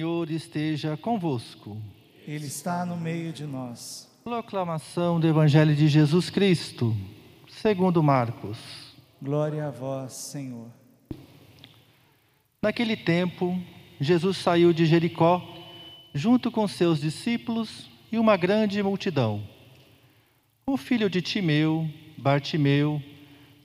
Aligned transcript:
Senhor 0.00 0.30
esteja 0.30 0.96
convosco. 0.96 1.76
Ele 2.26 2.46
está 2.46 2.86
no 2.86 2.96
meio 2.96 3.34
de 3.34 3.44
nós. 3.44 4.10
Proclamação 4.24 5.20
do 5.20 5.26
Evangelho 5.28 5.76
de 5.76 5.88
Jesus 5.88 6.30
Cristo, 6.30 6.96
segundo 7.46 8.02
Marcos. 8.02 8.56
Glória 9.20 9.66
a 9.66 9.70
vós, 9.70 10.14
Senhor. 10.14 10.68
Naquele 12.62 12.96
tempo, 12.96 13.62
Jesus 14.00 14.38
saiu 14.38 14.72
de 14.72 14.86
Jericó, 14.86 15.46
junto 16.14 16.50
com 16.50 16.66
seus 16.66 16.98
discípulos 16.98 17.90
e 18.10 18.18
uma 18.18 18.38
grande 18.38 18.82
multidão. 18.82 19.46
O 20.64 20.78
filho 20.78 21.10
de 21.10 21.20
Timeu, 21.20 21.86
Bartimeu, 22.16 23.02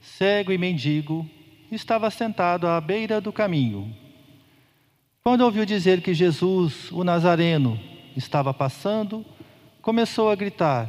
cego 0.02 0.52
e 0.52 0.58
mendigo, 0.58 1.26
estava 1.72 2.10
sentado 2.10 2.68
à 2.68 2.82
beira 2.82 3.22
do 3.22 3.32
caminho. 3.32 4.04
Quando 5.28 5.42
ouviu 5.42 5.66
dizer 5.66 6.02
que 6.02 6.14
Jesus, 6.14 6.92
o 6.92 7.04
Nazareno, 7.04 7.80
estava 8.16 8.54
passando, 8.54 9.26
começou 9.82 10.30
a 10.30 10.36
gritar: 10.36 10.88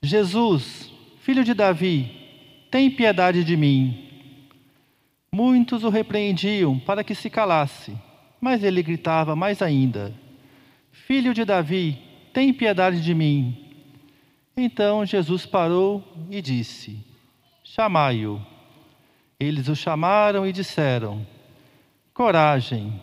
Jesus, 0.00 0.92
filho 1.18 1.42
de 1.42 1.52
Davi, 1.52 2.12
tem 2.70 2.88
piedade 2.88 3.42
de 3.42 3.56
mim. 3.56 4.08
Muitos 5.34 5.82
o 5.82 5.88
repreendiam 5.88 6.78
para 6.78 7.02
que 7.02 7.12
se 7.12 7.28
calasse, 7.28 7.98
mas 8.40 8.62
ele 8.62 8.80
gritava 8.84 9.34
mais 9.34 9.60
ainda: 9.60 10.14
Filho 10.92 11.34
de 11.34 11.44
Davi, 11.44 11.98
tem 12.32 12.54
piedade 12.54 13.02
de 13.02 13.12
mim. 13.16 13.58
Então 14.56 15.04
Jesus 15.04 15.44
parou 15.44 16.04
e 16.30 16.40
disse: 16.40 17.04
Chamai-o. 17.64 18.40
Eles 19.40 19.66
o 19.66 19.74
chamaram 19.74 20.46
e 20.46 20.52
disseram: 20.52 21.26
Coragem, 22.14 23.02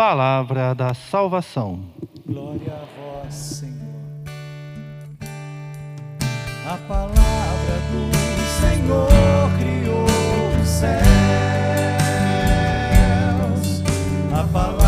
Palavra 0.00 0.74
da 0.74 0.94
salvação. 0.94 1.78
Glória 2.26 2.72
a 2.72 2.86
vós, 2.96 3.34
Senhor. 3.34 3.76
A 6.66 6.78
palavra 6.88 7.76
do 7.92 8.10
Senhor 8.62 9.10
criou 9.58 10.06
os 10.58 10.66
céus. 10.66 11.02
A 14.32 14.42
palavra 14.50 14.79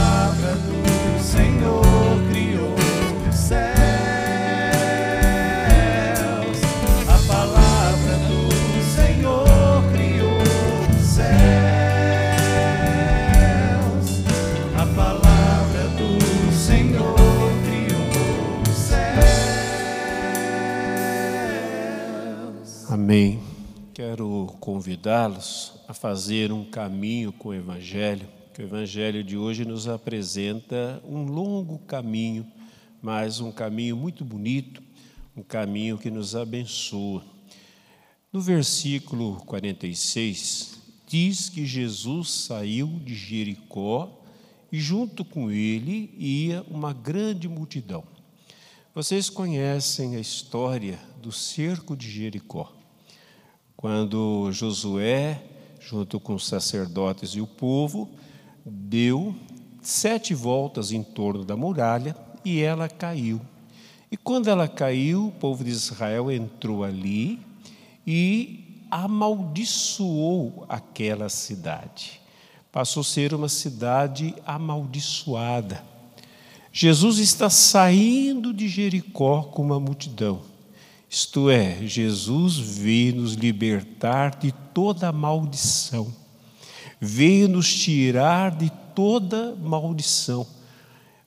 convidá-los 24.62 25.72
a 25.88 25.92
fazer 25.92 26.52
um 26.52 26.64
caminho 26.64 27.32
com 27.32 27.48
o 27.48 27.54
Evangelho, 27.54 28.28
que 28.54 28.62
o 28.62 28.64
Evangelho 28.64 29.24
de 29.24 29.36
hoje 29.36 29.64
nos 29.64 29.88
apresenta 29.88 31.02
um 31.04 31.24
longo 31.24 31.80
caminho, 31.80 32.46
mas 33.02 33.40
um 33.40 33.50
caminho 33.50 33.96
muito 33.96 34.24
bonito, 34.24 34.80
um 35.36 35.42
caminho 35.42 35.98
que 35.98 36.12
nos 36.12 36.36
abençoa. 36.36 37.24
No 38.32 38.40
versículo 38.40 39.42
46, 39.46 40.80
diz 41.08 41.48
que 41.48 41.66
Jesus 41.66 42.30
saiu 42.30 42.86
de 43.04 43.16
Jericó 43.16 44.22
e, 44.70 44.78
junto 44.78 45.24
com 45.24 45.50
ele, 45.50 46.14
ia 46.16 46.62
uma 46.70 46.92
grande 46.92 47.48
multidão. 47.48 48.04
Vocês 48.94 49.28
conhecem 49.28 50.14
a 50.14 50.20
história 50.20 51.00
do 51.20 51.32
cerco 51.32 51.96
de 51.96 52.08
Jericó 52.08 52.80
quando 53.82 54.48
Josué, 54.52 55.42
junto 55.80 56.20
com 56.20 56.34
os 56.34 56.46
sacerdotes 56.46 57.30
e 57.30 57.40
o 57.40 57.48
povo, 57.48 58.08
deu 58.64 59.34
sete 59.82 60.34
voltas 60.34 60.92
em 60.92 61.02
torno 61.02 61.44
da 61.44 61.56
muralha 61.56 62.14
e 62.44 62.60
ela 62.60 62.88
caiu. 62.88 63.40
E 64.08 64.16
quando 64.16 64.46
ela 64.46 64.68
caiu, 64.68 65.26
o 65.26 65.32
povo 65.32 65.64
de 65.64 65.70
Israel 65.70 66.30
entrou 66.30 66.84
ali 66.84 67.40
e 68.06 68.84
amaldiçoou 68.88 70.64
aquela 70.68 71.28
cidade. 71.28 72.20
Passou 72.70 73.00
a 73.00 73.04
ser 73.04 73.34
uma 73.34 73.48
cidade 73.48 74.32
amaldiçoada. 74.46 75.82
Jesus 76.72 77.18
está 77.18 77.50
saindo 77.50 78.54
de 78.54 78.68
Jericó 78.68 79.42
com 79.42 79.60
uma 79.60 79.80
multidão. 79.80 80.51
Isto 81.14 81.50
é, 81.50 81.76
Jesus 81.86 82.56
veio 82.56 83.16
nos 83.16 83.34
libertar 83.34 84.38
de 84.38 84.50
toda 84.72 85.12
maldição, 85.12 86.10
veio 86.98 87.50
nos 87.50 87.70
tirar 87.70 88.50
de 88.50 88.72
toda 88.94 89.54
maldição. 89.62 90.46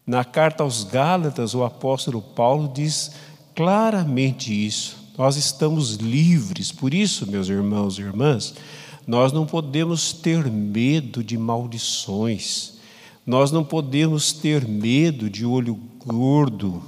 Na 0.04 0.26
carta 0.26 0.64
aos 0.64 0.84
Gálatas, 0.84 1.54
o 1.54 1.64
apóstolo 1.64 2.20
Paulo 2.20 2.72
diz 2.74 3.12
claramente 3.54 4.52
isso. 4.52 4.98
Nós 5.16 5.38
estamos 5.38 5.98
livres, 5.98 6.72
por 6.72 6.92
isso, 6.92 7.30
meus 7.30 7.48
irmãos 7.48 8.00
e 8.00 8.02
irmãs, 8.02 8.56
nós 9.06 9.32
não 9.32 9.46
podemos 9.46 10.14
ter 10.14 10.50
medo 10.50 11.24
de 11.24 11.38
maldições, 11.38 12.74
nós 13.24 13.52
não 13.52 13.64
podemos 13.64 14.34
ter 14.34 14.68
medo 14.68 15.30
de 15.30 15.46
olho 15.46 15.80
gordo, 16.04 16.82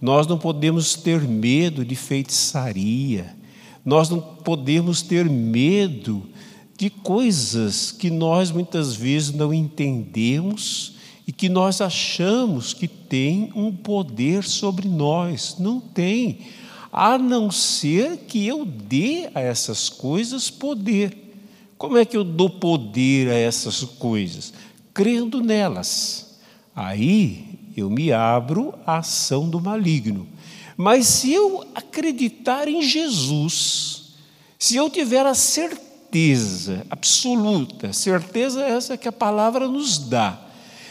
nós 0.00 0.26
não 0.26 0.38
podemos 0.38 0.94
ter 0.94 1.20
medo 1.22 1.84
de 1.84 1.94
feitiçaria, 1.94 3.36
nós 3.84 4.08
não 4.08 4.20
podemos 4.20 5.02
ter 5.02 5.28
medo 5.28 6.26
de 6.76 6.88
coisas 6.88 7.92
que 7.92 8.08
nós 8.08 8.50
muitas 8.50 8.94
vezes 8.94 9.32
não 9.32 9.52
entendemos 9.52 10.94
e 11.26 11.32
que 11.32 11.48
nós 11.48 11.80
achamos 11.80 12.72
que 12.72 12.88
tem 12.88 13.52
um 13.54 13.70
poder 13.70 14.44
sobre 14.44 14.88
nós. 14.88 15.56
Não 15.58 15.78
tem, 15.78 16.38
a 16.90 17.18
não 17.18 17.50
ser 17.50 18.18
que 18.26 18.46
eu 18.46 18.64
dê 18.64 19.28
a 19.34 19.40
essas 19.40 19.88
coisas 19.88 20.48
poder. 20.48 21.16
Como 21.76 21.98
é 21.98 22.04
que 22.04 22.16
eu 22.16 22.24
dou 22.24 22.48
poder 22.48 23.28
a 23.28 23.34
essas 23.34 23.84
coisas? 23.84 24.52
Crendo 24.94 25.42
nelas. 25.42 26.38
Aí 26.74 27.49
eu 27.76 27.88
me 27.90 28.12
abro 28.12 28.74
à 28.86 28.98
ação 28.98 29.48
do 29.48 29.60
maligno. 29.60 30.26
Mas 30.76 31.06
se 31.06 31.32
eu 31.32 31.64
acreditar 31.74 32.66
em 32.68 32.82
Jesus, 32.82 34.14
se 34.58 34.76
eu 34.76 34.88
tiver 34.88 35.26
a 35.26 35.34
certeza 35.34 36.86
absoluta, 36.90 37.92
certeza 37.92 38.62
essa 38.62 38.96
que 38.96 39.08
a 39.08 39.12
palavra 39.12 39.68
nos 39.68 39.98
dá, 39.98 40.40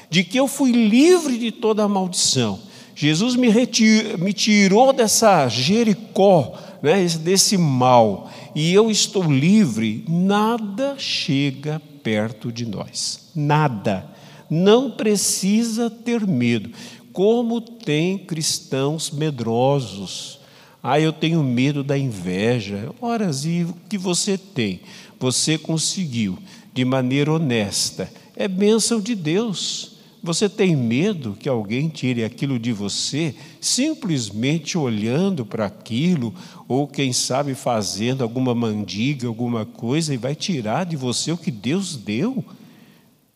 de 0.09 0.23
que 0.23 0.37
eu 0.37 0.47
fui 0.47 0.71
livre 0.71 1.37
de 1.37 1.51
toda 1.51 1.83
a 1.83 1.87
maldição, 1.87 2.59
Jesus 2.95 3.35
me, 3.35 3.49
retir, 3.49 4.17
me 4.17 4.33
tirou 4.33 4.91
dessa 4.91 5.47
Jericó, 5.47 6.53
né, 6.81 7.05
desse 7.05 7.57
mal, 7.57 8.29
e 8.53 8.73
eu 8.73 8.91
estou 8.91 9.23
livre, 9.23 10.03
nada 10.07 10.95
chega 10.97 11.81
perto 12.03 12.51
de 12.51 12.65
nós. 12.65 13.29
Nada 13.35 14.18
não 14.49 14.91
precisa 14.91 15.89
ter 15.89 16.25
medo. 16.25 16.71
Como 17.13 17.59
tem 17.59 18.17
cristãos 18.17 19.11
medrosos. 19.11 20.39
Ah, 20.81 20.99
eu 20.99 21.11
tenho 21.11 21.43
medo 21.43 21.83
da 21.83 21.97
inveja. 21.97 22.89
Ora, 23.01 23.29
e 23.45 23.63
o 23.63 23.75
que 23.89 23.97
você 23.97 24.37
tem? 24.37 24.81
Você 25.19 25.57
conseguiu 25.57 26.37
de 26.73 26.85
maneira 26.85 27.33
honesta. 27.33 28.09
É 28.35 28.47
bênção 28.47 29.01
de 29.01 29.15
Deus. 29.15 29.99
Você 30.21 30.49
tem 30.49 30.75
medo 30.75 31.37
que 31.39 31.47
alguém 31.47 31.87
tire 31.87 32.23
aquilo 32.23 32.59
de 32.59 32.73
você 32.73 33.33
simplesmente 33.61 34.77
olhando 34.77 35.45
para 35.45 35.65
aquilo, 35.65 36.33
ou 36.67 36.87
quem 36.87 37.13
sabe 37.13 37.55
fazendo 37.55 38.21
alguma 38.21 38.53
mandiga, 38.53 39.27
alguma 39.27 39.65
coisa, 39.65 40.13
e 40.13 40.17
vai 40.17 40.35
tirar 40.35 40.85
de 40.85 40.97
você 40.97 41.31
o 41.31 41.37
que 41.37 41.51
Deus 41.51 41.95
deu? 41.95 42.43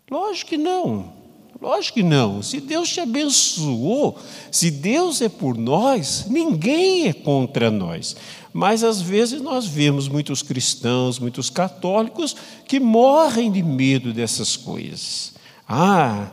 Lógico 0.10 0.52
que 0.52 0.58
não. 0.58 1.14
Lógico 1.62 1.96
que 1.96 2.04
não. 2.04 2.44
Se 2.44 2.60
Deus 2.60 2.90
te 2.90 3.00
abençoou, 3.00 4.20
se 4.52 4.70
Deus 4.70 5.22
é 5.22 5.30
por 5.30 5.58
nós, 5.58 6.26
ninguém 6.30 7.08
é 7.08 7.14
contra 7.14 7.72
nós. 7.72 8.16
Mas 8.52 8.84
às 8.84 9.02
vezes 9.02 9.42
nós 9.42 9.66
vemos 9.66 10.08
muitos 10.08 10.42
cristãos, 10.42 11.20
muitos 11.20 11.50
católicos 11.50 12.36
que 12.68 12.80
morrem 12.80 13.52
de 13.52 13.64
medo 13.64 14.14
dessas 14.14 14.58
coisas. 14.58 15.34
Ah, 15.68 16.32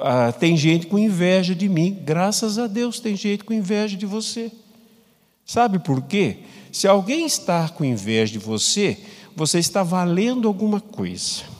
ah, 0.00 0.32
tem 0.32 0.56
gente 0.56 0.86
com 0.86 0.98
inveja 0.98 1.54
de 1.54 1.68
mim. 1.68 1.96
Graças 2.02 2.58
a 2.58 2.66
Deus 2.66 2.98
tem 2.98 3.14
gente 3.14 3.44
com 3.44 3.52
inveja 3.52 3.96
de 3.96 4.06
você. 4.06 4.50
Sabe 5.44 5.78
por 5.78 6.02
quê? 6.02 6.38
Se 6.72 6.88
alguém 6.88 7.26
está 7.26 7.68
com 7.68 7.84
inveja 7.84 8.32
de 8.32 8.38
você, 8.38 8.98
você 9.36 9.58
está 9.58 9.82
valendo 9.82 10.48
alguma 10.48 10.80
coisa. 10.80 11.51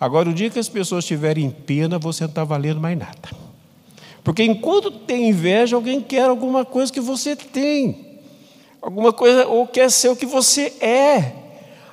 Agora, 0.00 0.28
o 0.28 0.34
dia 0.34 0.48
que 0.48 0.58
as 0.58 0.68
pessoas 0.68 1.04
tiverem 1.04 1.50
pena, 1.50 1.98
você 1.98 2.24
não 2.24 2.28
está 2.28 2.44
valendo 2.44 2.80
mais 2.80 2.96
nada. 2.96 3.28
Porque 4.22 4.42
enquanto 4.42 4.90
tem 4.90 5.30
inveja, 5.30 5.74
alguém 5.74 6.00
quer 6.00 6.28
alguma 6.28 6.64
coisa 6.64 6.92
que 6.92 7.00
você 7.00 7.34
tem. 7.34 8.06
Alguma 8.80 9.12
coisa, 9.12 9.46
ou 9.46 9.66
quer 9.66 9.90
ser 9.90 10.08
o 10.08 10.16
que 10.16 10.26
você 10.26 10.72
é. 10.80 11.32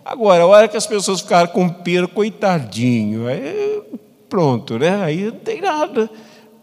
Agora, 0.04 0.44
a 0.44 0.46
hora 0.46 0.68
que 0.68 0.78
as 0.78 0.86
pessoas 0.86 1.22
ficaram 1.22 1.48
com 1.48 1.68
pena, 1.68 2.08
coitadinho, 2.08 3.28
aí 3.28 3.82
pronto, 4.30 4.78
né? 4.78 5.04
Aí 5.04 5.26
não 5.26 5.40
tem 5.40 5.62
nada. 5.62 6.10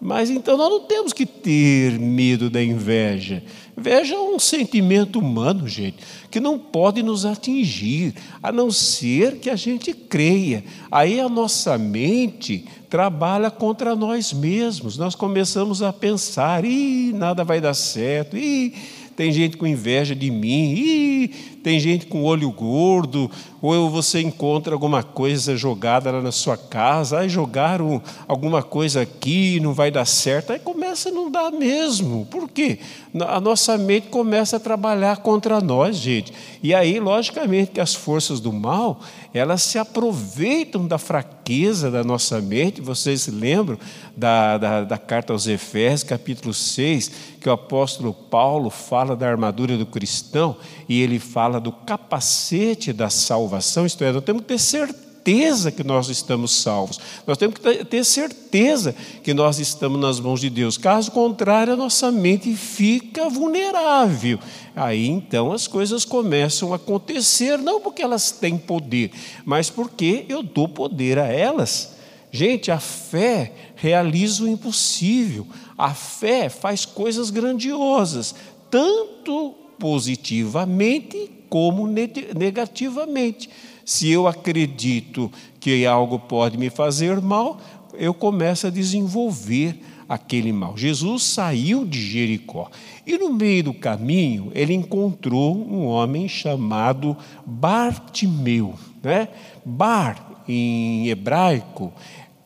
Mas 0.01 0.31
então 0.31 0.57
nós 0.57 0.69
não 0.69 0.81
temos 0.81 1.13
que 1.13 1.25
ter 1.25 1.99
medo 1.99 2.51
da 2.51 2.63
inveja. 2.63 3.43
Inveja 3.77 4.15
é 4.15 4.19
um 4.19 4.39
sentimento 4.39 5.19
humano, 5.19 5.67
gente, 5.67 5.97
que 6.31 6.39
não 6.39 6.59
pode 6.59 7.03
nos 7.03 7.25
atingir, 7.25 8.15
a 8.43 8.53
não 8.53 8.71
ser 8.71 9.39
que 9.39 9.49
a 9.49 9.57
gente 9.57 9.93
creia. 9.95 10.63
Aí 10.91 11.19
a 11.19 11.29
nossa 11.29 11.79
mente 11.79 12.67
trabalha 12.91 13.51
contra 13.51 13.97
nós 13.97 14.33
mesmos. 14.33 14.99
Nós 14.99 15.15
começamos 15.15 15.83
a 15.83 15.93
pensar: 15.93 16.65
ih, 16.65 17.13
nada 17.15 17.45
vai 17.45 17.61
dar 17.61 17.75
certo, 17.75 18.37
ih 18.37 18.75
tem 19.17 19.31
gente 19.31 19.57
com 19.57 19.67
inveja 19.67 20.15
de 20.15 20.31
mim, 20.31 20.73
Ih, 20.73 21.31
tem 21.63 21.79
gente 21.79 22.07
com 22.07 22.25
olho 22.25 22.51
gordo, 22.51 23.31
ou 23.61 23.89
você 23.89 24.21
encontra 24.21 24.75
alguma 24.75 25.05
coisa 25.05 25.57
jogada 25.57 26.11
lá 26.11 26.21
na 26.21 26.33
sua 26.33 26.57
casa, 26.57 27.21
aí 27.21 27.29
jogaram 27.29 28.03
alguma 28.27 28.63
coisa 28.63 29.03
aqui, 29.03 29.61
não 29.61 29.73
vai 29.73 29.91
dar 29.91 30.05
certo, 30.05 30.53
aí 30.53 30.59
começa 30.59 31.11
a 31.11 31.13
não 31.13 31.31
dar 31.31 31.53
mesmo. 31.53 32.27
Por 32.27 32.49
quê? 32.49 32.81
A 33.21 33.41
nossa 33.41 33.79
mente 33.79 34.09
começa 34.09 34.57
a 34.57 34.61
trabalhar 34.61 35.19
contra 35.19 35.61
nós, 35.61 35.97
gente. 35.97 36.33
E 36.63 36.75
aí, 36.75 36.99
logicamente, 36.99 37.71
que 37.71 37.81
as 37.81 37.95
forças 37.95 38.41
do 38.41 38.53
mal, 38.53 39.01
elas 39.33 39.63
se 39.63 39.79
aproveitam 39.79 40.87
da 40.87 40.99
fraqueza 40.99 41.91
da 41.91 42.03
nossa 42.03 42.41
mente. 42.41 42.81
Vocês 42.81 43.23
se 43.23 43.31
lembram 43.31 43.79
da, 44.17 44.59
da, 44.59 44.85
da 44.85 44.99
carta 44.99 45.33
aos 45.33 45.47
Efésios, 45.47 46.03
capítulo 46.03 46.53
6, 46.53 47.11
que 47.41 47.49
o 47.49 47.53
apóstolo 47.53 48.13
Paulo 48.13 48.71
fala 48.71 49.15
da 49.15 49.29
armadura 49.29 49.77
do 49.77 49.87
cristão 49.87 50.57
e 50.89 51.01
ele 51.01 51.19
fala 51.19 51.52
do 51.61 51.73
capacete 51.73 52.93
da 52.93 53.11
salvação, 53.11 53.87
isto 53.87 54.03
é, 54.05 54.13
nós 54.13 54.25
temos 54.25 54.43
que 54.43 54.49
ter 54.49 54.59
certeza 54.59 55.71
que 55.71 55.85
nós 55.85 56.09
estamos 56.09 56.51
salvos, 56.51 56.99
nós 57.27 57.39
temos 57.39 57.59
que 57.59 57.85
ter 57.85 58.05
certeza 58.05 58.95
que 59.23 59.33
nós 59.33 59.59
estamos 59.59 60.01
nas 60.01 60.19
mãos 60.19 60.41
de 60.41 60.51
Deus, 60.51 60.77
caso 60.77 61.11
contrário, 61.11 61.73
a 61.73 61.77
nossa 61.77 62.11
mente 62.11 62.55
fica 62.57 63.29
vulnerável. 63.29 64.39
Aí 64.75 65.07
então 65.07 65.53
as 65.53 65.67
coisas 65.67 66.05
começam 66.05 66.73
a 66.73 66.77
acontecer, 66.77 67.57
não 67.59 67.81
porque 67.81 68.03
elas 68.03 68.33
têm 68.33 68.59
poder, 68.59 69.13
mas 69.45 69.71
porque 69.71 70.25
eu 70.29 70.43
dou 70.43 70.69
poder 70.69 71.19
a 71.19 71.27
elas. 71.27 71.93
Gente, 72.33 72.71
a 72.71 72.81
fé 72.81 73.53
realiza 73.77 74.45
o 74.45 74.49
impossível, 74.49 75.47
a 75.77 75.93
fé 75.93 76.49
faz 76.49 76.87
coisas 76.87 77.29
grandiosas, 77.29 78.35
tanto 78.71 79.55
positivamente 79.79 81.31
como 81.53 81.87
negativamente. 81.87 83.51
Se 83.85 84.11
eu 84.11 84.27
acredito 84.27 85.31
que 85.61 85.85
algo 85.85 86.19
pode 86.19 86.57
me 86.57 86.71
fazer 86.71 87.21
mal, 87.21 87.61
eu 87.93 88.15
começo 88.15 88.67
a 88.67 88.71
desenvolver 88.71 89.79
aquele 90.09 90.51
mal. 90.51 90.79
Jesus 90.79 91.25
saiu 91.25 91.85
de 91.85 92.01
Jericó 92.01 92.71
e 93.07 93.19
no 93.19 93.35
meio 93.35 93.65
do 93.65 93.75
caminho 93.75 94.51
ele 94.55 94.73
encontrou 94.73 95.55
um 95.55 95.85
homem 95.85 96.27
chamado 96.27 97.15
Bartimeu, 97.45 98.73
né? 99.03 99.29
Bar 99.63 100.45
em 100.49 101.11
hebraico 101.11 101.93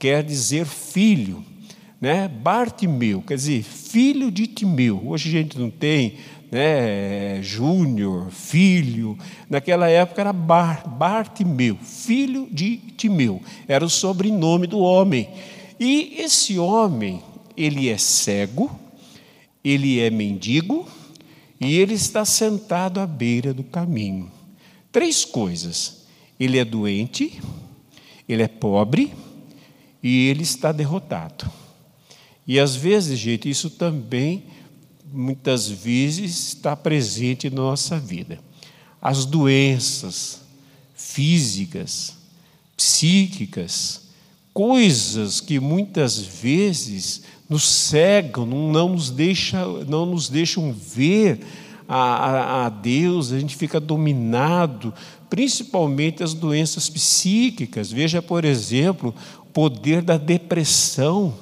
quer 0.00 0.24
dizer 0.24 0.66
filho, 0.66 1.44
né? 2.00 2.26
Bartimeu, 2.26 3.22
quer 3.22 3.36
dizer 3.36 3.62
filho 3.62 4.32
de 4.32 4.48
Timeu. 4.48 5.00
Hoje 5.06 5.28
a 5.28 5.32
gente 5.32 5.56
não 5.56 5.70
tem 5.70 6.14
né, 6.50 7.42
Júnior, 7.42 8.30
filho. 8.30 9.18
Naquela 9.48 9.88
época 9.88 10.20
era 10.20 10.32
Bar, 10.32 10.88
Bartimeu, 10.88 11.76
filho 11.76 12.48
de 12.50 12.76
Timeu. 12.96 13.42
Era 13.66 13.84
o 13.84 13.90
sobrenome 13.90 14.66
do 14.66 14.78
homem. 14.78 15.28
E 15.78 16.16
esse 16.18 16.58
homem, 16.58 17.22
ele 17.56 17.88
é 17.88 17.98
cego, 17.98 18.70
ele 19.64 19.98
é 20.00 20.10
mendigo 20.10 20.86
e 21.60 21.76
ele 21.76 21.94
está 21.94 22.24
sentado 22.24 23.00
à 23.00 23.06
beira 23.06 23.52
do 23.52 23.64
caminho. 23.64 24.30
Três 24.92 25.24
coisas: 25.24 26.06
ele 26.38 26.58
é 26.58 26.64
doente, 26.64 27.40
ele 28.28 28.42
é 28.42 28.48
pobre 28.48 29.12
e 30.02 30.28
ele 30.28 30.42
está 30.42 30.72
derrotado. 30.72 31.50
E 32.46 32.60
às 32.60 32.76
vezes, 32.76 33.18
gente, 33.18 33.50
isso 33.50 33.68
também 33.68 34.44
muitas 35.12 35.68
vezes 35.68 36.48
está 36.48 36.76
presente 36.76 37.48
na 37.50 37.56
nossa 37.56 37.98
vida. 37.98 38.38
As 39.00 39.24
doenças 39.24 40.40
físicas, 40.94 42.14
psíquicas, 42.76 44.08
coisas 44.52 45.40
que 45.40 45.60
muitas 45.60 46.18
vezes 46.18 47.22
nos 47.48 47.64
cegam, 47.64 48.46
não 48.46 48.88
nos, 48.88 49.10
deixa, 49.10 49.64
não 49.86 50.06
nos 50.06 50.28
deixam 50.28 50.72
ver 50.72 51.40
a, 51.88 51.96
a, 51.96 52.66
a 52.66 52.68
Deus, 52.68 53.32
a 53.32 53.38
gente 53.38 53.56
fica 53.56 53.78
dominado, 53.78 54.92
principalmente 55.30 56.22
as 56.22 56.34
doenças 56.34 56.88
psíquicas. 56.88 57.92
Veja, 57.92 58.20
por 58.20 58.44
exemplo, 58.44 59.14
o 59.42 59.46
poder 59.46 60.02
da 60.02 60.16
depressão. 60.16 61.34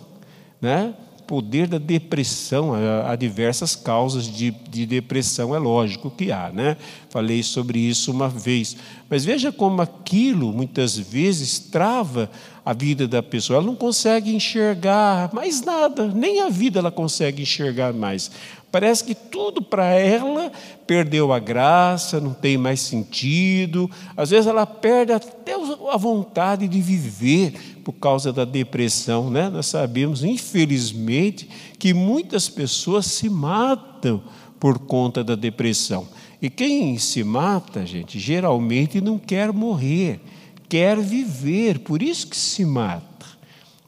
Né? 0.61 0.95
Poder 1.26 1.67
da 1.67 1.79
depressão, 1.79 2.72
há 3.06 3.17
diversas 3.17 3.75
causas 3.75 4.27
de, 4.27 4.51
de, 4.51 4.87
depressão, 4.87 5.55
é 5.55 5.58
lógico 5.58 6.10
que 6.10 6.31
há, 6.31 6.51
né? 6.53 6.77
Falei 7.08 7.43
sobre 7.43 7.79
isso 7.79 8.10
uma 8.10 8.29
vez. 8.29 8.77
Mas 9.08 9.25
veja 9.25 9.51
como 9.51 9.81
aquilo, 9.81 10.53
muitas 10.53 10.96
vezes, 10.99 11.58
trava 11.58 12.31
a 12.65 12.72
vida 12.72 13.06
da 13.06 13.22
pessoa. 13.22 13.58
Ela 13.58 13.67
não 13.67 13.77
consegue 13.77 14.34
enxergar 14.34 15.32
mais 15.32 15.63
nada, 15.63 16.08
nem 16.08 16.41
a 16.41 16.49
vida 16.49 16.79
ela 16.79 16.91
consegue 16.91 17.43
enxergar 17.43 17.93
mais. 17.93 18.31
Parece 18.75 19.05
que 19.05 19.15
tudo 19.15 19.63
para 19.63 19.91
ela 19.91 20.51
perdeu 20.84 21.32
a 21.32 21.39
graça, 21.39 22.20
não 22.20 22.34
tem 22.34 22.58
mais 22.58 22.81
sentido. 22.81 23.89
Às 24.17 24.31
vezes 24.31 24.49
ela 24.49 24.67
perde 24.67 25.13
até 25.13 25.55
a 25.55 25.96
vontade 25.96 26.67
de 26.67 26.81
viver 26.81 27.55
por 27.84 27.93
causa 27.93 28.32
da 28.32 28.44
depressão. 28.44 29.31
Né? 29.31 29.48
Nós 29.50 29.67
sabemos, 29.67 30.24
infelizmente, 30.24 31.48
que 31.79 31.93
muitas 31.93 32.48
pessoas 32.48 33.06
se 33.06 33.29
matam 33.29 34.22
por 34.58 34.79
conta 34.79 35.22
da 35.22 35.34
depressão. 35.34 36.08
E 36.41 36.48
quem 36.48 36.98
se 36.98 37.22
mata, 37.22 37.86
gente, 37.86 38.19
geralmente 38.19 39.00
não 39.00 39.19
quer 39.19 39.53
morrer, 39.53 40.20
quer 40.69 40.98
viver, 40.98 41.81
por 41.81 42.03
isso 42.03 42.26
que 42.26 42.36
se 42.36 42.64
mata, 42.64 43.26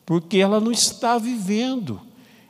porque 0.05 0.39
ela 0.39 0.61
não 0.61 0.71
está 0.71 1.19
vivendo, 1.19 2.01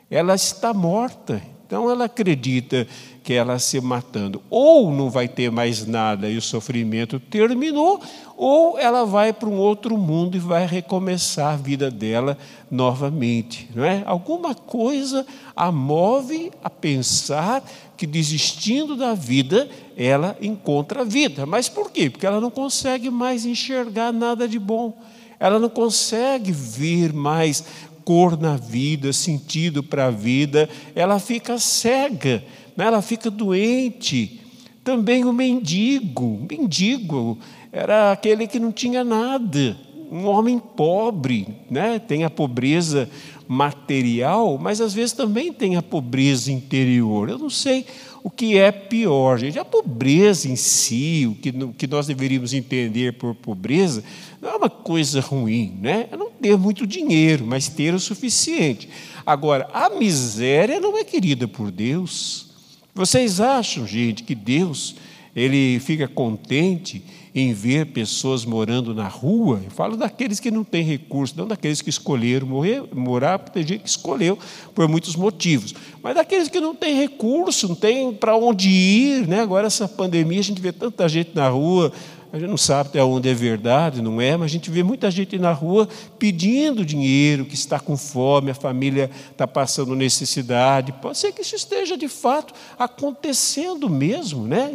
ela 0.09 0.35
está 0.35 0.73
morta. 0.73 1.41
Então 1.67 1.89
ela 1.89 2.05
acredita 2.05 2.87
que 3.21 3.33
ela 3.33 3.59
se 3.59 3.81
matando, 3.81 4.41
ou 4.49 4.89
não 4.89 5.09
vai 5.09 5.27
ter 5.27 5.51
mais 5.51 5.85
nada 5.85 6.29
e 6.29 6.37
o 6.37 6.41
sofrimento 6.41 7.19
terminou, 7.19 7.99
ou 8.37 8.79
ela 8.79 9.05
vai 9.05 9.33
para 9.33 9.49
um 9.49 9.57
outro 9.57 9.97
mundo 9.97 10.37
e 10.37 10.39
vai 10.39 10.65
recomeçar 10.65 11.55
a 11.55 11.57
vida 11.57 11.91
dela 11.91 12.37
novamente, 12.71 13.69
não 13.75 13.83
é? 13.83 14.01
Alguma 14.05 14.55
coisa 14.55 15.27
a 15.53 15.69
move 15.69 16.53
a 16.63 16.69
pensar 16.69 17.61
que 17.97 18.07
desistindo 18.07 18.95
da 18.95 19.13
vida, 19.13 19.67
ela 19.97 20.37
encontra 20.41 21.01
a 21.01 21.03
vida. 21.03 21.45
Mas 21.45 21.67
por 21.67 21.91
quê? 21.91 22.09
Porque 22.09 22.25
ela 22.25 22.39
não 22.39 22.49
consegue 22.49 23.09
mais 23.09 23.45
enxergar 23.45 24.13
nada 24.13 24.47
de 24.47 24.57
bom. 24.57 24.97
Ela 25.39 25.59
não 25.59 25.69
consegue 25.69 26.51
ver 26.51 27.13
mais 27.13 27.63
cor 28.07 28.39
na 28.39 28.55
vida, 28.55 29.11
sentido 29.11 29.83
para 29.83 30.05
a 30.05 30.09
vida, 30.09 30.69
ela 30.95 31.19
fica 31.19 31.59
cega, 31.59 32.41
né? 32.77 32.85
ela 32.85 33.01
fica 33.01 33.29
doente. 33.29 34.39
Também 34.81 35.25
o 35.25 35.33
mendigo, 35.33 36.47
mendigo 36.49 37.37
era 37.69 38.13
aquele 38.13 38.47
que 38.47 38.61
não 38.61 38.71
tinha 38.71 39.03
nada, 39.03 39.75
um 40.09 40.25
homem 40.25 40.57
pobre, 40.57 41.49
né? 41.69 41.99
tem 41.99 42.23
a 42.23 42.29
pobreza 42.29 43.09
material, 43.45 44.57
mas 44.57 44.79
às 44.79 44.93
vezes 44.93 45.11
também 45.11 45.51
tem 45.51 45.75
a 45.75 45.81
pobreza 45.81 46.49
interior. 46.49 47.27
Eu 47.27 47.37
não 47.37 47.49
sei 47.49 47.85
o 48.27 48.29
que 48.29 48.57
é 48.57 48.73
pior, 48.73 49.39
gente. 49.39 49.57
A 49.57 49.63
pobreza 49.63 50.49
em 50.49 50.57
si, 50.57 51.25
o 51.31 51.33
que, 51.35 51.49
o 51.49 51.71
que 51.71 51.87
nós 51.87 52.07
deveríamos 52.07 52.53
entender 52.53 53.13
por 53.13 53.33
pobreza, 53.33 54.03
não 54.41 54.49
é 54.49 54.55
uma 54.57 54.69
coisa 54.69 55.21
ruim, 55.21 55.77
né? 55.81 56.09
É 56.11 56.17
não 56.17 56.29
ter 56.29 56.57
muito 56.57 56.85
dinheiro, 56.85 57.45
mas 57.47 57.69
ter 57.69 57.93
o 57.93 57.99
suficiente. 58.01 58.89
Agora, 59.25 59.69
a 59.73 59.89
miséria 59.91 60.77
não 60.77 60.97
é 60.97 61.05
querida 61.05 61.47
por 61.47 61.71
Deus. 61.71 62.47
Vocês 62.93 63.39
acham, 63.39 63.87
gente, 63.87 64.23
que 64.23 64.35
Deus 64.35 64.97
ele 65.33 65.79
fica 65.79 66.05
contente 66.05 67.01
em 67.39 67.53
ver 67.53 67.85
pessoas 67.85 68.43
morando 68.43 68.95
na 68.95 69.07
rua, 69.07 69.61
eu 69.63 69.69
falo 69.69 69.95
daqueles 69.95 70.39
que 70.39 70.49
não 70.49 70.63
têm 70.63 70.83
recurso, 70.83 71.35
não 71.37 71.45
daqueles 71.45 71.83
que 71.83 71.89
escolheram 71.91 72.47
morrer, 72.47 72.83
morar, 72.95 73.37
porque 73.37 73.51
tem 73.59 73.67
gente 73.67 73.81
que 73.83 73.89
escolheu 73.89 74.39
por 74.73 74.87
muitos 74.87 75.15
motivos, 75.15 75.75
mas 76.01 76.15
daqueles 76.15 76.49
que 76.49 76.59
não 76.59 76.73
têm 76.73 76.95
recurso, 76.95 77.67
não 77.67 77.75
tem 77.75 78.11
para 78.11 78.35
onde 78.35 78.69
ir. 78.69 79.27
Né? 79.27 79.41
Agora, 79.41 79.67
essa 79.67 79.87
pandemia, 79.87 80.39
a 80.39 80.43
gente 80.43 80.59
vê 80.59 80.71
tanta 80.71 81.07
gente 81.07 81.29
na 81.35 81.47
rua, 81.47 81.93
a 82.31 82.37
gente 82.37 82.49
não 82.49 82.57
sabe 82.57 82.89
até 82.89 83.03
onde 83.03 83.29
é 83.29 83.33
verdade, 83.33 84.01
não 84.01 84.19
é, 84.19 84.35
mas 84.35 84.45
a 84.45 84.53
gente 84.53 84.69
vê 84.69 84.83
muita 84.83 85.09
gente 85.09 85.37
na 85.39 85.53
rua 85.53 85.87
pedindo 86.19 86.85
dinheiro, 86.85 87.45
que 87.45 87.55
está 87.55 87.79
com 87.79 87.95
fome, 87.95 88.51
a 88.51 88.55
família 88.55 89.09
está 89.31 89.47
passando 89.47 89.95
necessidade. 89.95 90.91
Pode 90.91 91.17
ser 91.17 91.31
que 91.31 91.41
isso 91.41 91.55
esteja 91.55 91.97
de 91.97 92.09
fato 92.09 92.53
acontecendo 92.77 93.89
mesmo, 93.89 94.45
né? 94.45 94.69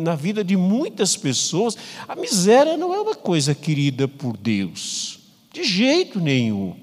na 0.00 0.14
vida 0.14 0.42
de 0.42 0.56
muitas 0.56 1.16
pessoas. 1.16 1.76
A 2.08 2.16
miséria 2.16 2.76
não 2.76 2.94
é 2.94 3.00
uma 3.00 3.14
coisa 3.14 3.54
querida 3.54 4.08
por 4.08 4.36
Deus, 4.36 5.18
de 5.52 5.64
jeito 5.64 6.18
nenhum, 6.18 6.74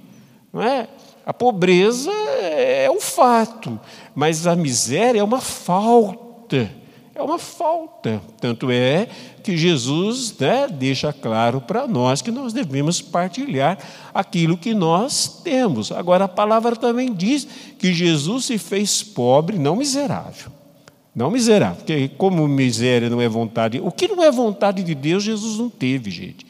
não 0.51 0.62
é? 0.62 0.88
A 1.25 1.34
pobreza 1.34 2.12
é 2.12 2.91
um 2.91 3.00
fato, 3.00 3.79
mas 4.13 4.46
a 4.46 4.55
miséria 4.55 5.22
é 5.22 5.24
uma 5.24 5.39
falta 5.39 6.82
é 7.15 7.22
uma 7.22 7.38
falta. 7.38 8.22
Tanto 8.39 8.72
é 8.72 9.08
que 9.43 9.55
Jesus 9.55 10.36
né, 10.39 10.67
deixa 10.67 11.13
claro 11.13 11.62
para 11.62 11.88
nós 11.88 12.22
que 12.22 12.32
nós 12.32 12.53
devemos 12.53 13.01
partilhar 13.01 13.77
aquilo 14.13 14.58
que 14.58 14.74
nós 14.74 15.41
temos. 15.43 15.91
Agora, 15.91 16.25
a 16.25 16.27
palavra 16.27 16.75
também 16.75 17.13
diz 17.13 17.48
que 17.77 17.93
Jesus 17.93 18.46
se 18.46 18.58
fez 18.58 19.03
pobre, 19.03 19.60
não 19.60 19.75
miserável. 19.75 20.51
Não 21.15 21.29
miserável, 21.29 21.77
porque 21.77 22.10
como 22.17 22.48
miséria 22.48 23.08
não 23.08 23.22
é 23.22 23.29
vontade, 23.29 23.79
o 23.79 23.91
que 23.91 24.08
não 24.08 24.24
é 24.24 24.32
vontade 24.32 24.82
de 24.84 24.96
Deus, 24.96 25.24
Jesus 25.24 25.60
não 25.60 25.70
teve, 25.70 26.10
gente. 26.10 26.43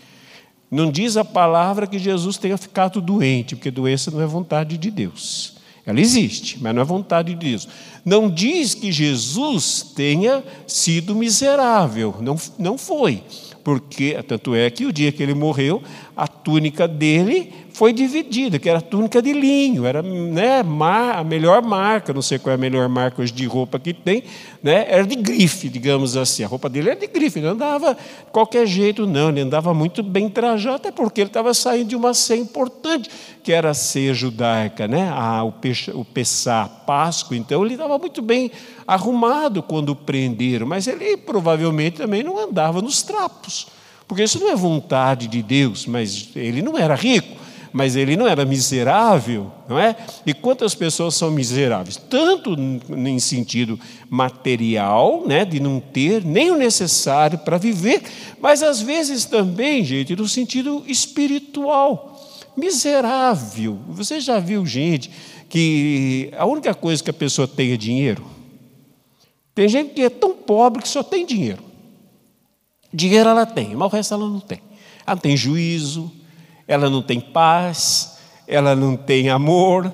Não 0.72 0.90
diz 0.90 1.18
a 1.18 1.26
palavra 1.26 1.86
que 1.86 2.00
Jesus 2.00 2.38
tenha 2.38 2.58
ficado 2.58 3.02
doente, 3.02 3.56
porque 3.56 3.70
doença 3.70 4.10
não 4.10 4.22
é 4.22 4.26
vontade 4.26 4.78
de 4.78 4.90
Deus. 4.90 5.53
Ela 5.86 6.00
existe, 6.00 6.58
mas 6.62 6.74
não 6.74 6.82
é 6.82 6.86
vontade 6.86 7.34
de 7.34 7.50
Deus. 7.50 7.68
Não 8.06 8.30
diz 8.30 8.74
que 8.74 8.92
Jesus 8.92 9.92
tenha 9.96 10.44
sido 10.66 11.14
miserável, 11.14 12.16
não, 12.22 12.38
não 12.58 12.78
foi. 12.78 13.24
Porque, 13.64 14.22
tanto 14.28 14.54
é 14.54 14.70
que 14.70 14.86
o 14.86 14.92
dia 14.92 15.12
que 15.12 15.24
ele 15.24 15.34
morreu, 15.34 15.82
a 16.16 16.28
túnica 16.28 16.88
dele 16.88 17.52
foi 17.74 17.92
dividida, 17.92 18.60
que 18.60 18.70
era 18.70 18.80
túnica 18.80 19.20
de 19.20 19.34
linho, 19.34 19.86
era 19.86 20.04
né, 20.04 20.62
a 20.62 21.24
melhor 21.24 21.64
marca, 21.64 22.14
não 22.14 22.22
sei 22.22 22.38
qual 22.38 22.52
é 22.52 22.56
a 22.56 22.58
melhor 22.58 22.88
marca 22.88 23.20
hoje 23.20 23.34
de 23.34 23.48
roupa 23.48 23.80
que 23.80 23.92
tem, 23.92 24.24
né, 24.62 24.86
era 24.88 25.06
de 25.06 25.16
grife, 25.16 25.70
digamos 25.70 26.16
assim. 26.16 26.44
A 26.44 26.48
roupa 26.48 26.70
dele 26.70 26.92
era 26.92 27.00
de 27.00 27.08
grife, 27.08 27.42
não 27.42 27.50
andava 27.50 27.96
de 27.96 28.32
qualquer 28.32 28.68
jeito, 28.68 29.08
não, 29.08 29.30
ele 29.30 29.42
andava 29.42 29.74
muito 29.74 30.04
bem 30.04 30.30
trajado, 30.30 30.76
até 30.76 30.92
porque 30.92 31.22
ele 31.22 31.30
estava 31.30 31.52
saindo 31.52 31.90
de 31.90 31.96
uma 31.96 32.14
ceia 32.14 32.40
importante, 32.40 33.10
que 33.42 33.52
era 33.52 33.72
a 33.72 33.74
ceia 33.74 34.14
judaica, 34.14 34.88
né, 34.88 35.10
a, 35.10 35.44
o, 35.44 35.52
o 35.96 36.06
Pessá, 36.06 36.70
Páscoa, 36.86 37.36
então 37.36 37.66
ele 37.66 37.74
estava 37.74 37.98
muito 37.98 38.22
bem 38.22 38.52
arrumado 38.86 39.64
quando 39.64 39.90
o 39.90 39.96
prenderam, 39.96 40.68
mas 40.68 40.86
ele 40.86 41.18
provavelmente 41.18 41.98
também 41.98 42.22
não 42.22 42.38
andava 42.38 42.84
nos 42.84 43.02
trapos. 43.02 43.66
Porque 44.08 44.22
isso 44.22 44.40
não 44.40 44.52
é 44.52 44.56
vontade 44.56 45.28
de 45.28 45.42
Deus, 45.42 45.88
mas 45.88 46.30
ele 46.36 46.62
não 46.62 46.78
era 46.78 46.94
rico 46.94 47.42
mas 47.74 47.96
ele 47.96 48.16
não 48.16 48.28
era 48.28 48.46
miserável, 48.46 49.52
não 49.68 49.80
é? 49.80 49.96
E 50.26 50.34
quantas 50.34 50.76
pessoas 50.76 51.16
são 51.16 51.32
miseráveis? 51.32 51.98
Tanto 51.98 52.56
em 52.56 53.20
sentido 53.20 53.80
material, 54.08 55.24
né, 55.26 55.44
de 55.44 55.60
não 55.60 55.80
ter 55.80 56.24
nem 56.24 56.52
o 56.52 56.58
necessário 56.58 57.40
para 57.40 57.58
viver, 57.58 58.04
mas 58.40 58.62
às 58.62 58.80
vezes 58.80 59.26
também, 59.26 59.84
gente, 59.84 60.16
no 60.16 60.30
sentido 60.30 60.84
espiritual. 60.88 62.12
Miserável. 62.56 63.80
Você 63.90 64.20
já 64.20 64.40
viu 64.40 64.64
gente 64.64 65.10
que 65.50 66.32
a 66.38 66.46
única 66.46 66.76
coisa 66.76 67.04
que 67.04 67.10
a 67.10 67.14
pessoa 67.14 67.48
tem 67.48 67.72
é 67.72 67.78
dinheiro? 67.78 68.24
Tem 69.56 69.68
gente 69.68 69.96
que 69.96 70.04
é 70.04 70.10
tão 70.10 70.36
pobre 70.36 70.84
que 70.84 70.88
só 70.88 71.02
tem 71.02 71.26
dinheiro. 71.26 71.64
Dinheiro 72.94 73.30
ela 73.30 73.48
tem, 73.48 73.76
mas 73.76 73.92
o 73.92 73.96
resto 73.96 74.14
ela 74.14 74.30
não 74.30 74.40
tem. 74.40 74.60
Ela 75.06 75.16
não 75.16 75.22
tem 75.22 75.36
juízo, 75.36 76.12
ela 76.74 76.90
não 76.90 77.02
tem 77.02 77.20
paz, 77.20 78.18
ela 78.48 78.76
não 78.76 78.96
tem 78.96 79.30
amor, 79.30 79.94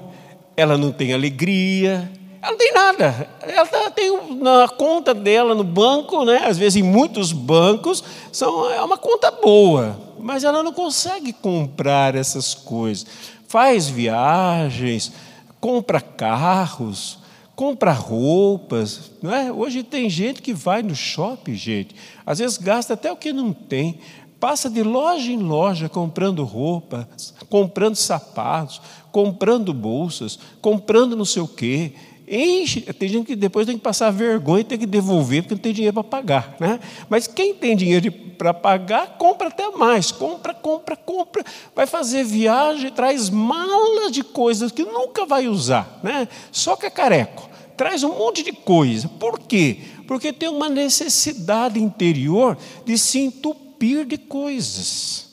ela 0.56 0.78
não 0.78 0.92
tem 0.92 1.14
alegria, 1.14 2.10
ela 2.42 2.52
não 2.52 2.58
tem 2.58 2.74
nada. 2.74 3.30
Ela 3.42 3.66
tá, 3.66 3.92
tem 3.92 4.36
na 4.36 4.68
conta 4.68 5.14
dela 5.14 5.54
no 5.54 5.64
banco, 5.64 6.24
né? 6.24 6.44
às 6.46 6.58
vezes 6.58 6.78
em 6.78 6.84
muitos 6.84 7.32
bancos, 7.32 8.04
são, 8.32 8.72
é 8.72 8.82
uma 8.82 8.98
conta 8.98 9.30
boa, 9.30 10.00
mas 10.20 10.44
ela 10.44 10.64
não 10.64 10.72
consegue 10.72 11.34
comprar 11.34 12.16
essas 12.16 12.54
coisas. 12.54 13.06
Faz 13.48 13.90
viagens, 13.90 15.12
compra 15.60 16.00
carros, 16.00 17.20
compra 17.56 17.92
roupas. 17.92 19.12
Não 19.22 19.34
é? 19.34 19.52
Hoje 19.52 19.84
tem 19.84 20.10
gente 20.10 20.42
que 20.42 20.54
vai 20.54 20.82
no 20.82 20.96
shopping, 20.96 21.56
gente, 21.56 21.96
às 22.26 22.40
vezes 22.40 22.58
gasta 22.58 22.94
até 22.94 23.12
o 23.12 23.18
que 23.18 23.34
não 23.34 23.52
tem 23.52 24.00
passa 24.40 24.70
de 24.70 24.82
loja 24.82 25.32
em 25.32 25.38
loja 25.38 25.90
comprando 25.90 26.44
roupas, 26.44 27.34
comprando 27.50 27.96
sapatos, 27.96 28.82
comprando 29.12 29.74
bolsas, 29.74 30.40
comprando 30.62 31.16
não 31.16 31.26
sei 31.26 31.42
o 31.42 31.48
quê. 31.48 31.94
Enche, 32.32 32.82
tem 32.82 33.10
gente 33.10 33.26
que 33.26 33.36
depois 33.36 33.66
tem 33.66 33.76
que 33.76 33.84
passar 33.84 34.12
vergonha 34.12 34.62
e 34.62 34.64
tem 34.64 34.78
que 34.78 34.86
devolver 34.86 35.42
porque 35.42 35.56
não 35.56 35.62
tem 35.62 35.74
dinheiro 35.74 35.96
para 35.96 36.04
pagar. 36.04 36.56
Né? 36.60 36.80
Mas 37.10 37.26
quem 37.26 37.56
tem 37.56 37.76
dinheiro 37.76 38.12
para 38.38 38.54
pagar, 38.54 39.18
compra 39.18 39.48
até 39.48 39.68
mais. 39.72 40.12
Compra, 40.12 40.54
compra, 40.54 40.96
compra. 40.96 41.44
Vai 41.76 41.88
fazer 41.88 42.24
viagem, 42.24 42.92
traz 42.92 43.32
malas 43.32 44.12
de 44.12 44.24
coisas 44.24 44.72
que 44.72 44.84
nunca 44.84 45.26
vai 45.26 45.48
usar. 45.48 46.00
Né? 46.04 46.28
Só 46.52 46.76
que 46.76 46.86
é 46.86 46.90
careco. 46.92 47.50
Traz 47.76 48.04
um 48.04 48.16
monte 48.16 48.44
de 48.44 48.52
coisa. 48.52 49.08
Por 49.08 49.40
quê? 49.40 49.80
Porque 50.08 50.32
tem 50.32 50.50
uma 50.50 50.70
necessidade 50.70 51.82
interior 51.82 52.58
de 52.86 52.96
se 52.98 53.20
entupir 53.20 53.69
entupir 53.80 54.06
de 54.06 54.18
coisas. 54.18 55.30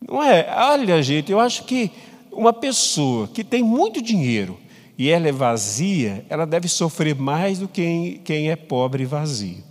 Não 0.00 0.22
é? 0.22 0.48
Olha, 0.56 1.02
gente, 1.02 1.30
eu 1.30 1.38
acho 1.38 1.64
que 1.64 1.90
uma 2.32 2.52
pessoa 2.52 3.28
que 3.28 3.44
tem 3.44 3.62
muito 3.62 4.00
dinheiro 4.00 4.58
e 4.96 5.10
ela 5.10 5.28
é 5.28 5.32
vazia, 5.32 6.24
ela 6.28 6.46
deve 6.46 6.66
sofrer 6.66 7.14
mais 7.14 7.58
do 7.58 7.68
que 7.68 8.20
quem 8.24 8.50
é 8.50 8.56
pobre 8.56 9.02
e 9.02 9.06
vazio. 9.06 9.62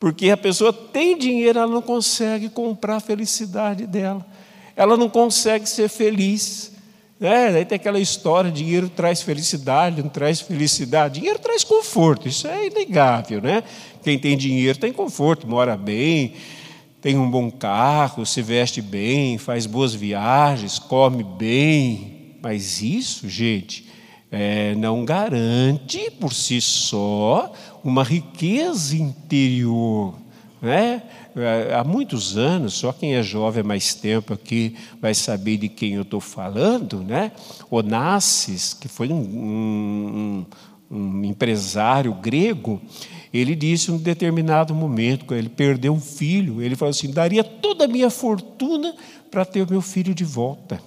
Porque 0.00 0.30
a 0.30 0.36
pessoa 0.36 0.72
tem 0.72 1.16
dinheiro, 1.16 1.60
ela 1.60 1.70
não 1.72 1.80
consegue 1.80 2.48
comprar 2.48 2.96
a 2.96 3.00
felicidade 3.00 3.86
dela. 3.86 4.26
Ela 4.74 4.96
não 4.96 5.08
consegue 5.08 5.68
ser 5.68 5.88
feliz. 5.88 6.72
Daí 7.20 7.64
tem 7.64 7.76
aquela 7.76 8.00
história: 8.00 8.50
dinheiro 8.50 8.88
traz 8.88 9.22
felicidade, 9.22 10.02
não 10.02 10.08
traz 10.08 10.40
felicidade. 10.40 11.20
Dinheiro 11.20 11.38
traz 11.38 11.62
conforto, 11.62 12.26
isso 12.26 12.48
é 12.48 12.66
inegável, 12.66 13.40
né? 13.40 13.62
Quem 14.02 14.18
tem 14.18 14.36
dinheiro 14.36 14.76
tem 14.76 14.92
conforto, 14.92 15.46
mora 15.46 15.76
bem, 15.76 16.34
tem 17.02 17.18
um 17.18 17.28
bom 17.28 17.50
carro, 17.50 18.24
se 18.24 18.40
veste 18.40 18.80
bem, 18.80 19.36
faz 19.36 19.66
boas 19.66 19.92
viagens, 19.92 20.78
come 20.78 21.24
bem. 21.24 22.36
Mas 22.40 22.80
isso, 22.80 23.28
gente, 23.28 23.88
é, 24.30 24.72
não 24.76 25.04
garante 25.04 26.12
por 26.20 26.32
si 26.32 26.60
só 26.60 27.52
uma 27.82 28.04
riqueza 28.04 28.96
interior. 28.96 30.14
Né? 30.60 31.02
É, 31.34 31.74
há 31.74 31.82
muitos 31.82 32.38
anos, 32.38 32.74
só 32.74 32.92
quem 32.92 33.16
é 33.16 33.22
jovem 33.22 33.62
há 33.62 33.66
mais 33.66 33.96
tempo 33.96 34.32
aqui 34.32 34.76
vai 35.00 35.12
saber 35.12 35.56
de 35.56 35.68
quem 35.68 35.94
eu 35.94 36.02
estou 36.02 36.20
falando, 36.20 37.00
né? 37.00 37.32
Onassis, 37.68 38.74
que 38.74 38.86
foi 38.86 39.08
um, 39.08 40.46
um, 40.88 40.96
um 40.96 41.24
empresário 41.24 42.14
grego, 42.14 42.80
ele 43.32 43.54
disse 43.54 43.90
em 43.90 43.94
um 43.94 43.98
determinado 43.98 44.74
momento, 44.74 45.24
quando 45.24 45.38
ele 45.38 45.48
perdeu 45.48 45.92
um 45.92 46.00
filho, 46.00 46.60
ele 46.60 46.76
falou 46.76 46.90
assim: 46.90 47.10
daria 47.10 47.42
toda 47.42 47.86
a 47.86 47.88
minha 47.88 48.10
fortuna 48.10 48.94
para 49.30 49.44
ter 49.44 49.62
o 49.62 49.70
meu 49.70 49.80
filho 49.80 50.14
de 50.14 50.24
volta. 50.24 50.80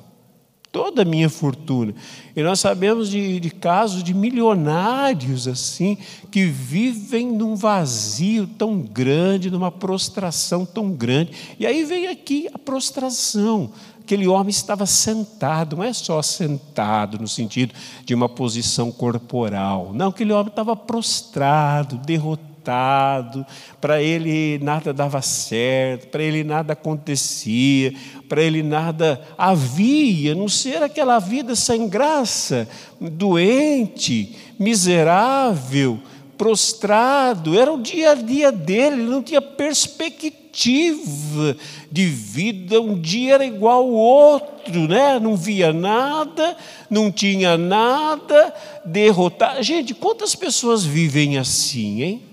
Toda 0.71 1.03
a 1.03 1.05
minha 1.05 1.29
fortuna. 1.29 1.95
E 2.35 2.43
nós 2.43 2.59
sabemos 2.59 3.09
de, 3.09 3.39
de 3.39 3.49
casos 3.49 4.03
de 4.03 4.13
milionários 4.13 5.47
assim, 5.47 5.97
que 6.29 6.43
vivem 6.45 7.31
num 7.31 7.55
vazio 7.55 8.45
tão 8.45 8.81
grande, 8.81 9.49
numa 9.49 9.71
prostração 9.71 10.65
tão 10.65 10.91
grande. 10.91 11.31
E 11.57 11.65
aí 11.65 11.85
vem 11.85 12.07
aqui 12.07 12.49
a 12.53 12.59
prostração 12.59 13.71
aquele 14.05 14.27
homem 14.27 14.51
estava 14.51 14.85
sentado, 14.85 15.75
não 15.75 15.83
é 15.83 15.91
só 15.91 16.21
sentado 16.21 17.17
no 17.17 17.27
sentido 17.27 17.74
de 18.05 18.13
uma 18.13 18.29
posição 18.29 18.91
corporal, 18.91 19.91
não, 19.95 20.09
aquele 20.09 20.31
homem 20.31 20.50
estava 20.50 20.75
prostrado, 20.75 21.97
derrotado, 21.97 23.43
para 23.81 24.01
ele 24.01 24.59
nada 24.63 24.93
dava 24.93 25.24
certo, 25.24 26.07
para 26.09 26.21
ele 26.21 26.43
nada 26.43 26.74
acontecia, 26.74 27.93
para 28.29 28.43
ele 28.43 28.62
nada 28.62 29.21
havia, 29.35 30.35
não 30.35 30.47
ser 30.47 30.83
aquela 30.83 31.17
vida 31.17 31.55
sem 31.55 31.89
graça, 31.89 32.67
doente, 33.01 34.35
miserável, 34.59 36.00
prostrado, 36.38 37.58
era 37.58 37.72
o 37.72 37.82
dia 37.82 38.12
a 38.12 38.15
dia 38.15 38.51
dele, 38.51 39.01
ele 39.01 39.10
não 39.10 39.24
tinha 39.24 39.42
perspectiva 39.42 41.56
de 41.92 42.06
vida, 42.06 42.82
um 42.82 43.00
dia 43.00 43.36
era 43.36 43.46
igual 43.46 43.84
ao 43.84 43.92
outro, 43.92 44.88
né? 44.88 45.20
não 45.20 45.36
via 45.36 45.74
nada, 45.74 46.56
não 46.89 47.12
tinha 47.12 47.58
nada, 47.58 48.54
derrotado. 48.86 49.62
Gente, 49.63 49.94
quantas 49.94 50.36
pessoas 50.36 50.84
vivem 50.84 51.38
assim, 51.38 52.01
hein? 52.01 52.24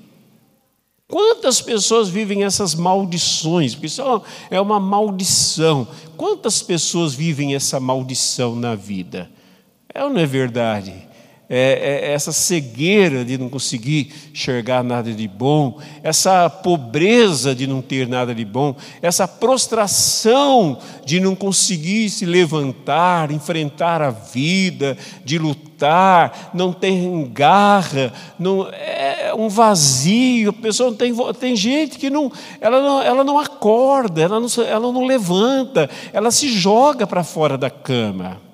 Quantas 1.09 1.61
pessoas 1.61 2.09
vivem 2.09 2.43
essas 2.43 2.75
maldições? 2.75 3.75
Porque 3.75 3.87
isso 3.87 4.03
é 4.51 4.59
uma 4.59 4.81
maldição. 4.81 5.87
Quantas 6.17 6.63
pessoas 6.63 7.13
vivem 7.13 7.55
essa 7.55 7.79
maldição 7.79 8.57
na 8.57 8.75
vida? 8.75 9.31
É 9.93 10.03
ou 10.03 10.09
não 10.09 10.21
é 10.21 10.25
verdade? 10.25 11.12
É, 11.55 12.07
é, 12.07 12.13
essa 12.15 12.33
cegueira 12.33 13.27
de 13.27 13.37
não 13.37 13.51
conseguir 13.51 14.11
enxergar 14.33 14.83
nada 14.83 15.13
de 15.13 15.29
bom, 15.29 15.79
essa 16.03 16.49
pobreza 16.49 17.55
de 17.55 17.67
não 17.67 17.83
ter 17.83 18.09
nada 18.09 18.35
de 18.35 18.43
bom, 18.43 18.75
essa 19.03 19.29
prostração 19.29 20.79
de 21.05 21.21
não 21.21 21.35
conseguir 21.35 22.09
se 22.09 22.25
levantar, 22.25 23.31
enfrentar 23.31 24.01
a 24.01 24.09
vida, 24.09 24.97
de 25.27 25.37
lutar, 25.37 26.53
não 26.55 26.73
ter 26.73 26.95
garra, 27.29 28.15
não, 28.39 28.67
é 28.71 29.35
um 29.37 29.51
vazio, 29.51 30.49
a 30.49 30.55
pessoa 30.55 30.89
não 30.89 30.97
tem, 30.97 31.15
tem 31.39 31.55
gente 31.55 31.99
que 31.99 32.09
não 32.09 32.33
ela, 32.63 32.81
não, 32.81 33.03
ela 33.03 33.25
não 33.25 33.39
acorda, 33.39 34.23
ela 34.23 34.41
não, 34.41 34.49
ela 34.67 34.91
não 34.91 35.05
levanta, 35.05 35.91
ela 36.15 36.31
se 36.31 36.49
joga 36.49 37.07
para 37.07 37.23
fora 37.23 37.59
da 37.59 37.69
cama. 37.69 38.52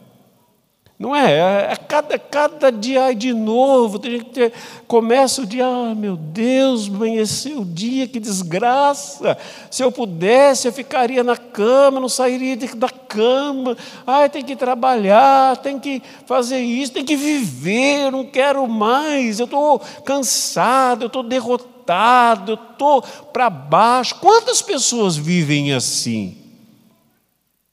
Não 0.99 1.15
é? 1.15 1.33
É, 1.33 1.73
é 1.73 1.77
cada, 1.77 2.19
cada 2.19 2.73
dia 2.73 3.15
de 3.15 3.33
novo. 3.33 4.01
Tem 4.01 4.19
que 4.19 4.31
ter, 4.31 4.53
começa 4.89 5.43
o 5.43 5.47
dia, 5.47 5.65
ah, 5.65 5.95
meu 5.95 6.17
Deus, 6.17 6.89
amanheceu 6.89 7.61
o 7.61 7.65
dia, 7.65 8.09
que 8.09 8.19
desgraça. 8.19 9.39
Se 9.71 9.81
eu 9.81 9.93
pudesse, 9.93 10.67
eu 10.67 10.73
ficaria 10.73 11.23
na 11.23 11.37
cama, 11.37 12.01
não 12.01 12.09
sairia 12.09 12.57
da 12.75 12.89
cama. 12.91 13.77
Ai, 14.05 14.29
tem 14.29 14.45
que 14.45 14.57
trabalhar, 14.57 15.59
tem 15.59 15.79
que 15.79 16.03
fazer 16.27 16.59
isso, 16.59 16.93
tem 16.93 17.05
que 17.05 17.15
viver, 17.15 18.11
não 18.11 18.25
quero 18.25 18.67
mais. 18.67 19.39
Eu 19.39 19.45
estou 19.45 19.79
cansado, 20.05 21.03
eu 21.03 21.07
estou 21.07 21.23
derrotado, 21.23 22.53
eu 22.53 22.59
estou 22.73 23.03
para 23.33 23.49
baixo. 23.49 24.17
Quantas 24.17 24.61
pessoas 24.61 25.17
vivem 25.17 25.73
assim? 25.73 26.48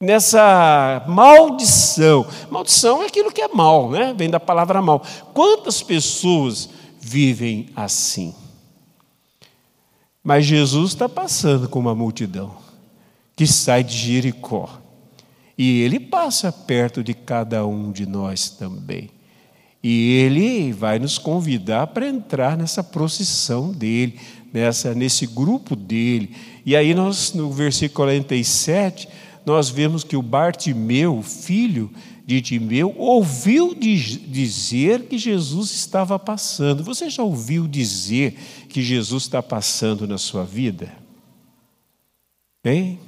Nessa 0.06 1.04
maldição. 1.08 2.26
Maldição 2.50 3.04
é 3.04 3.08
aquilo 3.08 3.32
que 3.32 3.42
é 3.42 3.48
mal, 3.48 3.90
né? 3.90 4.14
Vem 4.16 4.30
da 4.30 4.40
palavra 4.40 4.82
mal. 4.82 5.04
Quantas 5.34 5.82
pessoas 5.82 6.70
vivem 7.00 7.70
assim? 7.76 8.34
Mas 10.24 10.46
Jesus 10.46 10.92
está 10.92 11.10
passando 11.10 11.68
com 11.68 11.80
uma 11.80 11.94
multidão 11.94 12.56
que 13.36 13.46
sai 13.46 13.84
de 13.84 13.96
Jericó. 13.96 14.70
E 15.58 15.82
ele 15.82 16.00
passa 16.00 16.52
perto 16.52 17.04
de 17.04 17.14
cada 17.14 17.66
um 17.66 17.92
de 17.92 18.06
nós 18.06 18.50
também. 18.50 19.10
E 19.84 20.14
ele 20.14 20.72
vai 20.72 20.98
nos 20.98 21.18
convidar 21.18 21.88
para 21.88 22.08
entrar 22.08 22.58
nessa 22.58 22.84
procissão 22.84 23.72
dele, 23.72 24.20
nessa, 24.52 24.96
nesse 24.96 25.28
grupo 25.28 25.76
dele. 25.76 26.36
E 26.66 26.76
aí 26.76 26.96
nós, 26.96 27.34
no 27.34 27.52
versículo 27.52 28.08
47, 28.08 29.08
nós 29.46 29.70
vemos 29.70 30.04
que 30.04 30.18
o 30.18 30.22
Bartimeu, 30.22 31.22
filho 31.22 31.92
de 32.26 32.42
Timeu, 32.42 32.94
ouviu 32.98 33.76
dizer 33.76 35.04
que 35.04 35.18
Jesus 35.18 35.72
estava 35.72 36.18
passando. 36.18 36.84
Você 36.84 37.10
já 37.10 37.22
ouviu 37.22 37.68
dizer 37.68 38.38
que 38.68 38.82
Jesus 38.82 39.24
está 39.24 39.44
passando 39.44 40.08
na 40.08 40.18
sua 40.18 40.44
vida? 40.44 40.92
Bem? 42.64 43.00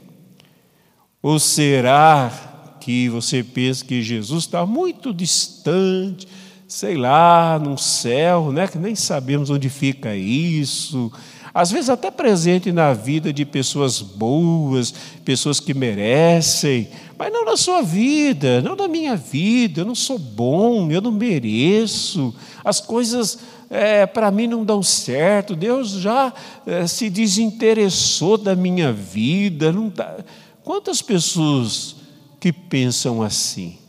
Ou 1.22 1.40
será 1.40 2.78
que 2.80 3.10
você 3.10 3.44
pensa 3.44 3.84
que 3.84 4.04
Jesus 4.04 4.46
está 4.46 4.66
muito 4.66 5.12
distante, 5.12 6.28
sei 6.68 6.96
lá, 6.96 7.58
no 7.60 7.78
céu, 7.78 8.52
né? 8.52 8.68
que 8.68 8.78
nem 8.78 8.96
sabemos 8.96 9.50
onde 9.50 9.68
fica 9.68 10.16
isso, 10.16 11.12
às 11.58 11.72
vezes 11.72 11.90
até 11.90 12.12
presente 12.12 12.72
na 12.72 12.94
vida 12.94 13.34
de 13.34 13.44
pessoas 13.44 14.00
boas, 14.00 14.94
pessoas 15.26 15.60
que 15.60 15.74
merecem, 15.74 16.88
mas 17.18 17.34
não 17.34 17.46
na 17.46 17.58
sua 17.58 17.82
vida, 17.82 18.62
não 18.62 18.76
na 18.76 18.88
minha 18.88 19.16
vida. 19.16 19.82
Eu 19.82 19.86
não 19.86 19.96
sou 19.96 20.20
bom, 20.20 20.92
eu 20.92 21.02
não 21.02 21.12
mereço, 21.12 22.32
as 22.64 22.80
coisas 22.80 23.40
é, 23.72 24.06
para 24.06 24.30
mim 24.30 24.46
não 24.46 24.64
dão 24.64 24.84
certo, 24.84 25.56
Deus 25.56 25.94
já 25.94 26.32
é, 26.64 26.86
se 26.86 27.10
desinteressou 27.10 28.38
da 28.38 28.56
minha 28.56 28.94
vida. 28.94 29.74
Dá. 29.96 30.18
Quantas 30.64 31.02
pessoas 31.02 31.96
que 32.40 32.54
pensam 32.54 33.24
assim? 33.24 33.80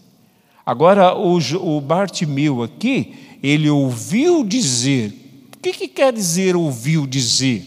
Agora, 0.64 1.14
o, 1.14 1.36
o 1.36 1.82
Bartimeu 1.82 2.62
aqui, 2.62 3.14
ele 3.42 3.68
ouviu 3.68 4.42
dizer 4.42 5.27
o 5.58 5.60
que, 5.60 5.72
que 5.72 5.88
quer 5.88 6.12
dizer 6.12 6.54
ouviu 6.54 7.04
dizer? 7.04 7.66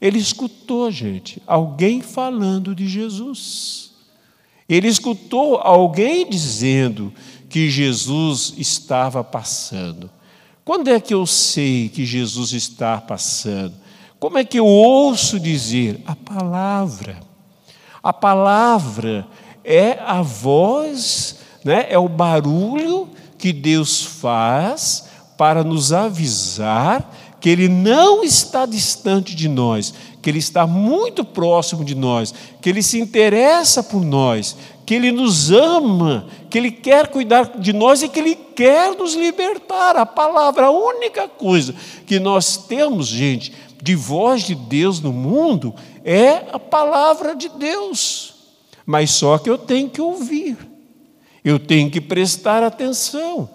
Ele 0.00 0.16
escutou, 0.16 0.92
gente, 0.92 1.42
alguém 1.44 2.00
falando 2.00 2.72
de 2.72 2.86
Jesus. 2.86 3.90
Ele 4.68 4.86
escutou 4.86 5.56
alguém 5.56 6.24
dizendo 6.30 7.12
que 7.48 7.68
Jesus 7.68 8.54
estava 8.58 9.24
passando. 9.24 10.08
Quando 10.64 10.86
é 10.86 11.00
que 11.00 11.12
eu 11.12 11.26
sei 11.26 11.88
que 11.88 12.06
Jesus 12.06 12.52
está 12.52 13.00
passando? 13.00 13.74
Como 14.20 14.38
é 14.38 14.44
que 14.44 14.60
eu 14.60 14.66
ouço 14.66 15.40
dizer? 15.40 16.00
A 16.06 16.14
palavra. 16.14 17.18
A 18.00 18.12
palavra 18.12 19.26
é 19.64 19.98
a 19.98 20.22
voz, 20.22 21.40
né? 21.64 21.86
é 21.88 21.98
o 21.98 22.08
barulho 22.08 23.08
que 23.36 23.52
Deus 23.52 24.00
faz 24.00 25.12
para 25.36 25.64
nos 25.64 25.92
avisar 25.92 27.10
que 27.40 27.50
Ele 27.50 27.68
não 27.68 28.24
está 28.24 28.64
distante 28.64 29.34
de 29.34 29.48
nós, 29.48 29.92
que 30.22 30.30
Ele 30.30 30.38
está 30.38 30.66
muito 30.66 31.24
próximo 31.24 31.84
de 31.84 31.94
nós, 31.94 32.32
que 32.60 32.70
Ele 32.70 32.82
se 32.82 32.98
interessa 32.98 33.82
por 33.82 34.02
nós, 34.02 34.56
que 34.86 34.94
Ele 34.94 35.12
nos 35.12 35.50
ama, 35.50 36.26
que 36.48 36.56
Ele 36.56 36.70
quer 36.70 37.08
cuidar 37.08 37.58
de 37.58 37.72
nós 37.74 38.02
e 38.02 38.08
que 38.08 38.18
Ele 38.18 38.34
quer 38.34 38.96
nos 38.96 39.14
libertar. 39.14 39.94
A 39.96 40.06
palavra, 40.06 40.66
a 40.66 40.70
única 40.70 41.28
coisa 41.28 41.74
que 42.06 42.18
nós 42.18 42.56
temos, 42.56 43.08
gente, 43.08 43.52
de 43.82 43.94
voz 43.94 44.44
de 44.44 44.54
Deus 44.54 45.00
no 45.00 45.12
mundo 45.12 45.74
é 46.02 46.46
a 46.50 46.58
palavra 46.58 47.36
de 47.36 47.50
Deus. 47.50 48.34
Mas 48.86 49.10
só 49.10 49.36
que 49.36 49.50
eu 49.50 49.58
tenho 49.58 49.90
que 49.90 50.00
ouvir, 50.00 50.56
eu 51.44 51.58
tenho 51.58 51.90
que 51.90 52.00
prestar 52.00 52.62
atenção. 52.62 53.50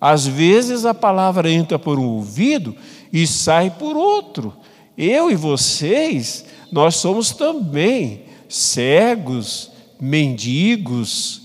Às 0.00 0.26
vezes 0.26 0.84
a 0.84 0.94
palavra 0.94 1.50
entra 1.50 1.78
por 1.78 1.98
um 1.98 2.06
ouvido 2.06 2.74
e 3.12 3.26
sai 3.26 3.70
por 3.70 3.96
outro. 3.96 4.54
Eu 4.96 5.30
e 5.30 5.34
vocês, 5.34 6.44
nós 6.70 6.96
somos 6.96 7.32
também 7.32 8.22
cegos, 8.48 9.70
mendigos, 10.00 11.42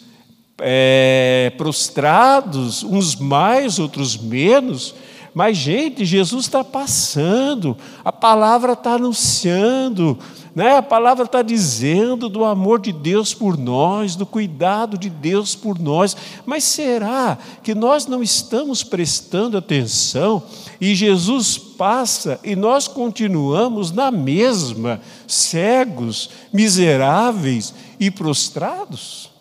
é, 0.59 1.51
prostrados, 1.57 2.83
uns 2.83 3.15
mais, 3.15 3.79
outros 3.79 4.17
menos. 4.17 4.95
Mas, 5.33 5.57
gente, 5.57 6.05
Jesus 6.05 6.45
está 6.45 6.63
passando, 6.63 7.75
a 8.05 8.11
palavra 8.11 8.73
está 8.73 8.93
anunciando, 8.93 10.17
né? 10.55 10.77
A 10.77 10.83
palavra 10.83 11.25
está 11.25 11.41
dizendo 11.41 12.29
do 12.29 12.45
amor 12.45 12.79
de 12.79 12.93
Deus 12.93 13.33
por 13.33 13.57
nós, 13.57 14.15
do 14.15 14.25
cuidado 14.25 14.97
de 14.97 15.09
Deus 15.09 15.55
por 15.55 15.79
nós, 15.79 16.15
mas 16.45 16.63
será 16.63 17.37
que 17.63 17.73
nós 17.73 18.05
não 18.05 18.21
estamos 18.21 18.83
prestando 18.83 19.57
atenção 19.57 20.43
e 20.79 20.93
Jesus 20.93 21.57
passa 21.57 22.39
e 22.43 22.55
nós 22.55 22.87
continuamos 22.87 23.91
na 23.91 24.11
mesma, 24.11 25.01
cegos, 25.27 26.29
miseráveis 26.51 27.73
e 27.99 28.11
prostrados? 28.11 29.31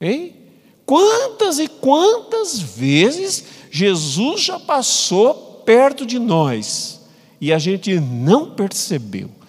Hein? 0.00 0.34
Quantas 0.84 1.60
e 1.60 1.68
quantas 1.68 2.58
vezes 2.58 3.44
Jesus 3.70 4.42
já 4.42 4.58
passou 4.58 5.62
perto 5.64 6.04
de 6.04 6.18
nós 6.18 7.02
e 7.40 7.52
a 7.52 7.58
gente 7.58 8.00
não 8.00 8.50
percebeu? 8.50 9.39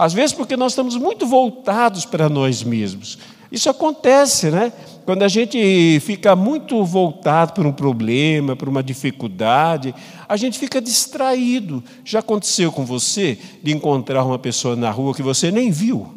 Às 0.00 0.14
vezes, 0.14 0.32
porque 0.32 0.56
nós 0.56 0.72
estamos 0.72 0.96
muito 0.96 1.26
voltados 1.26 2.06
para 2.06 2.26
nós 2.26 2.62
mesmos. 2.62 3.18
Isso 3.52 3.68
acontece, 3.68 4.50
né? 4.50 4.72
Quando 5.04 5.24
a 5.24 5.28
gente 5.28 6.00
fica 6.00 6.34
muito 6.34 6.82
voltado 6.86 7.52
para 7.52 7.68
um 7.68 7.72
problema, 7.72 8.56
para 8.56 8.70
uma 8.70 8.82
dificuldade, 8.82 9.94
a 10.26 10.38
gente 10.38 10.58
fica 10.58 10.80
distraído. 10.80 11.84
Já 12.02 12.20
aconteceu 12.20 12.72
com 12.72 12.82
você 12.82 13.36
de 13.62 13.72
encontrar 13.72 14.24
uma 14.24 14.38
pessoa 14.38 14.74
na 14.74 14.90
rua 14.90 15.12
que 15.12 15.22
você 15.22 15.50
nem 15.50 15.70
viu? 15.70 16.14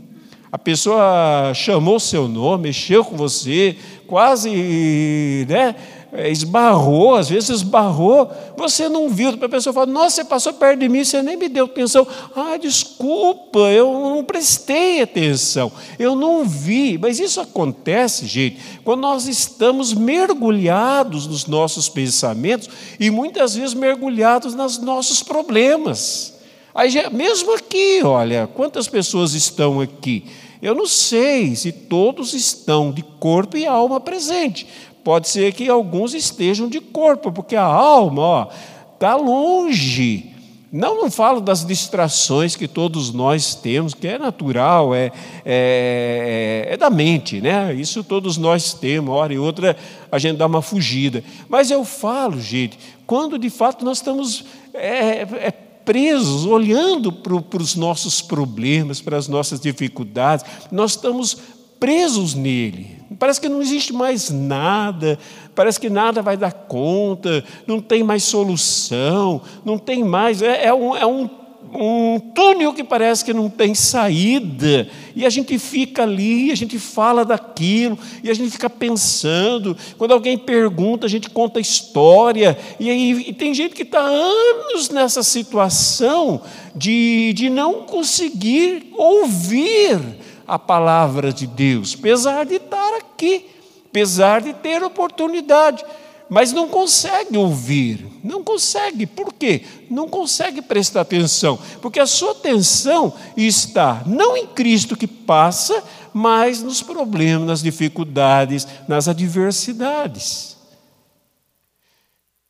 A 0.49 0.57
pessoa 0.57 1.51
chamou 1.53 1.99
seu 1.99 2.29
nome, 2.29 2.69
mexeu 2.69 3.03
com 3.03 3.17
você, 3.17 3.75
quase, 4.07 5.45
né? 5.49 5.75
É, 6.15 6.29
esbarrou, 6.29 7.15
às 7.15 7.27
vezes 7.29 7.49
esbarrou, 7.49 8.29
você 8.55 8.87
não 8.87 9.09
viu, 9.09 9.29
a 9.29 9.49
pessoa 9.49 9.73
fala, 9.73 9.87
nossa, 9.87 10.17
você 10.17 10.23
passou 10.23 10.53
perto 10.53 10.81
de 10.81 10.87
mim, 10.87 11.03
você 11.03 11.23
nem 11.23 11.35
me 11.35 11.49
deu 11.49 11.65
atenção. 11.65 12.05
Ah, 12.35 12.55
desculpa, 12.55 13.57
eu 13.71 13.91
não 13.91 14.23
prestei 14.23 15.01
atenção, 15.01 15.71
eu 15.97 16.15
não 16.15 16.45
vi. 16.45 16.99
Mas 16.99 17.19
isso 17.19 17.41
acontece, 17.41 18.27
gente, 18.27 18.59
quando 18.83 19.01
nós 19.01 19.27
estamos 19.27 19.91
mergulhados 19.91 21.25
nos 21.25 21.47
nossos 21.47 21.89
pensamentos 21.89 22.69
e 22.99 23.09
muitas 23.09 23.55
vezes 23.55 23.73
mergulhados 23.73 24.53
nos 24.53 24.77
nossos 24.77 25.23
problemas. 25.23 26.35
Aí, 26.75 26.91
mesmo 27.11 27.55
aqui, 27.55 28.01
olha, 28.03 28.47
quantas 28.53 28.87
pessoas 28.87 29.33
estão 29.33 29.81
aqui? 29.81 30.25
Eu 30.61 30.73
não 30.73 30.87
sei 30.87 31.55
se 31.55 31.71
todos 31.71 32.33
estão 32.33 32.91
de 32.91 33.03
corpo 33.19 33.57
e 33.57 33.67
alma 33.67 33.99
presente, 33.99 34.65
Pode 35.03 35.27
ser 35.27 35.53
que 35.53 35.69
alguns 35.69 36.13
estejam 36.13 36.69
de 36.69 36.79
corpo, 36.79 37.31
porque 37.31 37.55
a 37.55 37.63
alma 37.63 38.49
está 38.93 39.15
longe. 39.15 40.33
Não, 40.71 40.95
não 40.95 41.11
falo 41.11 41.39
das 41.39 41.63
distrações 41.63 42.55
que 42.55 42.67
todos 42.67 43.13
nós 43.13 43.53
temos, 43.53 43.93
que 43.93 44.07
é 44.07 44.17
natural, 44.17 44.95
é, 44.95 45.11
é, 45.45 46.67
é 46.71 46.77
da 46.77 46.89
mente, 46.89 47.39
né? 47.39 47.71
Isso 47.75 48.03
todos 48.03 48.37
nós 48.37 48.73
temos, 48.73 49.13
hora 49.13 49.31
e 49.31 49.37
outra 49.37 49.77
a 50.11 50.17
gente 50.17 50.37
dá 50.37 50.47
uma 50.47 50.63
fugida. 50.63 51.23
Mas 51.47 51.69
eu 51.69 51.85
falo, 51.85 52.41
gente, 52.41 52.79
quando 53.05 53.37
de 53.37 53.51
fato 53.51 53.85
nós 53.85 53.99
estamos 53.99 54.45
é, 54.73 55.21
é, 55.21 55.53
presos, 55.85 56.45
olhando 56.45 57.11
para 57.11 57.61
os 57.61 57.75
nossos 57.75 58.19
problemas, 58.19 58.99
para 58.99 59.17
as 59.17 59.27
nossas 59.27 59.59
dificuldades, 59.59 60.43
nós 60.71 60.91
estamos 60.91 61.37
presos 61.83 62.33
nele. 62.33 62.87
Parece 63.19 63.41
que 63.41 63.49
não 63.49 63.61
existe 63.61 63.91
mais 63.91 64.29
nada, 64.29 65.19
parece 65.53 65.77
que 65.77 65.89
nada 65.89 66.21
vai 66.21 66.37
dar 66.37 66.53
conta, 66.53 67.43
não 67.67 67.81
tem 67.81 68.01
mais 68.01 68.23
solução, 68.23 69.41
não 69.65 69.77
tem 69.77 70.01
mais. 70.01 70.41
É, 70.41 70.67
é, 70.67 70.73
um, 70.73 70.95
é 70.95 71.05
um, 71.05 71.29
um 71.73 72.19
túnel 72.33 72.73
que 72.73 72.85
parece 72.85 73.25
que 73.25 73.33
não 73.33 73.49
tem 73.49 73.75
saída, 73.75 74.87
e 75.13 75.25
a 75.25 75.29
gente 75.29 75.59
fica 75.59 76.03
ali, 76.03 76.51
a 76.51 76.55
gente 76.55 76.79
fala 76.79 77.25
daquilo, 77.25 77.99
e 78.23 78.29
a 78.29 78.33
gente 78.33 78.51
fica 78.51 78.69
pensando. 78.69 79.75
Quando 79.97 80.13
alguém 80.13 80.37
pergunta, 80.37 81.05
a 81.05 81.09
gente 81.09 81.29
conta 81.29 81.59
a 81.59 81.61
história, 81.61 82.57
e 82.79 82.89
aí 82.89 83.25
e 83.27 83.33
tem 83.33 83.53
gente 83.53 83.75
que 83.75 83.83
está 83.83 83.99
anos 83.99 84.89
nessa 84.89 85.21
situação 85.21 86.43
de, 86.73 87.33
de 87.33 87.49
não 87.49 87.83
conseguir 87.83 88.89
ouvir 88.93 90.22
a 90.47 90.59
palavra 90.59 91.31
de 91.31 91.47
Deus, 91.47 91.95
apesar 91.97 92.45
de 92.45 92.55
estar 92.55 92.97
aqui, 92.97 93.45
apesar 93.89 94.41
de 94.41 94.53
ter 94.53 94.83
oportunidade, 94.83 95.83
mas 96.29 96.51
não 96.51 96.67
consegue 96.67 97.37
ouvir, 97.37 98.07
não 98.23 98.43
consegue, 98.43 99.05
por 99.05 99.33
quê? 99.33 99.63
Não 99.89 100.09
consegue 100.09 100.61
prestar 100.61 101.01
atenção, 101.01 101.59
porque 101.81 101.99
a 101.99 102.07
sua 102.07 102.31
atenção 102.31 103.13
está 103.37 104.01
não 104.05 104.35
em 104.35 104.47
Cristo 104.47 104.97
que 104.97 105.05
passa, 105.05 105.83
mas 106.13 106.61
nos 106.61 106.81
problemas, 106.81 107.47
nas 107.47 107.61
dificuldades, 107.61 108.67
nas 108.87 109.07
adversidades. 109.07 110.57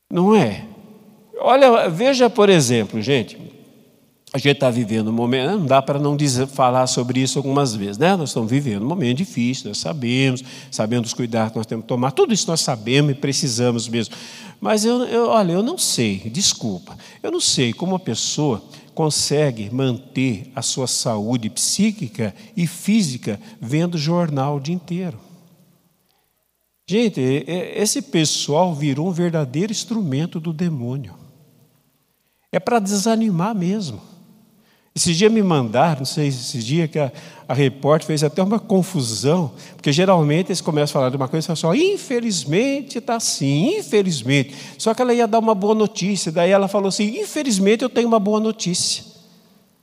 Não 0.09 0.35
é? 0.35 0.65
Olha, 1.39 1.89
veja, 1.89 2.29
por 2.29 2.49
exemplo, 2.49 3.01
gente, 3.01 3.37
a 4.35 4.39
gente 4.39 4.55
está 4.55 4.71
vivendo 4.71 5.09
um 5.09 5.13
momento, 5.13 5.51
não 5.51 5.65
dá 5.67 5.79
para 5.79 5.99
não 5.99 6.17
dizer, 6.17 6.47
falar 6.47 6.87
sobre 6.87 7.19
isso 7.19 7.37
algumas 7.37 7.75
vezes, 7.75 7.99
né? 7.99 8.15
Nós 8.15 8.31
estamos 8.31 8.49
vivendo 8.49 8.81
um 8.81 8.87
momento 8.87 9.17
difícil, 9.17 9.67
nós 9.67 9.77
sabemos, 9.77 10.43
sabemos 10.71 11.09
os 11.09 11.13
cuidados 11.13 11.51
que 11.51 11.57
nós 11.57 11.67
temos 11.67 11.83
que 11.83 11.87
tomar, 11.87 12.11
tudo 12.11 12.33
isso 12.33 12.47
nós 12.47 12.59
sabemos 12.59 13.11
e 13.11 13.13
precisamos 13.13 13.87
mesmo. 13.87 14.15
Mas 14.59 14.85
eu, 14.85 15.03
eu, 15.03 15.27
olha, 15.27 15.51
eu 15.51 15.61
não 15.61 15.77
sei, 15.77 16.17
desculpa, 16.31 16.97
eu 17.21 17.31
não 17.31 17.39
sei 17.39 17.73
como 17.73 17.91
uma 17.91 17.99
pessoa 17.99 18.63
consegue 18.95 19.69
manter 19.71 20.51
a 20.55 20.63
sua 20.63 20.87
saúde 20.87 21.47
psíquica 21.51 22.33
e 22.57 22.65
física 22.65 23.39
vendo 23.61 23.99
jornal 23.99 24.57
o 24.57 24.59
dia 24.59 24.73
inteiro. 24.73 25.19
Gente, 26.89 27.21
esse 27.21 28.01
pessoal 28.01 28.73
virou 28.73 29.09
um 29.09 29.11
verdadeiro 29.11 29.71
instrumento 29.71 30.39
do 30.39 30.51
demônio. 30.51 31.13
É 32.51 32.59
para 32.59 32.79
desanimar 32.79 33.55
mesmo. 33.55 34.12
Esses 34.95 35.17
dias 35.17 35.31
me 35.31 35.41
mandaram, 35.41 35.99
não 35.99 36.05
sei, 36.05 36.27
esses 36.27 36.63
dias 36.63 36.87
que 36.87 36.99
a, 36.99 37.11
a 37.47 37.53
repórter 37.53 38.05
fez 38.05 38.23
até 38.23 38.43
uma 38.43 38.59
confusão, 38.59 39.51
porque 39.75 39.91
geralmente 39.91 40.49
eles 40.49 40.61
começam 40.61 40.91
a 40.91 40.93
falar 40.93 41.09
de 41.09 41.17
uma 41.17 41.27
coisa 41.27 41.51
e 41.51 41.55
falam 41.55 41.73
assim, 41.73 41.93
infelizmente 41.93 42.99
está 42.99 43.15
assim, 43.15 43.79
infelizmente. 43.79 44.53
Só 44.77 44.93
que 44.93 45.01
ela 45.01 45.11
ia 45.11 45.27
dar 45.27 45.39
uma 45.39 45.55
boa 45.55 45.73
notícia, 45.73 46.31
daí 46.31 46.51
ela 46.51 46.67
falou 46.67 46.89
assim, 46.89 47.19
infelizmente 47.19 47.81
eu 47.81 47.89
tenho 47.89 48.07
uma 48.07 48.19
boa 48.19 48.39
notícia, 48.39 49.03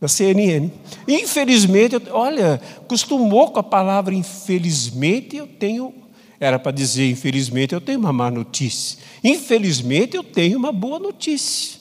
da 0.01 0.07
CNN. 0.07 0.71
Infelizmente, 1.09 1.97
eu, 1.97 2.03
olha, 2.13 2.61
costumou 2.87 3.51
com 3.51 3.59
a 3.59 3.65
palavra 3.65 4.15
infelizmente, 4.15 5.37
eu 5.37 5.47
tenho, 5.49 5.93
era 6.39 6.57
para 6.57 6.71
dizer 6.71 7.11
infelizmente 7.11 7.75
eu 7.75 7.81
tenho 7.81 7.99
uma 7.99 8.13
má 8.13 8.31
notícia. 8.31 8.97
Infelizmente 9.25 10.17
eu 10.17 10.23
tenho 10.23 10.57
uma 10.57 10.71
boa 10.71 11.01
notícia. 11.01 11.80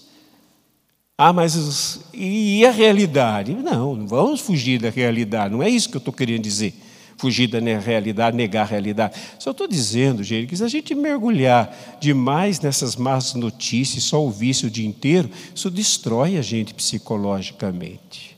Ah, 1.22 1.34
mas 1.34 2.00
e 2.14 2.66
a 2.66 2.72
realidade? 2.72 3.54
Não, 3.54 3.94
não 3.94 4.08
vamos 4.08 4.40
fugir 4.40 4.80
da 4.80 4.90
realidade, 4.90 5.54
não 5.54 5.62
é 5.62 5.68
isso 5.68 5.90
que 5.90 5.98
eu 5.98 6.00
estou 6.00 6.14
querendo 6.14 6.44
dizer. 6.44 6.74
Fugir 7.18 7.48
da 7.48 7.60
realidade, 7.60 8.38
negar 8.38 8.62
a 8.62 8.66
realidade. 8.66 9.20
Só 9.38 9.52
estou 9.52 9.68
dizendo, 9.68 10.24
gente, 10.24 10.48
que 10.48 10.56
se 10.56 10.64
a 10.64 10.70
gente 10.70 10.96
mergulhar 10.96 11.98
demais 12.00 12.62
nessas 12.62 12.96
más 12.96 13.34
notícias, 13.34 14.06
só 14.06 14.22
ouvir 14.22 14.52
isso 14.52 14.68
o 14.68 14.70
dia 14.70 14.88
inteiro, 14.88 15.30
isso 15.54 15.70
destrói 15.70 16.38
a 16.38 16.42
gente 16.42 16.74
psicologicamente. 16.74 18.38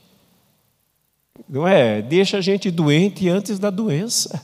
Não 1.48 1.68
é? 1.68 2.02
Deixa 2.02 2.38
a 2.38 2.40
gente 2.40 2.68
doente 2.68 3.28
antes 3.28 3.60
da 3.60 3.70
doença. 3.70 4.42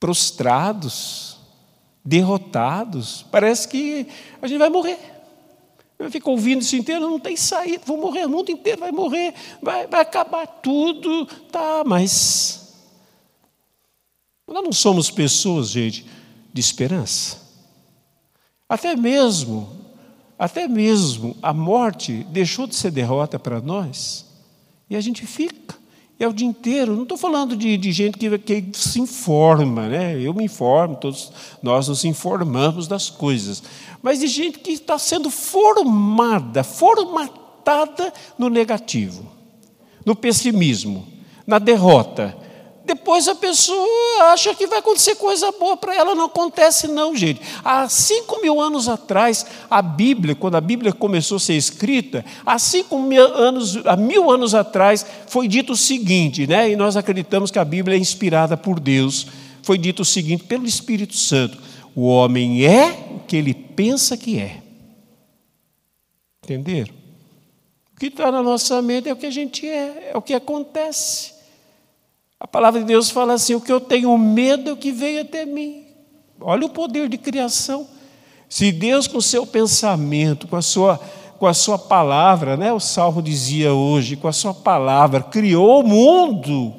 Prostrados, 0.00 1.38
derrotados. 2.04 3.24
Parece 3.30 3.68
que 3.68 4.08
a 4.42 4.48
gente 4.48 4.58
vai 4.58 4.70
morrer. 4.70 5.19
Fica 6.08 6.30
ouvindo 6.30 6.62
isso 6.62 6.76
inteiro, 6.76 7.10
não 7.10 7.20
tem 7.20 7.36
saída, 7.36 7.82
vou 7.84 7.98
morrer, 7.98 8.24
o 8.24 8.30
mundo 8.30 8.50
inteiro 8.50 8.80
vai 8.80 8.92
morrer, 8.92 9.34
vai, 9.60 9.86
vai 9.86 10.00
acabar 10.00 10.46
tudo. 10.46 11.26
Tá, 11.50 11.82
mas 11.84 12.74
nós 14.46 14.64
não 14.64 14.72
somos 14.72 15.10
pessoas, 15.10 15.68
gente, 15.68 16.06
de 16.52 16.60
esperança. 16.60 17.38
Até 18.68 18.94
mesmo, 18.96 19.68
até 20.38 20.66
mesmo 20.66 21.36
a 21.42 21.52
morte 21.52 22.24
deixou 22.30 22.66
de 22.66 22.74
ser 22.74 22.90
derrota 22.90 23.38
para 23.38 23.60
nós, 23.60 24.24
e 24.88 24.96
a 24.96 25.00
gente 25.00 25.26
fica. 25.26 25.79
É 26.20 26.28
o 26.28 26.34
dia 26.34 26.46
inteiro. 26.46 26.94
Não 26.94 27.04
estou 27.04 27.16
falando 27.16 27.56
de, 27.56 27.78
de 27.78 27.92
gente 27.92 28.18
que, 28.18 28.38
que, 28.38 28.78
se 28.78 29.00
informa, 29.00 29.88
né? 29.88 30.20
Eu 30.20 30.34
me 30.34 30.44
informo, 30.44 30.94
todos 30.96 31.32
nós 31.62 31.88
nos 31.88 32.04
informamos 32.04 32.86
das 32.86 33.08
coisas. 33.08 33.62
Mas 34.02 34.20
de 34.20 34.26
gente 34.26 34.58
que 34.58 34.70
está 34.70 34.98
sendo 34.98 35.30
formada, 35.30 36.62
formatada 36.62 38.12
no 38.38 38.50
negativo, 38.50 39.24
no 40.04 40.14
pessimismo, 40.14 41.08
na 41.46 41.58
derrota, 41.58 42.36
depois 42.90 43.28
a 43.28 43.36
pessoa 43.36 44.32
acha 44.32 44.52
que 44.52 44.66
vai 44.66 44.80
acontecer 44.80 45.14
coisa 45.14 45.52
boa 45.52 45.76
para 45.76 45.94
ela. 45.94 46.12
Não 46.12 46.24
acontece, 46.24 46.88
não, 46.88 47.14
gente. 47.14 47.40
Há 47.64 47.88
cinco 47.88 48.40
mil 48.42 48.60
anos 48.60 48.88
atrás, 48.88 49.46
a 49.70 49.80
Bíblia, 49.80 50.34
quando 50.34 50.56
a 50.56 50.60
Bíblia 50.60 50.92
começou 50.92 51.36
a 51.36 51.40
ser 51.40 51.54
escrita, 51.54 52.24
há 52.44 52.58
cinco 52.58 52.98
mil 52.98 53.22
anos, 53.22 53.76
há 53.86 53.96
mil 53.96 54.28
anos 54.28 54.56
atrás, 54.56 55.06
foi 55.28 55.46
dito 55.46 55.74
o 55.74 55.76
seguinte, 55.76 56.48
né? 56.48 56.68
E 56.68 56.74
nós 56.74 56.96
acreditamos 56.96 57.52
que 57.52 57.60
a 57.60 57.64
Bíblia 57.64 57.96
é 57.96 58.00
inspirada 58.00 58.56
por 58.56 58.80
Deus. 58.80 59.28
Foi 59.62 59.78
dito 59.78 60.02
o 60.02 60.04
seguinte 60.04 60.42
pelo 60.42 60.66
Espírito 60.66 61.16
Santo: 61.16 61.58
o 61.94 62.06
homem 62.08 62.64
é 62.66 62.88
o 63.14 63.20
que 63.20 63.36
ele 63.36 63.54
pensa 63.54 64.16
que 64.16 64.40
é. 64.40 64.60
Entenderam? 66.42 66.92
O 67.94 68.00
que 68.00 68.06
está 68.06 68.32
na 68.32 68.42
nossa 68.42 68.82
mente 68.82 69.08
é 69.08 69.12
o 69.12 69.16
que 69.16 69.26
a 69.26 69.30
gente 69.30 69.64
é, 69.64 70.10
é 70.12 70.16
o 70.16 70.22
que 70.22 70.34
acontece. 70.34 71.39
A 72.40 72.48
palavra 72.48 72.80
de 72.80 72.86
Deus 72.86 73.10
fala 73.10 73.34
assim: 73.34 73.54
o 73.54 73.60
que 73.60 73.70
eu 73.70 73.78
tenho 73.78 74.16
medo 74.16 74.70
é 74.70 74.72
o 74.72 74.76
que 74.76 74.90
veio 74.90 75.20
até 75.20 75.44
mim. 75.44 75.84
Olha 76.40 76.64
o 76.64 76.70
poder 76.70 77.06
de 77.08 77.18
criação. 77.18 77.86
Se 78.48 78.72
Deus, 78.72 79.06
com 79.06 79.18
o 79.18 79.22
seu 79.22 79.46
pensamento, 79.46 80.48
com 80.48 80.56
a 80.56 80.62
sua, 80.62 80.98
com 81.38 81.46
a 81.46 81.54
sua 81.54 81.78
palavra, 81.78 82.56
né? 82.56 82.72
o 82.72 82.80
salmo 82.80 83.22
dizia 83.22 83.72
hoje, 83.74 84.16
com 84.16 84.26
a 84.26 84.32
sua 84.32 84.54
palavra, 84.54 85.22
criou 85.22 85.80
o 85.80 85.86
mundo, 85.86 86.74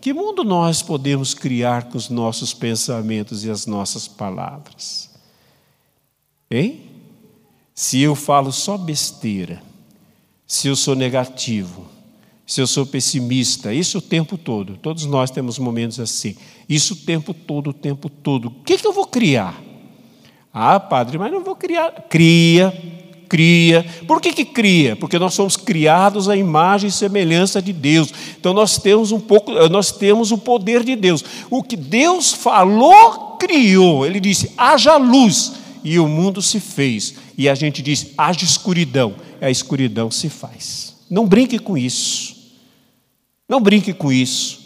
Que 0.00 0.12
mundo 0.12 0.42
nós 0.42 0.82
podemos 0.82 1.32
criar 1.32 1.84
com 1.84 1.96
os 1.96 2.08
nossos 2.08 2.52
pensamentos 2.52 3.44
e 3.44 3.50
as 3.50 3.66
nossas 3.66 4.08
palavras? 4.08 5.10
Hein? 6.50 6.90
Se 7.72 8.00
eu 8.00 8.16
falo 8.16 8.50
só 8.50 8.76
besteira, 8.76 9.62
se 10.44 10.66
eu 10.66 10.74
sou 10.74 10.96
negativo, 10.96 11.86
se 12.52 12.60
eu 12.60 12.66
sou 12.66 12.84
pessimista, 12.84 13.72
isso 13.72 13.96
o 13.96 14.02
tempo 14.02 14.36
todo, 14.36 14.76
todos 14.76 15.06
nós 15.06 15.30
temos 15.30 15.58
momentos 15.58 15.98
assim, 15.98 16.36
isso 16.68 16.92
o 16.92 16.96
tempo 16.98 17.32
todo, 17.32 17.70
o 17.70 17.72
tempo 17.72 18.10
todo, 18.10 18.48
o 18.48 18.50
que, 18.50 18.76
que 18.76 18.86
eu 18.86 18.92
vou 18.92 19.06
criar? 19.06 19.58
Ah, 20.52 20.78
padre, 20.78 21.16
mas 21.16 21.32
não 21.32 21.42
vou 21.42 21.56
criar. 21.56 21.90
Cria, 22.10 22.70
cria. 23.26 23.86
Por 24.06 24.20
que, 24.20 24.34
que 24.34 24.44
cria? 24.44 24.94
Porque 24.94 25.18
nós 25.18 25.32
somos 25.32 25.56
criados 25.56 26.28
à 26.28 26.36
imagem 26.36 26.90
e 26.90 26.92
semelhança 26.92 27.62
de 27.62 27.72
Deus. 27.72 28.12
Então 28.38 28.52
nós 28.52 28.76
temos 28.76 29.12
um 29.12 29.20
pouco, 29.20 29.50
nós 29.70 29.90
temos 29.90 30.30
o 30.30 30.36
poder 30.36 30.84
de 30.84 30.94
Deus. 30.94 31.24
O 31.48 31.62
que 31.62 31.74
Deus 31.74 32.34
falou, 32.34 33.38
criou. 33.38 34.04
Ele 34.04 34.20
disse: 34.20 34.52
haja 34.58 34.98
luz, 34.98 35.52
e 35.82 35.98
o 35.98 36.06
mundo 36.06 36.42
se 36.42 36.60
fez. 36.60 37.14
E 37.38 37.48
a 37.48 37.54
gente 37.54 37.80
diz: 37.80 38.08
haja 38.18 38.44
escuridão, 38.44 39.14
e 39.40 39.46
a 39.46 39.50
escuridão 39.50 40.10
se 40.10 40.28
faz. 40.28 40.94
Não 41.08 41.26
brinque 41.26 41.58
com 41.58 41.78
isso. 41.78 42.31
Não 43.52 43.60
brinque 43.60 43.92
com 43.92 44.10
isso. 44.10 44.62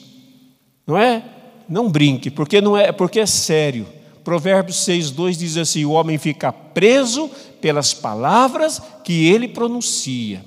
Não 0.87 0.96
é? 0.96 1.20
Não 1.68 1.90
brinque, 1.90 2.31
porque 2.31 2.61
não 2.61 2.77
é, 2.77 2.92
porque 2.92 3.18
é 3.18 3.27
sério. 3.27 3.85
Provérbios 4.22 4.77
6:2 4.77 5.37
diz 5.37 5.57
assim: 5.57 5.85
"O 5.85 5.90
homem 5.90 6.16
fica 6.18 6.53
preso 6.53 7.29
pelas 7.61 7.92
palavras 7.92 8.81
que 9.03 9.27
ele 9.27 9.49
pronuncia". 9.49 10.44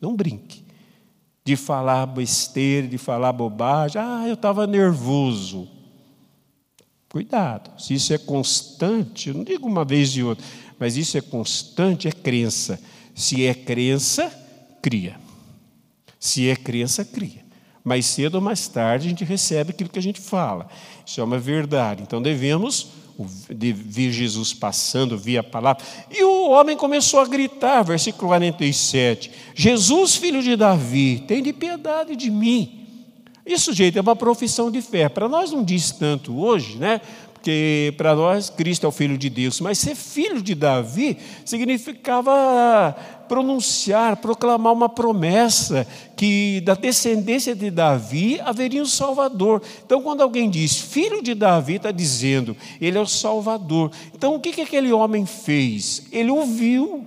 Não 0.00 0.14
brinque 0.14 0.62
de 1.44 1.56
falar 1.56 2.06
besteira, 2.06 2.86
de 2.86 2.98
falar 2.98 3.32
bobagem. 3.32 4.00
Ah, 4.00 4.28
eu 4.28 4.34
estava 4.34 4.64
nervoso. 4.64 5.66
Cuidado, 7.08 7.82
se 7.82 7.94
isso 7.94 8.14
é 8.14 8.18
constante, 8.18 9.30
eu 9.30 9.34
não 9.34 9.42
digo 9.42 9.66
uma 9.66 9.84
vez 9.84 10.10
e 10.10 10.22
outra, 10.22 10.44
mas 10.78 10.96
isso 10.96 11.18
é 11.18 11.20
constante, 11.20 12.06
é 12.06 12.12
crença. 12.12 12.78
Se 13.12 13.44
é 13.44 13.52
crença, 13.52 14.32
cria. 14.80 15.16
Se 16.20 16.48
é 16.48 16.54
crença, 16.54 17.04
cria. 17.04 17.42
Mais 17.84 18.06
cedo 18.06 18.36
ou 18.36 18.40
mais 18.40 18.68
tarde 18.68 19.06
a 19.06 19.10
gente 19.10 19.24
recebe 19.24 19.70
aquilo 19.70 19.90
que 19.90 19.98
a 19.98 20.02
gente 20.02 20.20
fala. 20.20 20.68
Isso 21.04 21.20
é 21.20 21.24
uma 21.24 21.38
verdade. 21.38 22.02
Então 22.02 22.22
devemos 22.22 23.02
ver 23.18 24.10
Jesus 24.10 24.54
passando, 24.54 25.18
via 25.18 25.40
a 25.40 25.44
palavra. 25.44 25.84
E 26.10 26.22
o 26.24 26.50
homem 26.50 26.76
começou 26.76 27.20
a 27.20 27.26
gritar, 27.26 27.82
versículo 27.82 28.28
47. 28.28 29.30
Jesus, 29.54 30.16
filho 30.16 30.42
de 30.42 30.56
Davi, 30.56 31.24
tem 31.26 31.42
de 31.42 31.52
piedade 31.52 32.16
de 32.16 32.30
mim. 32.30 32.86
Isso, 33.44 33.72
gente, 33.72 33.98
é 33.98 34.00
uma 34.00 34.16
profissão 34.16 34.70
de 34.70 34.80
fé. 34.80 35.08
Para 35.08 35.28
nós 35.28 35.50
não 35.50 35.64
diz 35.64 35.90
tanto 35.90 36.38
hoje, 36.38 36.78
né? 36.78 37.00
Porque 37.34 37.92
para 37.96 38.14
nós 38.14 38.48
Cristo 38.48 38.86
é 38.86 38.88
o 38.88 38.92
filho 38.92 39.18
de 39.18 39.28
Deus, 39.28 39.60
mas 39.60 39.76
ser 39.76 39.96
filho 39.96 40.40
de 40.40 40.54
Davi 40.54 41.18
significava 41.44 42.96
pronunciar, 43.28 44.16
proclamar 44.16 44.72
uma 44.72 44.88
promessa 44.88 45.86
que 46.16 46.60
da 46.60 46.74
descendência 46.74 47.54
de 47.54 47.70
Davi 47.70 48.40
haveria 48.40 48.82
um 48.82 48.86
Salvador. 48.86 49.62
Então, 49.84 50.02
quando 50.02 50.22
alguém 50.22 50.48
diz 50.48 50.78
filho 50.78 51.22
de 51.22 51.34
Davi, 51.34 51.76
está 51.76 51.90
dizendo 51.90 52.56
ele 52.80 52.98
é 52.98 53.00
o 53.00 53.06
Salvador. 53.06 53.90
Então, 54.14 54.34
o 54.34 54.40
que, 54.40 54.52
que 54.52 54.60
aquele 54.60 54.92
homem 54.92 55.26
fez? 55.26 56.06
Ele 56.12 56.30
ouviu. 56.30 57.06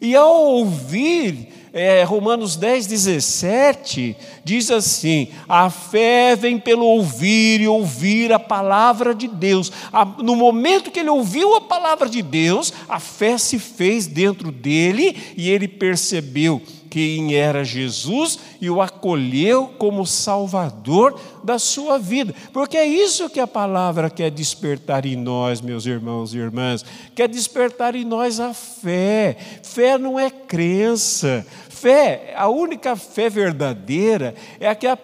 E 0.00 0.14
ao 0.14 0.34
ouvir, 0.34 1.48
é, 1.72 2.02
Romanos 2.02 2.56
10, 2.56 2.86
17, 2.86 4.16
diz 4.44 4.70
assim: 4.70 5.28
a 5.48 5.70
fé 5.70 6.34
vem 6.36 6.58
pelo 6.58 6.84
ouvir 6.84 7.60
e 7.60 7.68
ouvir 7.68 8.32
a 8.32 8.38
palavra 8.38 9.14
de 9.14 9.28
Deus. 9.28 9.70
No 10.18 10.34
momento 10.34 10.90
que 10.90 11.00
ele 11.00 11.10
ouviu 11.10 11.54
a 11.54 11.60
palavra 11.60 12.08
de 12.08 12.22
Deus, 12.22 12.72
a 12.88 12.98
fé 12.98 13.38
se 13.38 13.58
fez 13.58 14.06
dentro 14.06 14.50
dele 14.50 15.16
e 15.36 15.50
ele 15.50 15.68
percebeu 15.68 16.62
quem 16.90 17.34
era 17.34 17.64
Jesus 17.64 18.38
e 18.60 18.70
o 18.70 18.80
acolheu 18.80 19.70
como 19.78 20.06
Salvador 20.06 21.18
da 21.44 21.58
sua 21.58 21.98
vida. 21.98 22.34
Porque 22.52 22.76
é 22.76 22.86
isso 22.86 23.30
que 23.30 23.40
a 23.40 23.46
palavra 23.46 24.10
quer 24.10 24.30
despertar 24.30 25.06
em 25.06 25.16
nós, 25.16 25.60
meus 25.60 25.86
irmãos 25.86 26.34
e 26.34 26.38
irmãs. 26.38 26.84
Quer 27.14 27.28
despertar 27.28 27.94
em 27.94 28.04
nós 28.04 28.40
a 28.40 28.52
fé. 28.52 29.36
Fé 29.62 29.98
não 29.98 30.18
é 30.18 30.30
crença. 30.30 31.46
Fé, 31.68 32.34
a 32.36 32.48
única 32.48 32.96
fé 32.96 33.30
verdadeira 33.30 34.34
é 34.58 34.68
a 34.68 34.74
que 34.74 34.86
é, 34.86 34.98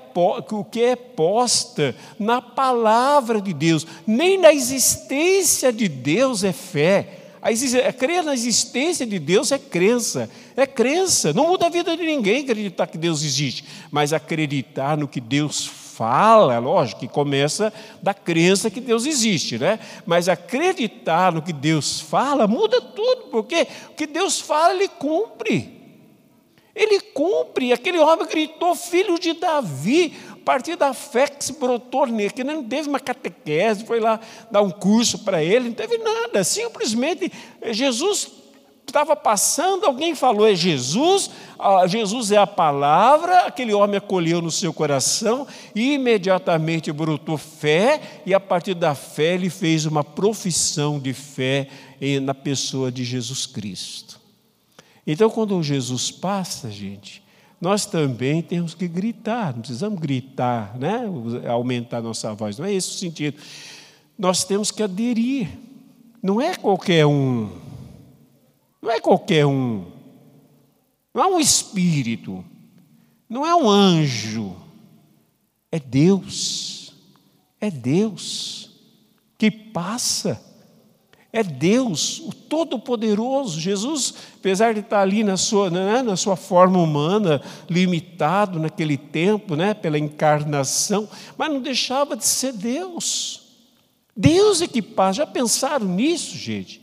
o 0.51 0.64
que 0.64 0.83
é 0.83 0.97
posta 0.97 1.94
na 2.18 2.42
palavra 2.42 3.40
de 3.40 3.53
Deus. 3.53 3.87
Nem 4.05 4.38
na 4.38 4.53
existência 4.53 5.73
de 5.73 5.88
Deus 5.88 6.42
é 6.42 6.53
fé. 6.53 7.23
A 7.44 7.92
crer 7.92 8.24
na 8.24 8.33
existência 8.33 9.04
de 9.04 9.18
Deus 9.18 9.52
é 9.52 9.59
crença, 9.59 10.30
é 10.57 10.66
crença. 10.66 11.30
Não 11.35 11.48
muda 11.48 11.66
a 11.66 11.68
vida 11.68 11.94
de 11.94 12.02
ninguém 12.02 12.42
acreditar 12.42 12.87
que 12.87 12.96
Deus 12.96 13.22
existe, 13.22 13.66
mas 13.90 14.14
acreditar 14.14 14.96
no 14.96 15.07
que 15.07 15.20
Deus 15.20 15.66
fala, 15.66 16.59
lógico 16.59 17.00
que 17.00 17.09
começa 17.09 17.70
da 18.02 18.14
crença 18.14 18.70
que 18.70 18.80
Deus 18.80 19.04
existe, 19.04 19.59
né? 19.59 19.78
Mas 20.07 20.26
acreditar 20.26 21.33
no 21.33 21.42
que 21.42 21.52
Deus 21.52 22.00
fala 22.00 22.46
muda 22.46 22.80
tudo, 22.80 23.24
porque 23.30 23.68
o 23.90 23.94
que 23.94 24.07
Deus 24.07 24.40
fala, 24.40 24.74
Ele 24.74 24.88
cumpre. 24.88 25.83
Ele 26.74 26.98
cumpre. 26.98 27.72
Aquele 27.72 27.98
homem 27.98 28.26
gritou, 28.26 28.74
filho 28.74 29.18
de 29.18 29.35
Davi, 29.35 30.16
partir 30.44 30.76
da 30.76 30.92
fé 30.92 31.26
que 31.26 31.44
se 31.44 31.54
brotou 31.54 32.07
nele, 32.07 32.30
que 32.30 32.44
não 32.44 32.62
teve 32.62 32.88
uma 32.88 33.00
catequese, 33.00 33.85
foi 33.85 33.98
lá 33.98 34.20
dar 34.50 34.62
um 34.62 34.70
curso 34.70 35.20
para 35.20 35.42
ele, 35.42 35.68
não 35.68 35.74
teve 35.74 35.98
nada. 35.98 36.44
Simplesmente 36.44 37.33
Jesus 37.70 38.30
estava 38.87 39.16
passando, 39.16 39.87
alguém 39.87 40.14
falou, 40.14 40.46
é 40.46 40.54
Jesus, 40.54 41.30
Jesus 41.88 42.30
é 42.30 42.37
a 42.37 42.46
palavra, 42.46 43.46
aquele 43.46 43.72
homem 43.72 43.96
acolheu 43.96 44.42
no 44.42 44.50
seu 44.50 44.72
coração 44.72 45.48
e 45.74 45.94
imediatamente 45.94 46.92
brotou 46.92 47.38
fé, 47.38 48.20
e 48.26 48.35
a 48.35 48.38
partir 48.38 48.74
da 48.74 48.94
fé 48.94 49.35
ele 49.35 49.48
fez 49.48 49.87
uma 49.87 50.04
profissão 50.04 51.00
de 51.00 51.14
fé 51.14 51.66
na 52.22 52.35
pessoa 52.35 52.92
de 52.92 53.02
Jesus 53.02 53.46
Cristo. 53.46 54.20
Então, 55.07 55.30
quando 55.30 55.61
Jesus 55.62 56.11
passa, 56.11 56.70
gente, 56.70 57.23
nós 57.64 57.87
também 57.87 58.42
temos 58.42 58.74
que 58.74 58.87
gritar, 58.87 59.55
não 59.55 59.61
precisamos 59.61 59.98
gritar, 59.98 60.79
né? 60.79 61.05
aumentar 61.48 62.03
nossa 62.03 62.35
voz, 62.35 62.59
não 62.59 62.66
é 62.66 62.74
esse 62.74 62.90
o 62.90 62.92
sentido. 62.92 63.40
Nós 64.18 64.44
temos 64.44 64.70
que 64.70 64.83
aderir, 64.83 65.48
não 66.22 66.38
é 66.42 66.55
qualquer 66.55 67.07
um, 67.07 67.50
não 68.83 68.90
é 68.90 69.00
qualquer 69.00 69.46
um, 69.46 69.87
não 71.14 71.24
é 71.24 71.27
um 71.27 71.40
espírito, 71.40 72.44
não 73.31 73.46
é 73.46 73.57
um 73.57 73.66
anjo, 73.66 74.55
é 75.72 75.81
Deus, 75.81 76.92
é 77.59 77.70
Deus 77.70 78.72
que 79.38 79.50
passa 79.50 80.38
é 81.35 81.42
Deus, 81.42 82.20
o 82.20 82.33
Todo-Poderoso. 82.33 83.59
Jesus, 83.61 84.14
apesar 84.38 84.73
de 84.73 84.81
estar 84.81 85.01
ali 85.01 85.25
na 85.25 85.37
sua, 85.37 85.68
né, 85.68 86.01
na 86.01 86.16
sua 86.16 86.37
forma 86.37 86.79
humana, 86.79 87.42
limitado 87.68 88.61
naquele 88.61 88.97
tempo, 88.97 89.57
né, 89.57 89.75
pela 89.75 89.99
encarnação, 89.99 91.09
mas 91.37 91.51
não 91.51 91.61
deixava 91.61 92.16
de 92.16 92.25
ser 92.25 92.53
Deus. 92.53 93.42
Deus 94.16 94.62
é 94.62 94.68
que 94.68 94.81
passa. 94.81 95.14
Já 95.14 95.27
pensaram 95.27 95.88
nisso, 95.88 96.38
gente? 96.38 96.81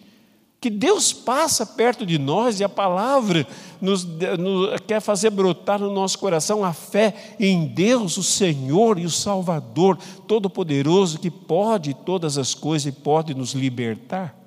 Que 0.59 0.69
Deus 0.69 1.13
passa 1.13 1.65
perto 1.65 2.05
de 2.05 2.19
nós 2.19 2.59
e 2.59 2.63
a 2.65 2.69
palavra 2.69 3.47
nos, 3.79 4.03
nos, 4.03 4.81
quer 4.85 4.99
fazer 4.99 5.29
brotar 5.29 5.79
no 5.79 5.93
nosso 5.93 6.19
coração 6.19 6.61
a 6.61 6.73
fé 6.73 7.35
em 7.39 7.67
Deus, 7.67 8.17
o 8.17 8.23
Senhor 8.23 8.99
e 8.99 9.05
o 9.05 9.09
Salvador, 9.09 9.97
Todo-Poderoso, 10.27 11.19
que 11.19 11.31
pode 11.31 11.93
todas 11.93 12.37
as 12.37 12.53
coisas 12.53 12.87
e 12.87 12.91
pode 12.91 13.33
nos 13.33 13.53
libertar. 13.53 14.40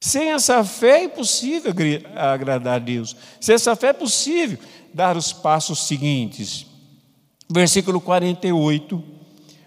Sem 0.00 0.30
essa 0.30 0.62
fé 0.64 1.00
é 1.00 1.04
impossível 1.04 1.72
agradar 2.14 2.76
a 2.76 2.78
Deus. 2.78 3.16
Sem 3.40 3.54
essa 3.54 3.74
fé 3.74 3.88
é 3.88 3.92
possível 3.92 4.58
dar 4.94 5.16
os 5.16 5.32
passos 5.32 5.86
seguintes. 5.86 6.66
Versículo 7.50 8.00
48. 8.00 9.02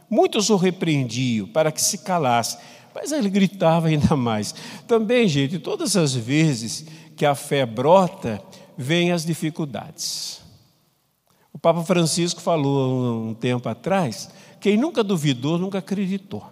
Muitos 0.10 0.50
o 0.50 0.56
repreendiam 0.56 1.48
para 1.48 1.72
que 1.72 1.82
se 1.82 2.00
calasse, 2.00 2.58
mas 2.94 3.12
ele 3.12 3.30
gritava 3.30 3.88
ainda 3.88 4.16
mais. 4.16 4.54
Também, 4.88 5.28
gente, 5.28 5.60
todas 5.60 5.96
as 5.96 6.14
vezes 6.14 6.86
que 7.16 7.26
a 7.26 7.36
fé 7.36 7.66
brota, 7.66 8.42
vêm 8.78 9.12
as 9.12 9.26
dificuldades. 9.26 10.42
O 11.54 11.60
Papa 11.60 11.84
Francisco 11.84 12.42
falou 12.42 13.28
um 13.28 13.34
tempo 13.34 13.68
atrás: 13.70 14.30
quem 14.60 14.78
nunca 14.78 15.04
duvidou, 15.04 15.58
nunca 15.58 15.78
acreditou. 15.78 16.44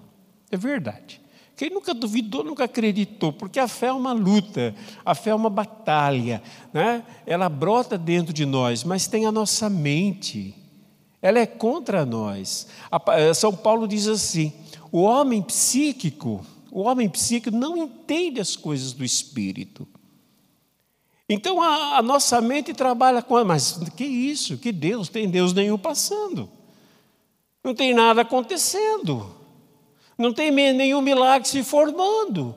É 0.51 0.57
verdade. 0.57 1.19
Quem 1.60 1.69
nunca 1.69 1.93
duvidou, 1.93 2.41
nunca 2.41 2.63
acreditou, 2.63 3.34
porque 3.34 3.60
a 3.60 3.67
fé 3.67 3.88
é 3.88 3.91
uma 3.91 4.13
luta, 4.13 4.74
a 5.04 5.13
fé 5.13 5.32
é 5.32 5.36
uma 5.36 5.50
batalha, 5.50 6.41
né? 6.72 7.04
ela 7.26 7.50
brota 7.50 7.98
dentro 7.98 8.32
de 8.32 8.45
nós, 8.45 8.86
mas 8.86 9.08
tem 9.08 9.26
a 9.26 9.32
nossa 9.32 9.69
mente. 9.69 10.56
Ela 11.22 11.39
é 11.39 11.45
contra 11.45 12.06
nós. 12.06 12.67
A- 12.89 13.34
São 13.34 13.54
Paulo 13.54 13.89
diz 13.89 14.08
assim: 14.08 14.54
o 14.89 15.02
homem 15.02 15.41
psíquico, 15.41 16.45
o 16.72 16.84
homem 16.84 17.10
psíquico 17.10 17.54
não 17.54 17.76
entende 17.76 18.39
as 18.39 18.56
coisas 18.56 18.93
do 18.93 19.04
espírito. 19.04 19.86
Então 21.28 21.62
a, 21.62 21.98
a 21.98 22.02
nossa 22.02 22.39
mente 22.39 22.74
trabalha 22.74 23.22
com, 23.22 23.43
mas 23.43 23.78
que 23.98 24.06
isso? 24.06 24.58
Que 24.58 24.72
Deus? 24.72 25.10
Tem 25.10 25.30
Deus 25.30 25.52
nenhum 25.52 25.78
passando. 25.78 26.50
Não 27.62 27.76
tem 27.76 27.93
nada 27.93 28.22
acontecendo. 28.22 29.38
Não 30.19 30.34
tem 30.34 30.51
nenhum 30.51 31.01
milagre 31.01 31.47
se 31.47 31.63
formando. 31.63 32.53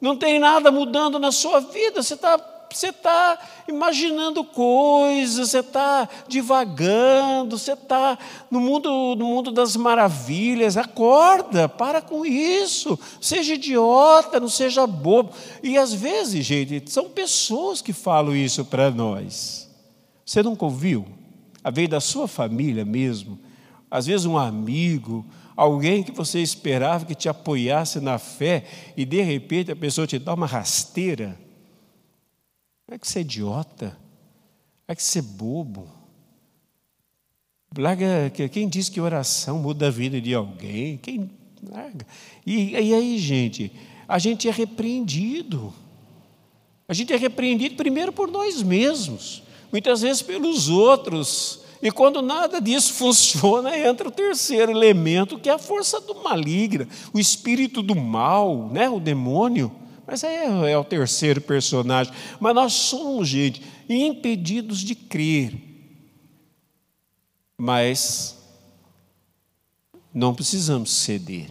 Não 0.00 0.16
tem 0.16 0.38
nada 0.38 0.72
mudando 0.72 1.18
na 1.18 1.30
sua 1.30 1.60
vida. 1.60 2.02
Você 2.02 2.14
está 2.14 2.38
você 2.72 2.90
tá 2.90 3.38
imaginando 3.68 4.42
coisas, 4.42 5.50
você 5.50 5.58
está 5.58 6.08
divagando, 6.26 7.58
você 7.58 7.72
está 7.72 8.18
no 8.50 8.60
mundo, 8.60 9.14
no 9.14 9.26
mundo 9.26 9.52
das 9.52 9.76
maravilhas. 9.76 10.78
Acorda, 10.78 11.68
para 11.68 12.00
com 12.00 12.24
isso. 12.24 12.98
Seja 13.20 13.54
idiota, 13.54 14.40
não 14.40 14.48
seja 14.48 14.86
bobo. 14.86 15.32
E 15.62 15.76
às 15.76 15.92
vezes, 15.92 16.46
gente, 16.46 16.90
são 16.90 17.10
pessoas 17.10 17.82
que 17.82 17.92
falam 17.92 18.34
isso 18.34 18.64
para 18.64 18.90
nós. 18.90 19.68
Você 20.24 20.42
nunca 20.42 20.64
ouviu? 20.64 21.06
A 21.62 21.70
veio 21.70 21.88
da 21.88 22.00
sua 22.00 22.26
família 22.26 22.86
mesmo. 22.86 23.38
Às 23.90 24.06
vezes 24.06 24.24
um 24.24 24.38
amigo, 24.38 25.26
alguém 25.62 26.02
que 26.02 26.12
você 26.12 26.40
esperava 26.40 27.04
que 27.04 27.14
te 27.14 27.28
apoiasse 27.28 28.00
na 28.00 28.18
fé 28.18 28.64
e 28.96 29.04
de 29.04 29.20
repente 29.22 29.70
a 29.70 29.76
pessoa 29.76 30.06
te 30.06 30.18
dá 30.18 30.34
uma 30.34 30.46
rasteira. 30.46 31.38
Não 32.88 32.96
é 32.96 32.98
que 32.98 33.06
você 33.06 33.20
é 33.20 33.22
idiota? 33.22 33.96
É 34.86 34.94
que 34.94 35.02
você 35.02 35.20
é 35.20 35.22
bobo? 35.22 35.88
Larga, 37.76 38.30
que- 38.34 38.48
quem 38.48 38.68
diz 38.68 38.88
que 38.88 39.00
oração 39.00 39.58
muda 39.58 39.86
a 39.86 39.90
vida 39.90 40.20
de 40.20 40.34
alguém? 40.34 40.98
Quem 40.98 41.30
larga? 41.70 42.06
E, 42.44 42.72
e 42.72 42.94
aí, 42.94 43.18
gente, 43.18 43.72
a 44.06 44.18
gente 44.18 44.46
é 44.48 44.50
repreendido. 44.50 45.72
A 46.86 46.92
gente 46.92 47.12
é 47.12 47.16
repreendido 47.16 47.76
primeiro 47.76 48.12
por 48.12 48.28
nós 48.30 48.62
mesmos, 48.62 49.42
muitas 49.70 50.02
vezes 50.02 50.20
pelos 50.20 50.68
outros. 50.68 51.61
E 51.82 51.90
quando 51.90 52.22
nada 52.22 52.60
disso 52.60 52.94
funciona, 52.94 53.76
entra 53.76 54.06
o 54.06 54.12
terceiro 54.12 54.70
elemento, 54.70 55.38
que 55.38 55.50
é 55.50 55.52
a 55.52 55.58
força 55.58 56.00
do 56.00 56.22
maligno, 56.22 56.86
o 57.12 57.18
espírito 57.18 57.82
do 57.82 57.96
mal, 57.96 58.68
né? 58.68 58.88
o 58.88 59.00
demônio. 59.00 59.72
Mas 60.06 60.22
é, 60.22 60.70
é 60.70 60.78
o 60.78 60.84
terceiro 60.84 61.40
personagem. 61.40 62.12
Mas 62.38 62.54
nós 62.54 62.72
somos, 62.72 63.28
gente, 63.28 63.62
impedidos 63.88 64.78
de 64.78 64.94
crer. 64.94 65.54
Mas 67.58 68.38
não 70.14 70.34
precisamos 70.34 70.92
ceder. 70.92 71.48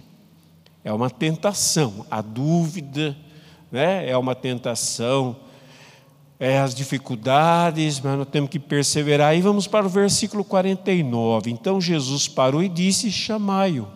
É 0.84 0.92
uma 0.92 1.10
tentação, 1.10 2.06
a 2.10 2.22
dúvida, 2.22 3.16
né? 3.72 4.10
é 4.10 4.18
uma 4.18 4.36
tentação, 4.36 5.38
é 6.42 6.58
as 6.58 6.74
dificuldades, 6.74 8.00
mas 8.00 8.18
nós 8.18 8.28
temos 8.28 8.50
que 8.50 8.58
perseverar. 8.58 9.38
E 9.38 9.42
vamos 9.42 9.68
para 9.68 9.86
o 9.86 9.90
versículo 9.90 10.44
49. 10.44 11.52
Então 11.52 11.80
Jesus 11.80 12.28
parou 12.28 12.64
e 12.64 12.68
disse: 12.68 13.12
Chamai-o. 13.12 13.88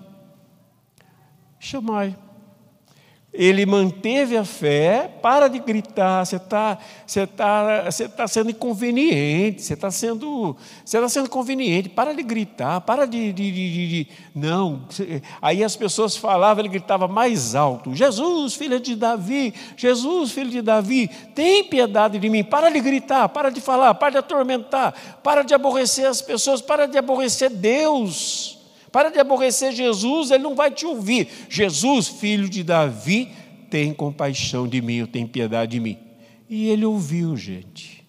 Chamai. 1.59 2.15
Ele 3.37 3.65
manteve 3.65 4.37
a 4.37 4.45
fé, 4.45 5.09
para 5.21 5.47
de 5.47 5.59
gritar, 5.59 6.25
você 6.25 6.37
está 6.37 6.77
você 7.05 7.27
tá, 7.27 7.83
você 7.85 8.09
tá 8.09 8.27
sendo 8.27 8.49
inconveniente, 8.49 9.61
você 9.61 9.73
está 9.73 9.91
sendo, 9.91 10.55
você 10.83 10.99
tá 10.99 11.07
sendo 11.07 11.29
conveniente, 11.29 11.87
para 11.89 12.13
de 12.13 12.23
gritar, 12.23 12.81
para 12.81 13.05
de. 13.05 13.31
de, 13.31 13.51
de, 13.51 13.87
de- 13.89 14.07
Não. 14.33 14.81
Aí 15.41 15.63
as 15.63 15.75
pessoas 15.75 16.15
falavam, 16.17 16.61
ele 16.63 16.69
gritava 16.69 17.07
mais 17.07 17.53
alto: 17.53 17.93
Jesus, 17.93 18.55
filho 18.55 18.79
de 18.79 18.95
Davi, 18.95 19.53
Jesus, 19.77 20.31
filho 20.31 20.49
de 20.49 20.61
Davi, 20.61 21.07
tem 21.35 21.63
piedade 21.63 22.17
de 22.17 22.29
mim, 22.29 22.43
para 22.43 22.69
de 22.69 22.79
gritar, 22.79 23.29
para 23.29 23.49
de 23.49 23.61
falar, 23.61 23.93
para 23.95 24.11
de 24.11 24.17
atormentar, 24.17 25.19
para 25.21 25.43
de 25.43 25.53
aborrecer 25.53 26.07
as 26.07 26.21
pessoas, 26.21 26.61
para 26.61 26.87
de 26.87 26.97
aborrecer 26.97 27.49
Deus. 27.49 28.54
Para 28.95 29.09
de 29.09 29.19
aborrecer 29.19 29.73
Jesus, 29.73 30.31
ele 30.31 30.43
não 30.43 30.55
vai 30.55 30.71
te 30.71 30.85
ouvir. 30.85 31.27
Jesus, 31.49 32.07
filho 32.07 32.47
de 32.47 32.63
Davi, 32.63 33.25
tem 33.69 33.93
compaixão 33.93 34.65
de 34.65 34.81
mim, 34.81 35.05
tem 35.05 35.27
piedade 35.27 35.73
de 35.73 35.81
mim. 35.81 35.99
E 36.47 36.69
ele 36.69 36.85
ouviu, 36.85 37.35
gente. 37.35 38.07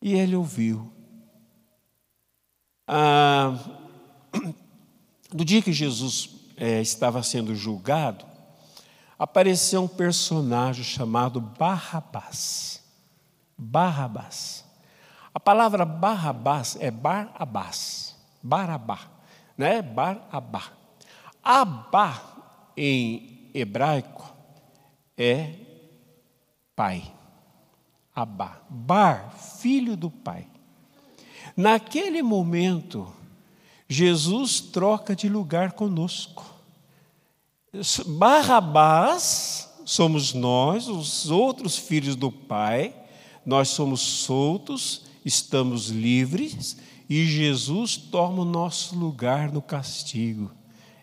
E 0.00 0.14
ele 0.14 0.36
ouviu. 0.36 0.92
Ah, 2.86 3.58
no 5.34 5.44
dia 5.44 5.60
que 5.60 5.72
Jesus 5.72 6.30
eh, 6.56 6.80
estava 6.80 7.20
sendo 7.24 7.52
julgado, 7.52 8.24
apareceu 9.18 9.82
um 9.82 9.88
personagem 9.88 10.84
chamado 10.84 11.40
Barrabás. 11.40 12.80
Barrabás. 13.58 14.64
A 15.34 15.40
palavra 15.40 15.84
Barrabás 15.84 16.76
é 16.78 16.92
Barabás. 16.92 18.14
Barabá, 18.40 19.17
né? 19.58 19.82
Barabá. 19.82 20.72
Abá 21.42 22.22
em 22.76 23.50
hebraico 23.52 24.32
é 25.16 25.50
pai. 26.76 27.02
Abá. 28.14 28.62
Bar, 28.70 29.34
filho 29.36 29.96
do 29.96 30.10
pai. 30.10 30.46
Naquele 31.56 32.22
momento, 32.22 33.12
Jesus 33.88 34.60
troca 34.60 35.16
de 35.16 35.28
lugar 35.28 35.72
conosco. 35.72 36.44
Barrabás 38.06 39.68
somos 39.84 40.34
nós, 40.34 40.86
os 40.86 41.30
outros 41.30 41.76
filhos 41.76 42.14
do 42.14 42.30
Pai, 42.30 42.94
nós 43.44 43.70
somos 43.70 44.00
soltos, 44.00 45.02
estamos 45.24 45.88
livres 45.88 46.76
e 47.08 47.24
Jesus 47.24 47.96
toma 47.96 48.42
o 48.42 48.44
nosso 48.44 48.96
lugar 48.96 49.50
no 49.50 49.62
castigo. 49.62 50.50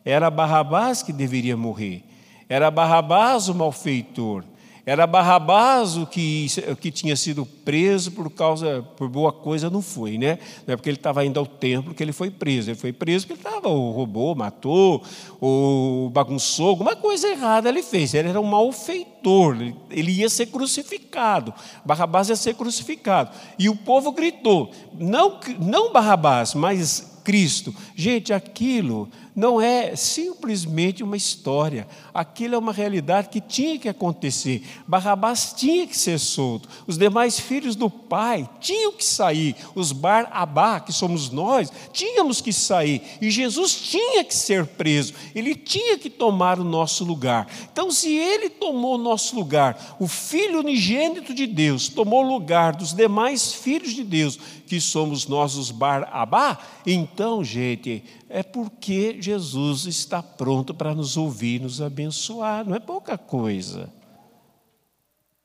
Era 0.03 0.29
Barrabás 0.29 1.01
que 1.01 1.11
deveria 1.11 1.57
morrer, 1.57 2.03
era 2.47 2.69
Barrabás 2.69 3.49
o 3.49 3.55
malfeitor, 3.55 4.43
era 4.85 5.07
Barrabás 5.07 5.97
o 5.97 6.05
que, 6.05 6.47
que 6.79 6.91
tinha 6.91 7.15
sido 7.15 7.43
preso 7.43 8.11
por 8.11 8.29
causa, 8.29 8.85
por 8.95 9.09
boa 9.09 9.33
coisa, 9.33 9.67
não 9.69 9.81
foi, 9.81 10.17
né? 10.17 10.37
Não 10.67 10.73
é 10.73 10.77
porque 10.77 10.89
ele 10.89 10.97
estava 10.97 11.25
indo 11.25 11.39
ao 11.39 11.45
templo 11.47 11.93
que 11.93 12.03
ele 12.03 12.11
foi 12.13 12.29
preso. 12.29 12.69
Ele 12.69 12.77
foi 12.77 12.93
preso 12.93 13.25
porque 13.25 13.41
ele 13.41 13.47
estava, 13.49 13.67
ou 13.67 13.91
roubou, 13.91 14.35
matou, 14.35 15.01
ou 15.41 16.09
bagunçou, 16.11 16.69
alguma 16.69 16.95
coisa 16.95 17.27
errada 17.27 17.67
ele 17.67 17.81
fez. 17.81 18.13
Ele 18.13 18.29
era 18.29 18.39
um 18.39 18.43
malfeitor, 18.45 19.55
ele- 19.55 19.75
ele 19.89 20.11
ia 20.11 20.29
ser 20.29 20.45
crucificado. 20.47 21.51
Barrabás 21.83 22.29
ia 22.29 22.35
ser 22.35 22.53
crucificado. 22.53 23.31
E 23.57 23.67
o 23.67 23.75
povo 23.75 24.11
gritou: 24.11 24.69
não, 24.93 25.39
não 25.59 25.91
Barrabás, 25.91 26.53
mas 26.53 27.14
Cristo. 27.25 27.75
Gente, 27.95 28.31
aquilo 28.31 29.09
não 29.35 29.59
é 29.59 29.95
simplesmente 29.97 31.03
uma 31.03 31.17
história, 31.17 31.85
aquilo 32.13 32.55
é 32.55 32.57
uma 32.57 32.71
realidade 32.71 33.27
que 33.27 33.41
tinha 33.41 33.77
que 33.77 33.89
acontecer. 33.89 34.63
Barrabás 34.87 35.53
tinha 35.57 35.85
que 35.85 35.97
ser 35.97 36.17
solto, 36.19 36.69
os 36.87 36.97
demais 36.97 37.37
filhos 37.37 37.75
do 37.75 37.89
pai 37.89 38.49
tinham 38.61 38.93
que 38.93 39.03
sair, 39.03 39.55
os 39.75 39.91
Barabá, 39.91 40.79
que 40.79 40.93
somos 40.93 41.29
nós, 41.29 41.69
tínhamos 41.91 42.39
que 42.39 42.53
sair, 42.53 43.01
e 43.19 43.29
Jesus 43.29 43.75
tinha 43.75 44.23
que 44.23 44.33
ser 44.33 44.65
preso, 44.65 45.13
ele 45.33 45.53
tinha 45.53 45.97
que 45.97 46.09
tomar 46.09 46.57
o 46.59 46.63
nosso 46.63 47.03
lugar. 47.03 47.47
Então, 47.69 47.91
se 47.91 48.13
ele 48.13 48.49
tomou 48.49 48.95
o 48.95 48.99
nosso 48.99 49.35
lugar, 49.35 49.97
o 49.99 50.07
Filho 50.07 50.59
unigênito 50.59 51.33
de 51.33 51.47
Deus 51.47 51.89
tomou 51.89 52.23
o 52.23 52.33
lugar 52.33 52.75
dos 52.75 52.93
demais 52.93 53.53
filhos 53.53 53.93
de 53.93 54.03
Deus, 54.03 54.39
que 54.65 54.81
somos 54.81 55.27
nós 55.27 55.55
os 55.55 55.71
Barabá, 55.71 56.57
então, 56.85 57.43
gente, 57.43 58.03
é 58.29 58.43
porque 58.43 59.21
Jesus 59.21 59.85
está 59.85 60.21
pronto 60.21 60.73
para 60.73 60.93
nos 60.93 61.15
ouvir, 61.17 61.61
nos 61.61 61.81
abençoar, 61.81 62.67
não 62.67 62.75
é 62.75 62.79
pouca 62.79 63.17
coisa. 63.17 63.91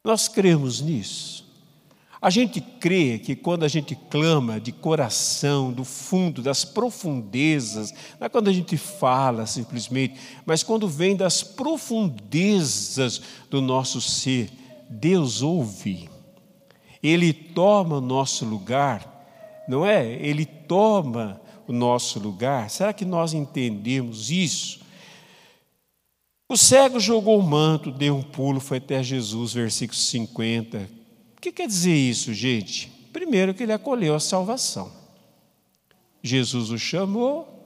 Nós 0.04 0.28
cremos 0.28 0.80
nisso. 0.80 1.50
A 2.22 2.28
gente 2.28 2.60
crê 2.60 3.18
que 3.18 3.34
quando 3.34 3.64
a 3.64 3.68
gente 3.68 3.94
clama 3.94 4.60
de 4.60 4.72
coração, 4.72 5.72
do 5.72 5.84
fundo, 5.84 6.42
das 6.42 6.66
profundezas, 6.66 7.94
não 8.18 8.26
é 8.26 8.28
quando 8.28 8.48
a 8.48 8.52
gente 8.52 8.76
fala 8.76 9.46
simplesmente, 9.46 10.20
mas 10.44 10.62
quando 10.62 10.86
vem 10.86 11.16
das 11.16 11.42
profundezas 11.42 13.22
do 13.48 13.62
nosso 13.62 14.02
ser, 14.02 14.50
Deus 14.90 15.40
ouve. 15.40 16.09
Ele 17.02 17.32
toma 17.32 17.96
o 17.96 18.00
nosso 18.00 18.44
lugar, 18.44 19.64
não 19.66 19.84
é? 19.84 20.06
Ele 20.06 20.44
toma 20.44 21.40
o 21.66 21.72
nosso 21.72 22.18
lugar. 22.18 22.68
Será 22.68 22.92
que 22.92 23.04
nós 23.04 23.32
entendemos 23.32 24.30
isso? 24.30 24.80
O 26.48 26.56
cego 26.56 26.98
jogou 26.98 27.38
o 27.38 27.42
manto, 27.42 27.92
deu 27.92 28.16
um 28.16 28.22
pulo, 28.22 28.58
foi 28.58 28.78
até 28.78 29.02
Jesus, 29.02 29.52
versículo 29.52 29.96
50. 29.96 30.90
O 31.36 31.40
que 31.40 31.52
quer 31.52 31.68
dizer 31.68 31.94
isso, 31.94 32.34
gente? 32.34 32.88
Primeiro, 33.12 33.54
que 33.54 33.62
ele 33.62 33.72
acolheu 33.72 34.14
a 34.14 34.20
salvação. 34.20 34.90
Jesus 36.22 36.70
o 36.70 36.78
chamou, 36.78 37.59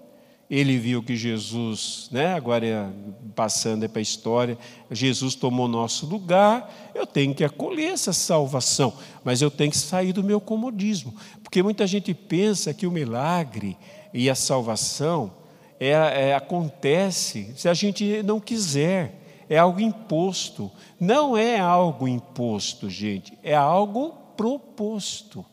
ele 0.51 0.79
viu 0.79 1.03
que 1.03 1.17
Jesus, 1.17 2.09
né, 2.13 2.35
agora 2.35 2.93
passando 3.35 3.89
para 3.89 4.01
a 4.01 4.03
história, 4.03 4.59
Jesus 4.91 5.35
tomou 5.35 5.67
nosso 5.67 6.07
lugar, 6.07 6.93
eu 6.95 7.07
tenho 7.07 7.35
que 7.35 7.45
acolher 7.45 7.93
essa 7.93 8.13
salvação, 8.13 8.93
mas 9.25 9.41
eu 9.43 9.51
tenho 9.51 9.71
que 9.71 9.79
sair 9.79 10.13
do 10.13 10.23
meu 10.23 10.41
comodismo, 10.41 11.15
porque 11.43 11.63
muita 11.63 11.87
gente 11.87 12.13
pensa 12.13 12.75
que 12.75 12.87
o 12.87 12.91
milagre 12.91 13.77
e 14.13 14.29
a 14.29 14.35
salvação 14.35 15.33
é, 15.81 15.91
é, 15.91 16.35
acontece 16.35 17.53
se 17.57 17.69
a 17.69 17.75
gente 17.75 18.23
não 18.23 18.39
quiser, 18.39 19.21
é 19.49 19.59
algo 19.59 19.81
imposto. 19.81 20.71
Não 20.99 21.37
é 21.37 21.59
algo 21.59 22.09
imposto, 22.09 22.89
gente, 22.89 23.37
é 23.43 23.55
algo 23.55 24.15
proposto. 24.37 25.45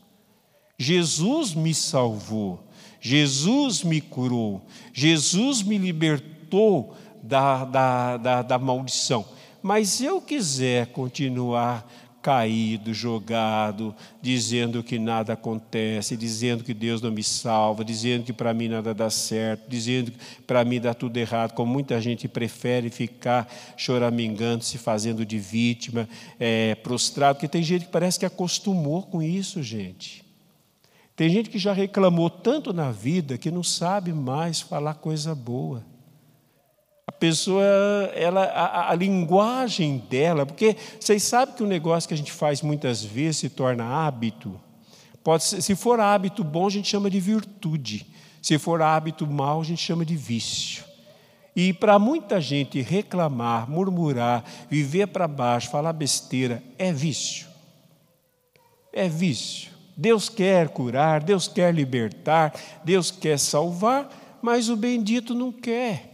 Jesus 0.78 1.54
me 1.54 1.74
salvou. 1.74 2.64
Jesus 3.02 3.84
me 3.84 3.99
curou, 3.99 4.62
Jesus 4.93 5.64
me 5.64 5.78
libertou 5.78 6.95
da, 7.24 7.66
da, 7.66 8.18
da, 8.18 8.41
da 8.43 8.60
maldição. 8.60 9.26
Mas 9.62 9.89
se 9.89 10.06
eu 10.06 10.22
quiser 10.22 10.88
continuar 10.88 11.88
caído, 12.22 12.93
jogado, 12.93 13.95
dizendo 14.22 14.84
que 14.84 14.99
nada 14.99 15.34
acontece, 15.34 16.16
dizendo 16.16 16.64
que 16.64 16.74
Deus 16.74 17.02
não 17.02 17.12
me 17.12 17.24
salva, 17.24 17.84
dizendo 17.84 18.24
que 18.24 18.34
para 18.34 18.54
mim 18.54 18.68
nada 18.68 18.93
dá 18.93 19.10
certo, 19.10 19.68
dizendo 19.68 20.12
que 20.12 20.20
para 20.45 20.64
mim 20.64 20.80
dá 20.80 20.93
tudo 20.93 21.18
errado, 21.18 21.54
como 21.54 21.74
muita 21.74 21.99
gente 21.99 22.28
prefere 22.28 22.89
ficar 22.89 23.52
choramingando, 23.76 24.64
se 24.64 24.78
fazendo 24.78 25.26
de 25.26 25.39
vítima, 25.39 26.08
é, 26.39 26.76
prostrado, 26.76 27.36
porque 27.36 27.47
tem 27.47 27.64
gente 27.64 27.86
que 27.86 27.91
parece 27.91 28.20
que 28.20 28.26
acostumou 28.26 29.02
com 29.04 29.22
isso, 29.22 29.64
gente. 29.64 30.30
Tem 31.22 31.30
gente 31.30 31.51
que 31.51 31.59
já 31.59 31.72
reclamou 31.72 32.32
tanto 32.32 32.74
na 32.74 32.91
vida 32.91 33.38
que 33.38 33.51
não 33.51 33.61
sabe 33.61 34.11
mais 34.11 34.59
falar 34.59 34.95
coisa 34.95 35.36
boa. 35.36 35.86
A 37.05 37.11
pessoa, 37.11 37.63
ela, 38.15 38.43
a, 38.45 38.89
a, 38.89 38.95
linguagem 38.95 39.99
dela, 40.09 40.47
porque 40.47 40.76
vocês 40.99 41.22
sabem 41.22 41.53
que 41.53 41.61
o 41.61 41.67
negócio 41.67 42.07
que 42.07 42.15
a 42.15 42.17
gente 42.17 42.32
faz 42.32 42.63
muitas 42.63 43.03
vezes 43.03 43.38
se 43.38 43.49
torna 43.49 43.86
hábito. 43.86 44.59
Pode 45.24 45.43
ser, 45.43 45.61
se 45.61 45.76
for 45.76 45.99
hábito 45.99 46.43
bom, 46.43 46.65
a 46.65 46.72
gente 46.72 46.89
chama 46.89 47.07
de 47.07 47.19
virtude. 47.19 48.07
Se 48.41 48.57
for 48.57 48.82
hábito 48.82 49.28
mau, 49.28 49.61
a 49.61 49.63
gente 49.63 49.84
chama 49.84 50.03
de 50.03 50.15
vício. 50.15 50.84
E 51.55 51.72
para 51.72 51.99
muita 51.99 52.41
gente 52.41 52.82
reclamar, 52.82 53.69
murmurar, 53.69 54.43
viver 54.72 55.05
para 55.05 55.28
baixo, 55.28 55.69
falar 55.69 55.93
besteira, 55.93 56.63
é 56.80 56.91
vício. 56.91 57.45
É 58.91 59.07
vício. 59.07 59.70
Deus 60.02 60.30
quer 60.30 60.70
curar, 60.70 61.22
Deus 61.22 61.47
quer 61.47 61.72
libertar, 61.72 62.56
Deus 62.84 63.12
quer 63.12 63.38
salvar, 63.38 64.10
mas 64.41 64.68
o 64.68 64.76
bendito 64.76 65.36
não 65.36 65.52
quer. 65.52 66.10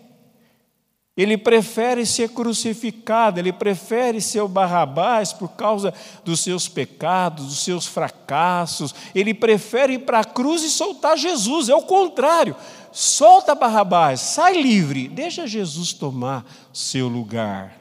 Ele 1.16 1.38
prefere 1.38 2.06
ser 2.06 2.30
crucificado, 2.32 3.40
ele 3.40 3.54
prefere 3.54 4.20
ser 4.20 4.42
o 4.42 4.48
Barrabás 4.48 5.32
por 5.32 5.54
causa 5.54 5.94
dos 6.26 6.42
seus 6.42 6.68
pecados, 6.68 7.46
dos 7.46 7.64
seus 7.64 7.88
fracassos. 7.88 8.94
Ele 9.16 9.34
prefere 9.34 9.94
ir 9.94 10.00
para 10.00 10.20
a 10.20 10.26
cruz 10.26 10.64
e 10.64 10.70
soltar 10.70 11.18
Jesus. 11.18 11.70
É 11.70 11.76
o 11.76 11.82
contrário. 11.82 12.58
Solta 12.92 13.56
Barrabás, 13.56 14.20
sai 14.20 14.62
livre, 14.62 15.08
deixa 15.08 15.48
Jesus 15.48 15.94
tomar 15.94 16.46
seu 16.74 17.08
lugar. 17.08 17.80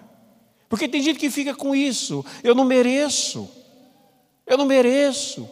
Porque 0.68 0.86
tem 0.86 1.02
gente 1.02 1.18
que 1.18 1.30
fica 1.30 1.52
com 1.52 1.74
isso. 1.74 2.24
Eu 2.44 2.54
não 2.54 2.64
mereço. 2.64 3.50
Eu 4.46 4.56
não 4.56 4.66
mereço. 4.66 5.46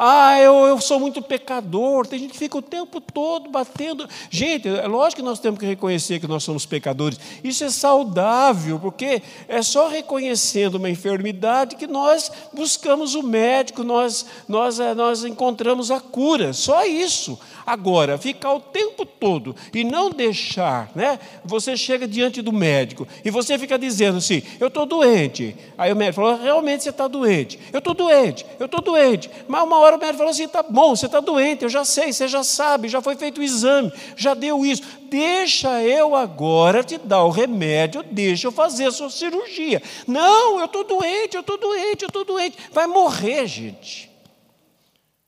Ah, 0.00 0.38
eu, 0.40 0.54
eu 0.66 0.80
sou 0.80 1.00
muito 1.00 1.20
pecador. 1.20 2.06
Tem 2.06 2.20
gente 2.20 2.30
que 2.30 2.38
fica 2.38 2.56
o 2.56 2.62
tempo 2.62 3.00
todo 3.00 3.50
batendo. 3.50 4.08
Gente, 4.30 4.68
é 4.68 4.86
lógico 4.86 5.22
que 5.22 5.28
nós 5.28 5.40
temos 5.40 5.58
que 5.58 5.66
reconhecer 5.66 6.20
que 6.20 6.28
nós 6.28 6.44
somos 6.44 6.64
pecadores. 6.64 7.18
Isso 7.42 7.64
é 7.64 7.68
saudável, 7.68 8.78
porque 8.78 9.20
é 9.48 9.60
só 9.60 9.88
reconhecendo 9.88 10.76
uma 10.76 10.88
enfermidade 10.88 11.74
que 11.74 11.88
nós 11.88 12.30
buscamos 12.54 13.16
o 13.16 13.24
médico, 13.24 13.82
nós, 13.82 14.24
nós, 14.46 14.78
eh, 14.78 14.94
nós 14.94 15.24
encontramos 15.24 15.90
a 15.90 15.98
cura. 15.98 16.52
Só 16.52 16.84
isso. 16.84 17.36
Agora, 17.66 18.16
ficar 18.16 18.54
o 18.54 18.60
tempo 18.60 19.04
todo 19.04 19.54
e 19.74 19.84
não 19.84 20.10
deixar, 20.10 20.90
né? 20.94 21.18
Você 21.44 21.76
chega 21.76 22.06
diante 22.06 22.40
do 22.40 22.52
médico 22.52 23.06
e 23.24 23.30
você 23.30 23.58
fica 23.58 23.78
dizendo 23.78 24.18
assim: 24.18 24.42
eu 24.60 24.68
estou 24.68 24.86
doente. 24.86 25.56
Aí 25.76 25.92
o 25.92 25.96
médico 25.96 26.22
falou: 26.22 26.40
realmente 26.40 26.84
você 26.84 26.90
está 26.90 27.08
doente. 27.08 27.58
Eu 27.72 27.80
estou 27.80 27.94
doente, 27.94 28.46
eu 28.60 28.66
estou 28.66 28.80
doente. 28.80 29.28
Mas 29.46 29.64
uma 29.64 29.78
hora 29.80 29.87
o 29.96 29.98
médico 29.98 30.18
falou 30.18 30.30
assim: 30.30 30.48
tá 30.48 30.62
bom, 30.62 30.94
você 30.94 31.06
está 31.06 31.20
doente, 31.20 31.62
eu 31.62 31.68
já 31.68 31.84
sei, 31.84 32.12
você 32.12 32.28
já 32.28 32.42
sabe, 32.42 32.88
já 32.88 33.00
foi 33.00 33.16
feito 33.16 33.40
o 33.40 33.44
exame, 33.44 33.92
já 34.16 34.34
deu 34.34 34.64
isso. 34.64 34.82
Deixa 35.04 35.82
eu 35.82 36.14
agora 36.14 36.84
te 36.84 36.98
dar 36.98 37.24
o 37.24 37.30
remédio, 37.30 38.02
deixa 38.02 38.46
eu 38.46 38.52
fazer 38.52 38.86
a 38.86 38.92
sua 38.92 39.10
cirurgia. 39.10 39.82
Não, 40.06 40.58
eu 40.58 40.66
estou 40.66 40.84
doente, 40.84 41.34
eu 41.34 41.40
estou 41.40 41.56
doente, 41.56 42.02
eu 42.02 42.08
estou 42.08 42.24
doente. 42.24 42.56
Vai 42.72 42.86
morrer, 42.86 43.46
gente. 43.46 44.07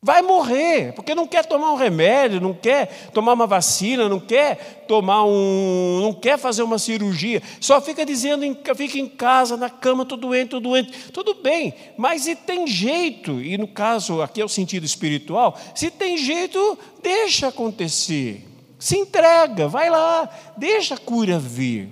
Vai 0.03 0.23
morrer, 0.23 0.95
porque 0.95 1.15
não 1.15 1.27
quer 1.27 1.45
tomar 1.45 1.73
um 1.73 1.77
remédio, 1.77 2.41
não 2.41 2.55
quer 2.55 3.11
tomar 3.13 3.35
uma 3.35 3.47
vacina, 3.47 4.09
não 4.09 4.19
quer 4.19 4.87
tomar 4.89 5.27
um, 5.27 6.01
não 6.01 6.15
quer 6.15 6.39
fazer 6.39 6.63
uma 6.63 6.79
cirurgia, 6.79 7.43
só 7.61 7.83
fica 7.83 8.07
dizendo, 8.07 8.43
fica 8.75 8.99
em 8.99 9.07
casa, 9.07 9.59
na 9.59 9.69
cama, 9.69 10.07
tô 10.07 10.17
doente, 10.17 10.49
tô 10.49 10.61
doente. 10.61 11.13
Tudo 11.13 11.35
bem, 11.35 11.75
mas 11.99 12.23
se 12.23 12.35
tem 12.35 12.67
jeito, 12.67 13.43
e 13.43 13.59
no 13.59 13.69
caso 13.69 14.23
aqui 14.23 14.41
é 14.41 14.45
o 14.45 14.49
sentido 14.49 14.87
espiritual, 14.87 15.55
se 15.75 15.91
tem 15.91 16.17
jeito, 16.17 16.79
deixa 17.03 17.49
acontecer. 17.49 18.49
Se 18.79 18.97
entrega, 18.97 19.69
vai 19.69 19.91
lá, 19.91 20.31
deixa 20.57 20.95
a 20.95 20.99
cura 20.99 21.39
vir. 21.39 21.91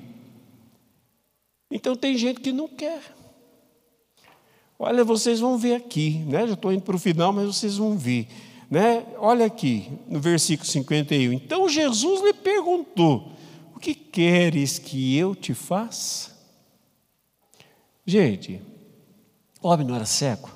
Então 1.71 1.95
tem 1.95 2.17
gente 2.17 2.41
que 2.41 2.53
não 2.53 2.67
quer. 2.67 3.18
Olha, 4.79 5.03
vocês 5.03 5.41
vão 5.41 5.59
ver 5.59 5.75
aqui, 5.75 6.25
né? 6.29 6.47
já 6.47 6.55
estou 6.55 6.73
indo 6.73 6.83
para 6.83 6.95
o 6.95 7.01
final, 7.01 7.33
mas 7.33 7.47
vocês 7.47 7.77
vão 7.77 7.99
ver. 7.99 8.29
Né? 8.71 9.05
Olha 9.19 9.47
aqui, 9.47 9.91
no 10.07 10.21
versículo 10.21 10.69
51. 10.69 11.33
Então 11.33 11.69
Jesus 11.69 12.23
lhe 12.23 12.33
perguntou: 12.33 13.33
O 13.75 13.81
que 13.81 13.93
queres 13.93 14.79
que 14.79 15.17
eu 15.17 15.35
te 15.35 15.53
faça? 15.53 16.31
Gente, 18.07 18.63
o 19.61 19.69
homem 19.69 19.85
não 19.85 19.97
era 19.97 20.07
cego? 20.07 20.49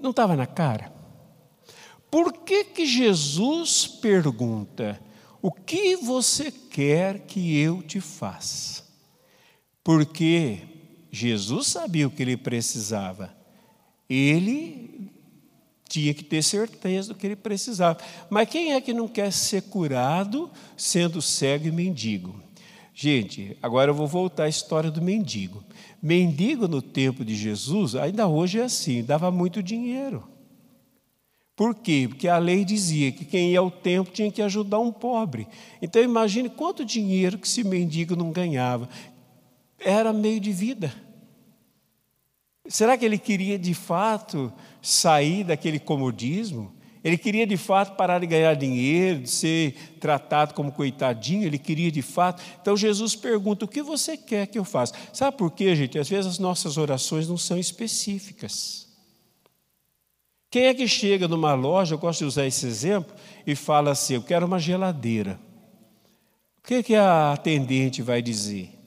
Não 0.00 0.10
estava 0.10 0.34
na 0.34 0.46
cara? 0.46 0.90
Por 2.10 2.32
que, 2.32 2.64
que 2.64 2.86
Jesus 2.86 3.86
pergunta: 3.86 4.98
O 5.42 5.52
que 5.52 5.96
você 5.96 6.50
quer 6.50 7.26
que 7.26 7.58
eu 7.58 7.82
te 7.82 8.00
faça? 8.00 8.88
Porque 9.84 10.69
Jesus 11.10 11.68
sabia 11.68 12.06
o 12.06 12.10
que 12.10 12.22
ele 12.22 12.36
precisava. 12.36 13.34
Ele 14.08 15.10
tinha 15.88 16.14
que 16.14 16.22
ter 16.22 16.42
certeza 16.42 17.08
do 17.08 17.14
que 17.16 17.26
ele 17.26 17.36
precisava. 17.36 17.98
Mas 18.30 18.48
quem 18.48 18.72
é 18.72 18.80
que 18.80 18.94
não 18.94 19.08
quer 19.08 19.32
ser 19.32 19.62
curado 19.62 20.50
sendo 20.76 21.20
cego 21.20 21.66
e 21.66 21.72
mendigo? 21.72 22.40
Gente, 22.94 23.56
agora 23.60 23.90
eu 23.90 23.94
vou 23.94 24.06
voltar 24.06 24.44
à 24.44 24.48
história 24.48 24.90
do 24.90 25.02
mendigo. 25.02 25.64
Mendigo 26.00 26.68
no 26.68 26.80
tempo 26.80 27.24
de 27.24 27.34
Jesus, 27.34 27.94
ainda 27.96 28.26
hoje 28.26 28.60
é 28.60 28.64
assim, 28.64 29.02
dava 29.02 29.30
muito 29.30 29.62
dinheiro. 29.62 30.22
Por 31.56 31.74
quê? 31.74 32.06
Porque 32.08 32.28
a 32.28 32.38
lei 32.38 32.64
dizia 32.64 33.12
que 33.12 33.24
quem 33.24 33.52
ia 33.52 33.58
ao 33.58 33.70
templo 33.70 34.12
tinha 34.12 34.30
que 34.30 34.40
ajudar 34.40 34.78
um 34.78 34.92
pobre. 34.92 35.46
Então 35.82 36.02
imagine 36.02 36.48
quanto 36.48 36.84
dinheiro 36.84 37.36
que 37.38 37.46
esse 37.46 37.62
mendigo 37.64 38.16
não 38.16 38.30
ganhava 38.30 38.88
era 39.80 40.12
meio 40.12 40.40
de 40.40 40.52
vida. 40.52 40.92
Será 42.68 42.96
que 42.96 43.04
ele 43.04 43.18
queria 43.18 43.58
de 43.58 43.74
fato 43.74 44.52
sair 44.80 45.42
daquele 45.44 45.80
comodismo? 45.80 46.72
Ele 47.02 47.16
queria 47.16 47.46
de 47.46 47.56
fato 47.56 47.96
parar 47.96 48.18
de 48.18 48.26
ganhar 48.26 48.54
dinheiro, 48.54 49.20
de 49.20 49.30
ser 49.30 49.74
tratado 49.98 50.52
como 50.52 50.70
coitadinho, 50.70 51.44
ele 51.44 51.58
queria 51.58 51.90
de 51.90 52.02
fato. 52.02 52.42
Então 52.60 52.76
Jesus 52.76 53.16
pergunta: 53.16 53.64
o 53.64 53.68
que 53.68 53.82
você 53.82 54.16
quer 54.16 54.46
que 54.46 54.58
eu 54.58 54.64
faça? 54.64 54.94
Sabe 55.12 55.36
por 55.36 55.50
quê, 55.50 55.74
gente? 55.74 55.98
Às 55.98 56.08
vezes 56.08 56.32
as 56.32 56.38
nossas 56.38 56.76
orações 56.76 57.26
não 57.26 57.38
são 57.38 57.58
específicas. 57.58 58.86
Quem 60.50 60.64
é 60.64 60.74
que 60.74 60.86
chega 60.86 61.26
numa 61.26 61.54
loja, 61.54 61.94
eu 61.94 61.98
gosto 61.98 62.20
de 62.20 62.24
usar 62.26 62.46
esse 62.46 62.66
exemplo, 62.66 63.14
e 63.46 63.54
fala 63.54 63.92
assim: 63.92 64.14
eu 64.14 64.22
quero 64.22 64.44
uma 64.44 64.58
geladeira. 64.58 65.40
O 66.58 66.68
que, 66.68 66.82
que 66.82 66.94
a 66.94 67.32
atendente 67.32 68.02
vai 68.02 68.20
dizer? 68.20 68.79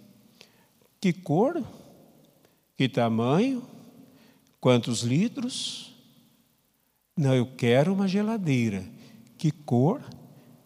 Que 1.03 1.11
cor? 1.11 1.61
Que 2.77 2.87
tamanho? 2.87 3.61
Quantos 4.61 5.01
litros? 5.01 5.93
Não, 7.17 7.35
eu 7.35 7.45
quero 7.45 7.91
uma 7.91 8.07
geladeira. 8.07 8.85
Que 9.37 9.51
cor? 9.51 10.01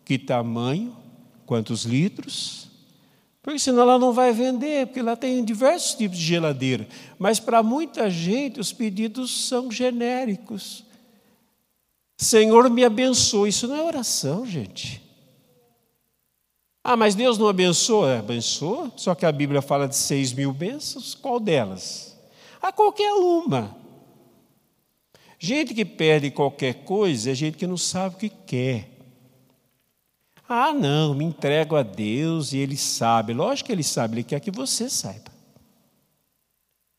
Que 0.05 0.19
tamanho? 0.19 0.95
Quantos 1.43 1.85
litros? 1.85 2.69
Porque 3.41 3.57
senão 3.57 3.81
ela 3.81 3.97
não 3.97 4.13
vai 4.13 4.31
vender, 4.31 4.85
porque 4.85 5.01
lá 5.01 5.15
tem 5.15 5.43
diversos 5.43 5.95
tipos 5.95 6.19
de 6.19 6.25
geladeira. 6.25 6.87
Mas 7.17 7.39
para 7.39 7.63
muita 7.63 8.07
gente 8.07 8.59
os 8.59 8.71
pedidos 8.71 9.47
são 9.47 9.71
genéricos. 9.71 10.85
Senhor, 12.15 12.69
me 12.69 12.85
abençoe. 12.85 13.49
Isso 13.49 13.67
não 13.67 13.75
é 13.75 13.81
oração, 13.81 14.45
gente. 14.45 15.01
Ah, 16.89 16.95
mas 16.95 17.15
Deus 17.15 17.37
não 17.37 17.49
abençoa? 17.49 18.19
Abençoa, 18.19 18.89
só 18.95 19.13
que 19.13 19.25
a 19.25 19.31
Bíblia 19.33 19.61
fala 19.61 19.89
de 19.89 19.95
seis 19.97 20.31
mil 20.31 20.53
bênçãos. 20.53 21.13
Qual 21.13 21.37
delas? 21.37 22.17
A 22.61 22.71
qualquer 22.71 23.11
uma. 23.11 23.75
Gente 25.37 25.73
que 25.73 25.83
perde 25.83 26.31
qualquer 26.31 26.85
coisa 26.85 27.31
é 27.31 27.35
gente 27.35 27.57
que 27.57 27.67
não 27.67 27.75
sabe 27.75 28.15
o 28.15 28.17
que 28.19 28.29
quer. 28.29 28.89
Ah, 30.47 30.71
não, 30.71 31.13
me 31.13 31.25
entrego 31.25 31.75
a 31.75 31.83
Deus 31.83 32.53
e 32.53 32.57
Ele 32.59 32.77
sabe. 32.77 33.33
Lógico 33.33 33.67
que 33.67 33.73
Ele 33.73 33.83
sabe, 33.83 34.13
Ele 34.13 34.23
quer 34.23 34.39
que 34.39 34.49
você 34.49 34.89
saiba. 34.89 35.36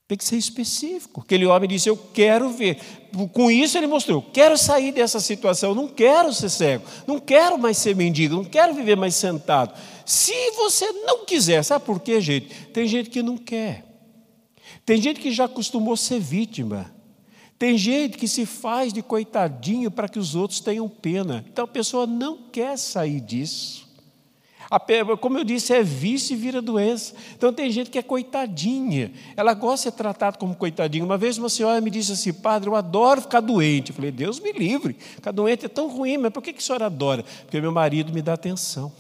Tem 0.09 0.17
que 0.17 0.25
ser 0.25 0.39
específico. 0.39 1.21
Aquele 1.21 1.45
homem 1.45 1.69
disse: 1.69 1.91
Eu 1.91 1.97
quero 1.97 2.49
ver. 2.49 2.79
Com 3.35 3.51
isso, 3.51 3.77
ele 3.77 3.87
mostrou: 3.87 4.23
Quero 4.23 4.57
sair 4.57 4.91
dessa 4.91 5.21
situação, 5.21 5.75
não 5.75 5.87
quero 5.87 6.33
ser 6.33 6.49
cego, 6.49 6.85
não 7.07 7.21
quero 7.21 7.59
mais 7.59 7.77
ser 7.77 7.95
mendigo, 7.95 8.35
não 8.35 8.45
quero 8.45 8.73
viver 8.73 8.97
mais 8.97 9.15
sentado. 9.15 9.79
Se 10.07 10.33
você 10.53 10.91
não 11.05 11.27
quiser, 11.27 11.63
sabe 11.63 11.85
por 11.85 12.01
quê, 12.01 12.23
gente? 12.23 12.49
Tem 12.73 12.89
gente 12.89 13.11
que 13.11 13.23
não 13.23 13.37
quer. 13.37 13.85
Tem 14.87 15.01
gente 15.01 15.21
que 15.21 15.31
já 15.31 15.45
acostumou 15.45 15.95
ser 15.95 16.19
vítima. 16.19 16.91
Tem 17.59 17.77
gente 17.77 18.17
que 18.17 18.29
se 18.29 18.47
faz 18.47 18.93
de 18.93 19.03
coitadinho 19.03 19.91
para 19.91 20.09
que 20.09 20.19
os 20.19 20.35
outros 20.35 20.61
tenham 20.61 20.89
pena. 20.89 21.45
Então 21.53 21.65
a 21.67 21.69
pessoa 21.69 22.07
não 22.07 22.39
quer 22.51 22.79
sair 22.79 23.21
disso. 23.21 23.88
Como 25.21 25.39
eu 25.39 25.45
disse, 25.45 25.73
é 25.73 25.83
vício 25.83 26.35
e 26.35 26.37
vira 26.37 26.61
doença. 26.61 27.15
Então 27.35 27.53
tem 27.53 27.71
gente 27.71 27.91
que 27.91 27.99
é 27.99 28.03
coitadinha, 28.03 29.13
ela 29.37 29.55
gosta 29.55 29.77
de 29.77 29.83
ser 29.83 29.93
tratada 29.93 30.37
como 30.37 30.55
coitadinha. 30.55 31.05
Uma 31.05 31.17
vez 31.17 31.39
uma 31.39 31.49
senhora 31.49 31.81
me 31.81 31.91
disse 31.91 32.13
assim, 32.13 32.33
padre, 32.33 32.69
eu 32.69 32.77
adoro 32.77 33.23
ficar 33.23 33.41
doente. 33.41 33.91
Eu 33.91 33.97
falei, 33.97 34.11
Deus 34.11 34.39
me 34.41 34.53
livre, 34.53 34.95
ficar 34.99 35.33
doente 35.33 35.65
é 35.65 35.69
tão 35.69 35.89
ruim, 35.89 36.19
mas 36.19 36.33
por 36.33 36.43
que, 36.43 36.51
a 36.51 36.61
senhora 36.61 36.87
adora? 36.87 37.25
Porque 37.43 37.61
meu 37.61 37.73
marido 37.73 38.13
me 38.13 38.21
dá 38.21 38.35
atenção. 38.35 38.93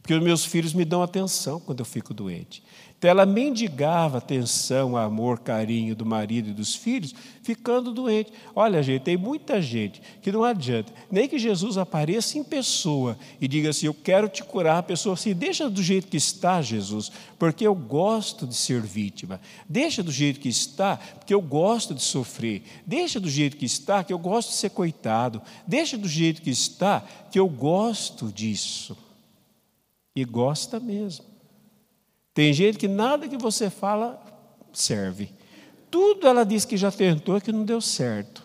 Porque 0.00 0.14
os 0.14 0.22
meus 0.22 0.44
filhos 0.44 0.72
me 0.72 0.84
dão 0.84 1.02
atenção 1.02 1.60
quando 1.60 1.80
eu 1.80 1.84
fico 1.84 2.14
doente. 2.14 2.62
Então 2.98 3.10
ela 3.10 3.24
mendigava 3.24 4.18
atenção, 4.18 4.96
amor, 4.96 5.38
carinho 5.38 5.94
do 5.94 6.04
marido 6.04 6.50
e 6.50 6.52
dos 6.52 6.74
filhos, 6.74 7.14
ficando 7.44 7.92
doente. 7.92 8.32
Olha, 8.56 8.82
gente, 8.82 9.02
tem 9.02 9.16
muita 9.16 9.62
gente 9.62 10.02
que 10.20 10.32
não 10.32 10.42
adianta, 10.42 10.92
nem 11.08 11.28
que 11.28 11.38
Jesus 11.38 11.78
apareça 11.78 12.36
em 12.36 12.42
pessoa 12.42 13.16
e 13.40 13.46
diga 13.46 13.70
assim: 13.70 13.86
Eu 13.86 13.94
quero 13.94 14.28
te 14.28 14.42
curar. 14.42 14.78
A 14.78 14.82
pessoa 14.82 15.14
assim, 15.14 15.32
deixa 15.32 15.70
do 15.70 15.80
jeito 15.80 16.08
que 16.08 16.16
está, 16.16 16.60
Jesus, 16.60 17.12
porque 17.38 17.64
eu 17.64 17.74
gosto 17.74 18.48
de 18.48 18.56
ser 18.56 18.82
vítima. 18.82 19.40
Deixa 19.68 20.02
do 20.02 20.10
jeito 20.10 20.40
que 20.40 20.48
está, 20.48 20.96
porque 20.96 21.32
eu 21.32 21.40
gosto 21.40 21.94
de 21.94 22.02
sofrer. 22.02 22.64
Deixa 22.84 23.20
do 23.20 23.30
jeito 23.30 23.56
que 23.56 23.64
está, 23.64 24.02
que 24.02 24.12
eu 24.12 24.18
gosto 24.18 24.48
de 24.48 24.56
ser 24.56 24.70
coitado. 24.70 25.40
Deixa 25.64 25.96
do 25.96 26.08
jeito 26.08 26.42
que 26.42 26.50
está, 26.50 27.00
que 27.30 27.38
eu 27.38 27.48
gosto 27.48 28.32
disso. 28.32 28.98
E 30.16 30.24
gosta 30.24 30.80
mesmo. 30.80 31.27
Tem 32.38 32.52
gente 32.52 32.78
que 32.78 32.86
nada 32.86 33.26
que 33.26 33.36
você 33.36 33.68
fala 33.68 34.22
serve. 34.72 35.28
Tudo 35.90 36.28
ela 36.28 36.46
diz 36.46 36.64
que 36.64 36.76
já 36.76 36.88
tentou 36.88 37.40
que 37.40 37.50
não 37.50 37.64
deu 37.64 37.80
certo. 37.80 38.44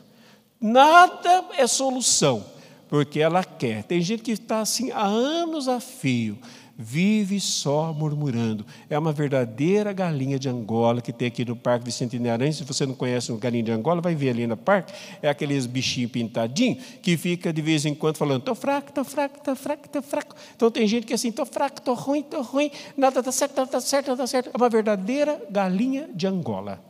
Nada 0.60 1.46
é 1.60 1.68
solução, 1.68 2.44
porque 2.90 3.20
ela 3.20 3.44
quer. 3.44 3.84
Tem 3.84 4.02
gente 4.02 4.24
que 4.24 4.32
está 4.32 4.62
assim 4.62 4.90
há 4.90 5.06
anos 5.06 5.68
a 5.68 5.80
fio, 5.80 6.40
vive 6.78 7.40
só 7.40 7.94
murmurando. 7.94 8.66
É 8.90 8.98
uma 8.98 9.12
verdadeira 9.12 9.94
galinha 9.94 10.40
de 10.40 10.50
Angola 10.50 11.02
que 11.02 11.14
tem 11.14 11.28
aqui 11.28 11.46
no 11.46 11.56
Parque 11.56 11.86
Vicente 11.86 12.18
Aranha. 12.28 12.52
Se 12.52 12.64
você 12.64 12.86
não 12.86 12.96
conhece 12.96 13.32
um 13.32 13.38
galinha 13.38 13.64
de 13.64 13.72
Angola, 13.72 14.02
vai 14.02 14.16
ver 14.16 14.30
ali 14.30 14.48
no 14.48 14.58
parque. 14.58 14.94
É 15.22 15.30
aqueles 15.30 15.66
bichinhos 15.66 16.12
pintadinhos 16.12 16.84
que 17.02 17.16
fica 17.16 17.54
de 17.54 17.62
vez 17.62 17.86
em 17.86 17.94
quando 17.94 18.18
falando: 18.18 18.40
estou 18.40 18.56
fraco, 18.56 18.90
estou 18.90 19.04
fraco, 19.04 19.38
estou 19.38 19.56
fraco, 19.56 19.86
estou 19.86 20.02
fraco. 20.02 20.36
Então 20.56 20.72
tem 20.72 20.88
gente 20.88 21.06
que 21.06 21.14
é 21.14 21.16
assim: 21.16 21.30
estou 21.30 21.46
fraco, 21.46 21.78
estou 21.78 21.96
ruim, 21.96 22.22
estou 22.22 22.42
ruim, 22.42 22.72
nada 22.98 23.20
está 23.20 23.32
certo, 23.32 23.58
nada 23.58 23.70
está 23.70 23.82
certo, 23.82 24.08
nada 24.08 24.24
está 24.24 24.28
certo. 24.28 24.52
É 24.54 24.58
uma 24.58 24.70
verdadeira 24.70 25.42
galinha 25.50 26.10
de 26.14 26.26
Angola. 26.28 26.84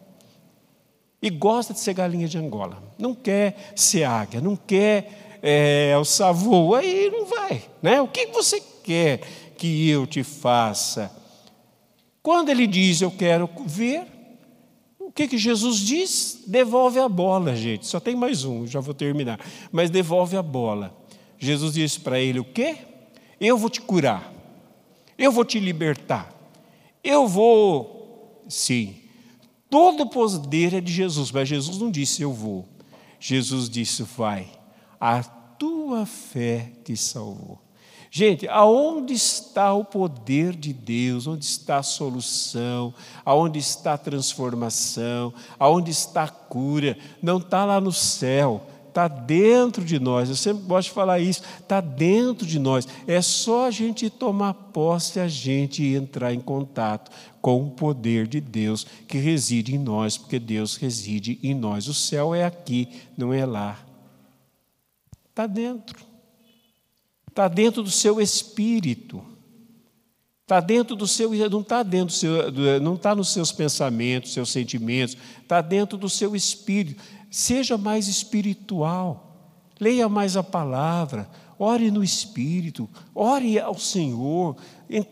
E 1.22 1.30
gosta 1.30 1.74
de 1.74 1.80
ser 1.80 1.94
galinha 1.94 2.28
de 2.28 2.38
Angola. 2.38 2.84
Não 2.98 3.16
quer 3.16 3.72
ser 3.76 4.04
águia, 4.04 4.42
não 4.42 4.58
quer 4.58 5.40
é, 5.42 5.94
o 5.98 6.06
savô, 6.06 6.74
aí 6.74 7.10
não 7.12 7.26
vai. 7.26 7.64
Né? 7.82 8.02
O 8.02 8.08
que 8.08 8.28
você 8.28 8.62
quer? 8.82 9.22
Que 9.64 9.90
eu 9.90 10.06
te 10.06 10.24
faça. 10.24 11.10
Quando 12.22 12.50
ele 12.50 12.68
diz 12.68 13.02
eu 13.02 13.10
quero 13.10 13.50
ver, 13.66 14.06
o 15.00 15.10
que, 15.10 15.26
que 15.26 15.38
Jesus 15.38 15.78
diz? 15.78 16.44
Devolve 16.46 17.00
a 17.00 17.08
bola, 17.08 17.56
gente. 17.56 17.88
Só 17.88 17.98
tem 17.98 18.14
mais 18.14 18.44
um, 18.44 18.68
já 18.68 18.82
vou 18.82 18.94
terminar. 18.94 19.40
Mas 19.72 19.90
devolve 19.90 20.36
a 20.36 20.42
bola. 20.42 20.94
Jesus 21.40 21.76
disse 21.76 21.98
para 21.98 22.20
ele 22.20 22.42
o 22.42 22.44
quê? 22.44 22.76
Eu 23.40 23.58
vou 23.58 23.70
te 23.70 23.80
curar. 23.80 24.34
Eu 25.18 25.32
vou 25.32 25.46
te 25.46 25.62
libertar. 25.62 26.30
Eu 27.02 27.26
vou. 27.26 28.44
Sim. 28.50 28.96
Todo 29.70 30.02
o 30.04 30.10
poder 30.10 30.74
é 30.74 30.82
de 30.82 30.92
Jesus, 30.92 31.32
mas 31.32 31.48
Jesus 31.48 31.78
não 31.78 31.90
disse 31.90 32.22
eu 32.22 32.34
vou. 32.34 32.68
Jesus 33.18 33.70
disse 33.70 34.04
vai. 34.04 34.46
A 35.00 35.24
tua 35.24 36.06
fé 36.06 36.70
te 36.84 36.98
salvou. 36.98 37.63
Gente, 38.16 38.48
aonde 38.48 39.12
está 39.16 39.74
o 39.74 39.84
poder 39.84 40.56
de 40.56 40.72
Deus? 40.72 41.26
Onde 41.26 41.46
está 41.46 41.80
a 41.80 41.84
solução? 41.84 42.94
Aonde 43.26 43.58
está 43.58 43.94
a 43.94 43.98
transformação? 43.98 45.34
Aonde 45.58 45.90
está 45.90 46.26
a 46.26 46.30
cura? 46.30 46.96
Não 47.24 47.40
está 47.40 47.66
lá 47.66 47.82
no 47.82 47.92
céu, 47.92 48.62
está 48.88 49.08
dentro 49.08 49.84
de 49.84 50.00
nós. 50.00 50.30
Eu 50.30 50.36
sempre 50.36 50.62
gosto 50.62 50.90
de 50.90 50.94
falar 50.94 51.22
isso, 51.22 51.42
está 51.60 51.82
dentro 51.82 52.46
de 52.46 52.60
nós. 52.60 52.88
É 53.08 53.20
só 53.20 53.66
a 53.66 53.72
gente 53.72 54.12
tomar 54.12 54.54
posse, 54.54 55.20
a 55.20 55.28
gente 55.28 55.84
entrar 55.84 56.36
em 56.36 56.40
contato 56.40 57.10
com 57.42 57.66
o 57.66 57.72
poder 57.72 58.28
de 58.28 58.40
Deus 58.40 58.86
que 59.08 59.18
reside 59.18 59.74
em 59.74 59.80
nós, 59.80 60.20
porque 60.20 60.38
Deus 60.38 60.76
reside 60.76 61.40
em 61.42 61.56
nós. 61.56 61.88
O 61.88 61.96
céu 61.96 62.36
é 62.36 62.46
aqui, 62.46 62.90
não 63.18 63.34
é 63.34 63.44
lá. 63.44 63.80
Está 65.32 65.48
dentro. 65.48 66.13
Está 67.34 67.48
dentro 67.48 67.82
do 67.82 67.90
seu 67.90 68.22
espírito. 68.22 69.26
Está 70.44 70.60
dentro 70.60 70.96
do 70.96 71.08
seu, 71.08 71.32
não 71.50 71.62
está 71.62 71.82
dentro 71.82 72.08
do 72.08 72.12
seu, 72.14 72.52
não 72.80 72.94
está 72.94 73.16
nos 73.16 73.34
seus 73.34 73.52
pensamentos, 73.52 74.34
seus 74.34 74.52
sentimentos, 74.52 75.18
está 75.42 75.60
dentro 75.60 75.98
do 75.98 76.08
seu 76.08 76.36
espírito. 76.36 77.02
Seja 77.32 77.76
mais 77.76 78.08
espiritual. 78.08 79.32
Leia 79.80 80.08
mais 80.08 80.38
a 80.38 80.44
palavra, 80.44 81.28
ore 81.58 81.90
no 81.90 82.04
espírito, 82.04 82.88
ore 83.16 83.60
ao 83.60 83.80
Senhor, 83.80 84.56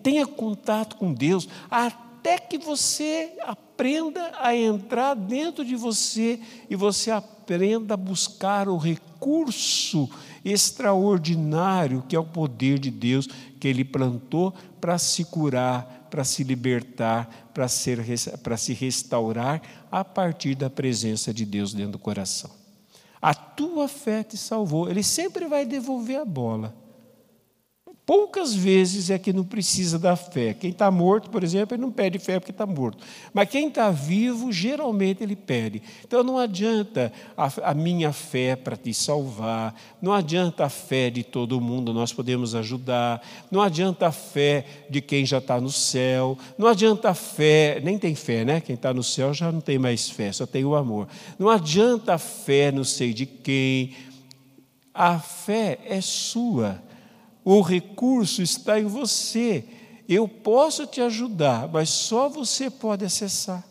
tenha 0.04 0.28
contato 0.28 0.98
com 0.98 1.16
Deus, 1.16 1.50
até 1.72 2.38
que 2.38 2.60
você 2.60 3.34
aprenda 3.42 4.32
a 4.40 4.56
entrar 4.56 5.16
dentro 5.16 5.66
de 5.66 5.76
você 5.76 6.40
e 6.70 6.76
você 6.76 7.10
aprenda 7.10 7.96
a 7.96 7.98
buscar 7.98 8.70
o 8.70 8.78
recurso 8.78 10.08
extraordinário 10.44 12.04
que 12.08 12.16
é 12.16 12.20
o 12.20 12.26
poder 12.26 12.80
de 12.80 12.90
Deus 12.90 13.28
que 13.60 13.68
Ele 13.68 13.86
plantou 13.86 14.54
para 14.80 14.98
se 14.98 15.26
curar, 15.26 16.08
para 16.10 16.24
se 16.24 16.44
libertar, 16.44 17.50
para, 17.54 17.68
ser, 17.68 18.00
para 18.44 18.58
se 18.58 18.74
restaurar 18.74 19.62
a 19.92 20.04
partir 20.04 20.56
da 20.56 20.70
presença 20.70 21.34
de 21.34 21.46
Deus 21.46 21.74
dentro 21.74 21.94
do 21.94 22.00
coração. 22.00 22.52
A 23.22 23.36
tua 23.36 23.88
fé 23.88 24.24
te 24.24 24.36
salvou. 24.36 24.90
Ele 24.90 25.04
sempre 25.04 25.46
vai 25.46 25.64
devolver 25.66 26.20
a 26.20 26.26
bola. 26.26 26.76
Poucas 28.04 28.56
vezes 28.56 29.12
é 29.12 29.20
que 29.20 29.32
não 29.32 29.44
precisa 29.44 30.00
da 30.00 30.16
fé. 30.16 30.56
Quem 30.56 30.72
está 30.72 30.90
morto, 30.90 31.30
por 31.30 31.44
exemplo, 31.44 31.76
ele 31.76 31.84
não 31.84 31.92
pede 31.92 32.18
fé 32.18 32.40
porque 32.40 32.52
está 32.52 32.66
morto. 32.66 33.04
Mas 33.32 33.48
quem 33.48 33.68
está 33.68 33.92
vivo, 33.92 34.52
geralmente 34.52 35.22
ele 35.22 35.36
pede. 35.36 35.84
Então 36.04 36.24
não 36.24 36.40
adianta 36.40 37.14
a, 37.38 37.70
a 37.70 37.74
minha 37.76 38.12
fé 38.12 38.56
para 38.56 38.76
te 38.76 38.92
salvar, 38.92 39.76
não 40.02 40.12
adianta 40.12 40.66
a 40.66 40.70
fé 40.70 41.12
de 41.12 41.24
todo 41.24 41.62
mundo, 41.62 41.94
nós 41.94 42.12
podemos 42.12 42.56
ajudar, 42.56 43.22
não 43.52 43.62
adianta 43.62 44.08
a 44.08 44.12
fé 44.12 44.66
de 44.90 45.00
quem 45.00 45.24
já 45.24 45.38
está 45.38 45.62
no 45.62 45.72
céu, 45.72 46.38
não 46.58 46.68
adianta 46.68 47.12
a 47.12 47.14
fé, 47.14 47.80
nem 47.84 48.00
tem 48.00 48.16
fé, 48.16 48.44
né? 48.44 48.60
Quem 48.62 48.76
está 48.76 48.92
no 48.92 49.04
céu 49.04 49.32
já 49.32 49.52
não 49.52 49.62
tem 49.62 49.78
mais 49.78 50.10
fé, 50.10 50.32
só 50.32 50.48
tem 50.48 50.66
o 50.66 50.76
amor. 50.76 51.08
Não 51.38 51.50
adianta 51.50 52.16
a 52.16 52.18
fé, 52.18 52.72
não 52.72 52.84
sei 52.84 53.14
de 53.14 53.28
quem. 53.28 53.96
A 54.92 55.20
fé 55.20 55.78
é 55.86 56.02
sua. 56.02 56.82
O 57.44 57.62
recurso 57.62 58.42
está 58.42 58.80
em 58.80 58.86
você. 58.86 59.64
Eu 60.08 60.28
posso 60.28 60.86
te 60.86 61.02
ajudar, 61.02 61.68
mas 61.68 61.90
só 61.90 62.28
você 62.30 62.70
pode 62.70 63.06
acessar. 63.06 63.64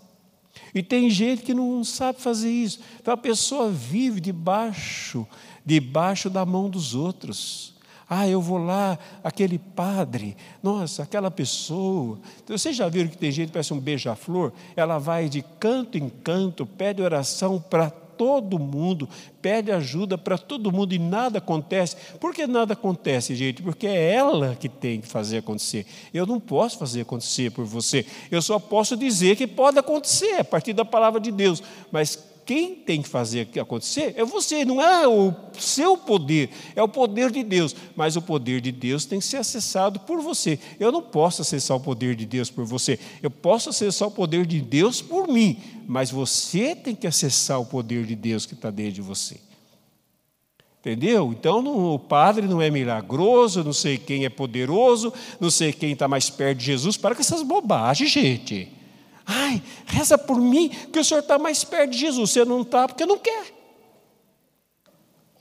E 0.75 0.83
tem 0.83 1.11
gente 1.11 1.43
que 1.43 1.55
não 1.55 1.83
sabe 1.85 2.21
fazer 2.21 2.51
isso. 2.51 2.81
Então 3.01 3.15
a 3.15 3.17
pessoa 3.17 3.71
vive 3.71 4.21
debaixo, 4.21 5.27
debaixo 5.65 6.31
da 6.31 6.45
mão 6.47 6.71
dos 6.71 6.95
outros. 6.95 7.75
Ah, 8.13 8.27
eu 8.27 8.43
vou 8.43 8.59
lá, 8.59 8.99
aquele 9.23 9.57
padre, 9.57 10.37
nossa, 10.61 11.05
aquela 11.05 11.31
pessoa. 11.31 12.19
Então, 12.43 12.59
vocês 12.59 12.75
já 12.75 12.89
viram 12.89 13.09
que 13.09 13.17
tem 13.17 13.31
gente 13.31 13.47
que 13.47 13.53
parece 13.53 13.73
um 13.73 13.79
beija-flor? 13.79 14.53
Ela 14.75 14.99
vai 14.99 15.29
de 15.29 15.43
canto 15.61 15.97
em 15.97 16.09
canto, 16.09 16.67
pede 16.67 17.01
oração 17.01 17.61
para 17.61 17.89
todo 18.21 18.59
mundo, 18.59 19.09
pede 19.41 19.73
ajuda 19.73 20.19
para 20.19 20.37
todo 20.37 20.71
mundo 20.71 20.95
e 20.95 20.99
nada 20.99 21.39
acontece. 21.39 21.97
Por 22.21 22.35
que 22.35 22.47
nada 22.47 22.75
acontece, 22.75 23.35
gente? 23.35 23.63
Porque 23.63 23.87
é 23.87 24.13
ela 24.13 24.55
que 24.55 24.69
tem 24.69 25.01
que 25.01 25.09
fazer 25.09 25.39
acontecer. 25.39 25.87
Eu 26.13 26.27
não 26.27 26.39
posso 26.39 26.77
fazer 26.77 27.01
acontecer 27.01 27.51
por 27.51 27.65
você. 27.65 28.05
Eu 28.31 28.43
só 28.43 28.59
posso 28.59 28.95
dizer 28.95 29.37
que 29.37 29.47
pode 29.47 29.79
acontecer 29.79 30.39
a 30.39 30.45
partir 30.45 30.75
da 30.75 30.85
palavra 30.85 31.19
de 31.19 31.33
Deus. 31.33 31.63
Mas 31.91 32.31
quem 32.45 32.75
tem 32.75 33.01
que 33.01 33.09
fazer 33.09 33.49
acontecer 33.59 34.13
é 34.17 34.25
você, 34.25 34.65
não 34.65 34.83
é 34.83 35.07
o 35.07 35.33
seu 35.59 35.97
poder, 35.97 36.51
é 36.75 36.83
o 36.83 36.89
poder 36.89 37.31
de 37.31 37.43
Deus. 37.43 37.75
Mas 37.95 38.17
o 38.17 38.23
poder 38.23 38.61
de 38.61 38.73
Deus 38.73 39.05
tem 39.07 39.19
que 39.19 39.25
ser 39.25 39.37
acessado 39.37 40.01
por 40.01 40.21
você. 40.21 40.59
Eu 40.79 40.91
não 40.91 41.01
posso 41.01 41.43
acessar 41.43 41.77
o 41.77 41.81
poder 41.81 42.17
de 42.17 42.27
Deus 42.27 42.51
por 42.51 42.65
você, 42.65 42.99
eu 43.23 43.31
posso 43.31 43.71
acessar 43.71 44.09
o 44.09 44.11
poder 44.11 44.45
de 44.45 44.61
Deus 44.61 45.01
por 45.01 45.29
mim, 45.29 45.59
mas 45.91 46.09
você 46.09 46.77
tem 46.77 46.95
que 46.95 47.05
acessar 47.05 47.61
o 47.61 47.67
poder 47.67 48.07
de 48.07 48.15
Deus 48.15 48.47
que 48.47 48.55
está 48.55 48.71
dentro 48.71 48.93
de 48.93 49.01
você. 49.03 49.41
Entendeu? 50.79 51.33
Então 51.33 51.61
não, 51.61 51.95
o 51.95 51.99
padre 51.99 52.47
não 52.47 52.63
é 52.63 52.71
milagroso, 52.71 53.65
não 53.65 53.73
sei 53.73 53.99
quem 53.99 54.25
é 54.25 54.29
poderoso, 54.29 55.13
não 55.41 55.51
sei 55.51 55.73
quem 55.73 55.91
está 55.91 56.07
mais 56.07 56.31
perto 56.31 56.59
de 56.59 56.67
Jesus. 56.67 56.97
Para 56.97 57.17
com 57.17 57.21
essas 57.21 57.43
bobagens, 57.43 58.09
gente. 58.09 58.69
Ai, 59.27 59.61
reza 59.85 60.17
por 60.17 60.41
mim, 60.41 60.69
que 60.69 61.01
o 61.01 61.05
senhor 61.05 61.21
está 61.21 61.41
mais 61.41 61.65
perto 61.65 61.91
de 61.91 61.99
Jesus. 61.99 62.31
Você 62.31 62.45
não 62.45 62.63
está 62.63 62.87
porque 62.87 63.05
não 63.05 63.19
quer. 63.19 63.60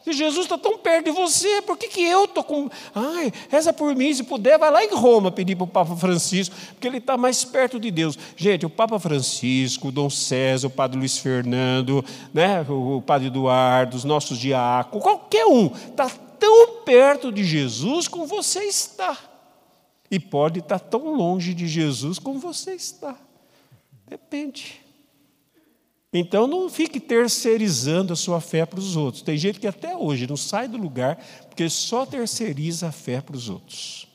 Se 0.03 0.13
Jesus 0.13 0.45
está 0.45 0.57
tão 0.57 0.77
perto 0.77 1.05
de 1.05 1.11
você, 1.11 1.61
por 1.61 1.77
que, 1.77 1.89
que 1.89 2.01
eu 2.01 2.23
estou 2.23 2.43
com. 2.43 2.69
Ai, 2.95 3.33
reza 3.49 3.73
por 3.73 3.93
mim, 3.95 4.13
se 4.13 4.23
puder, 4.23 4.57
vai 4.57 4.71
lá 4.71 4.83
em 4.83 4.93
Roma 4.95 5.29
pedir 5.29 5.55
para 5.55 5.65
o 5.65 5.67
Papa 5.67 5.95
Francisco, 5.95 6.55
porque 6.71 6.87
ele 6.87 6.99
está 6.99 7.17
mais 7.17 7.43
perto 7.43 7.77
de 7.77 7.91
Deus. 7.91 8.17
Gente, 8.37 8.65
o 8.65 8.69
Papa 8.69 8.97
Francisco, 8.97 9.89
o 9.89 9.91
Dom 9.91 10.09
César, 10.09 10.67
o 10.67 10.71
Padre 10.71 10.99
Luiz 10.99 11.17
Fernando, 11.17 12.03
né, 12.33 12.65
o 12.69 13.01
Padre 13.01 13.27
Eduardo, 13.27 13.97
os 13.97 14.05
nossos 14.05 14.37
diáconos, 14.37 15.03
qualquer 15.03 15.45
um, 15.45 15.67
está 15.67 16.09
tão 16.39 16.81
perto 16.85 17.29
de 17.29 17.43
Jesus 17.43 18.07
como 18.07 18.25
você 18.25 18.63
está. 18.63 19.17
E 20.09 20.17
pode 20.17 20.59
estar 20.59 20.79
tão 20.79 21.13
longe 21.13 21.53
de 21.53 21.67
Jesus 21.67 22.17
como 22.17 22.39
você 22.39 22.73
está. 22.73 23.15
Depende. 24.07 24.81
Então 26.11 26.47
não 26.47 26.69
fique 26.69 26.99
terceirizando 26.99 28.13
a 28.13 28.15
sua 28.15 28.41
fé 28.41 28.65
para 28.65 28.79
os 28.79 28.95
outros. 28.95 29.21
Tem 29.21 29.37
gente 29.37 29.59
que 29.59 29.67
até 29.67 29.95
hoje 29.95 30.25
não 30.25 30.37
sai 30.37 30.67
do 30.67 30.77
lugar 30.77 31.23
porque 31.47 31.69
só 31.69 32.05
terceiriza 32.05 32.87
a 32.87 32.91
fé 32.91 33.21
para 33.21 33.35
os 33.35 33.47
outros. 33.47 34.07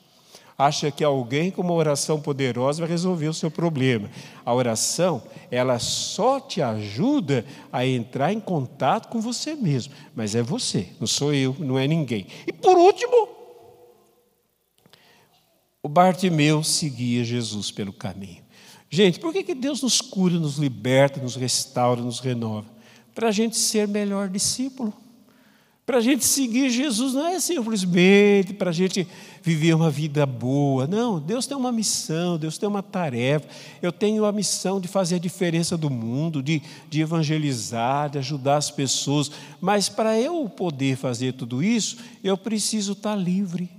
Acha 0.57 0.89
que 0.89 1.03
alguém 1.03 1.51
com 1.51 1.61
uma 1.61 1.73
oração 1.73 2.19
poderosa 2.19 2.79
vai 2.79 2.89
resolver 2.89 3.27
o 3.27 3.33
seu 3.33 3.51
problema. 3.51 4.09
A 4.45 4.53
oração, 4.53 5.21
ela 5.51 5.79
só 5.79 6.39
te 6.39 6.61
ajuda 6.61 7.45
a 7.71 7.85
entrar 7.85 8.31
em 8.31 8.39
contato 8.39 9.09
com 9.09 9.19
você 9.19 9.53
mesmo. 9.53 9.93
Mas 10.15 10.33
é 10.33 10.41
você, 10.41 10.87
não 10.97 11.07
sou 11.07 11.33
eu, 11.33 11.55
não 11.59 11.77
é 11.77 11.85
ninguém. 11.87 12.27
E 12.47 12.53
por 12.53 12.77
último, 12.77 13.27
o 15.83 15.89
Bartimeu 15.89 16.63
seguia 16.63 17.23
Jesus 17.25 17.69
pelo 17.69 17.91
caminho. 17.91 18.44
Gente, 18.95 19.19
por 19.19 19.33
que, 19.33 19.43
que 19.43 19.53
Deus 19.53 19.81
nos 19.81 19.99
cura, 19.99 20.39
nos 20.39 20.55
liberta, 20.55 21.21
nos 21.21 21.35
restaura, 21.35 22.01
nos 22.01 22.21
renova? 22.21 22.65
Para 23.13 23.27
a 23.27 23.31
gente 23.31 23.57
ser 23.57 23.89
melhor 23.89 24.29
discípulo. 24.29 24.93
Para 25.85 25.97
a 25.97 26.01
gente 26.01 26.23
seguir 26.23 26.69
Jesus, 26.69 27.13
não 27.13 27.27
é 27.27 27.37
simplesmente 27.41 28.53
para 28.53 28.69
a 28.69 28.73
gente 28.73 29.05
viver 29.43 29.73
uma 29.75 29.91
vida 29.91 30.25
boa. 30.25 30.87
Não, 30.87 31.19
Deus 31.19 31.45
tem 31.45 31.57
uma 31.57 31.73
missão, 31.73 32.37
Deus 32.37 32.57
tem 32.57 32.69
uma 32.69 32.81
tarefa. 32.81 33.45
Eu 33.81 33.91
tenho 33.91 34.23
a 34.23 34.31
missão 34.31 34.79
de 34.79 34.87
fazer 34.87 35.15
a 35.15 35.19
diferença 35.19 35.75
do 35.75 35.89
mundo, 35.89 36.41
de, 36.41 36.61
de 36.89 37.01
evangelizar, 37.01 38.09
de 38.09 38.17
ajudar 38.19 38.55
as 38.55 38.71
pessoas. 38.71 39.29
Mas 39.59 39.89
para 39.89 40.17
eu 40.17 40.47
poder 40.47 40.95
fazer 40.95 41.33
tudo 41.33 41.61
isso, 41.61 41.97
eu 42.23 42.37
preciso 42.37 42.93
estar 42.93 43.17
livre. 43.17 43.69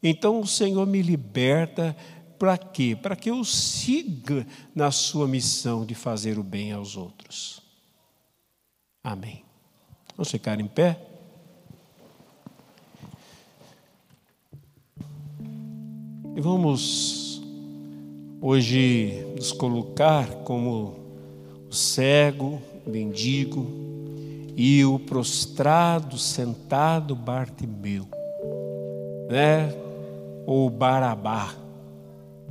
Então 0.00 0.40
o 0.40 0.46
Senhor 0.46 0.86
me 0.86 1.02
liberta, 1.02 1.96
para 2.42 2.58
quê? 2.58 2.98
Para 3.00 3.14
que 3.14 3.30
eu 3.30 3.44
siga 3.44 4.44
na 4.74 4.90
sua 4.90 5.28
missão 5.28 5.86
de 5.86 5.94
fazer 5.94 6.40
o 6.40 6.42
bem 6.42 6.72
aos 6.72 6.96
outros. 6.96 7.62
Amém. 9.04 9.44
Vamos 10.16 10.28
ficar 10.28 10.58
em 10.58 10.66
pé? 10.66 10.98
E 16.34 16.40
vamos 16.40 17.40
hoje 18.40 19.24
nos 19.36 19.52
colocar 19.52 20.26
como 20.42 20.96
o 21.70 21.72
cego, 21.72 22.60
o 22.84 22.90
mendigo 22.90 23.70
e 24.56 24.84
o 24.84 24.98
prostrado, 24.98 26.18
sentado 26.18 27.14
Bartimeu, 27.14 28.08
né? 29.30 29.72
Ou 30.44 30.68
Barabá 30.68 31.61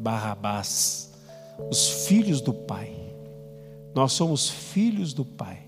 Barrabás, 0.02 1.12
os 1.70 2.08
filhos 2.08 2.42
do 2.42 2.52
Pai. 2.52 2.92
Nós 3.94 4.14
somos 4.14 4.50
filhos 4.50 5.14
do 5.14 5.24
Pai. 5.24 5.60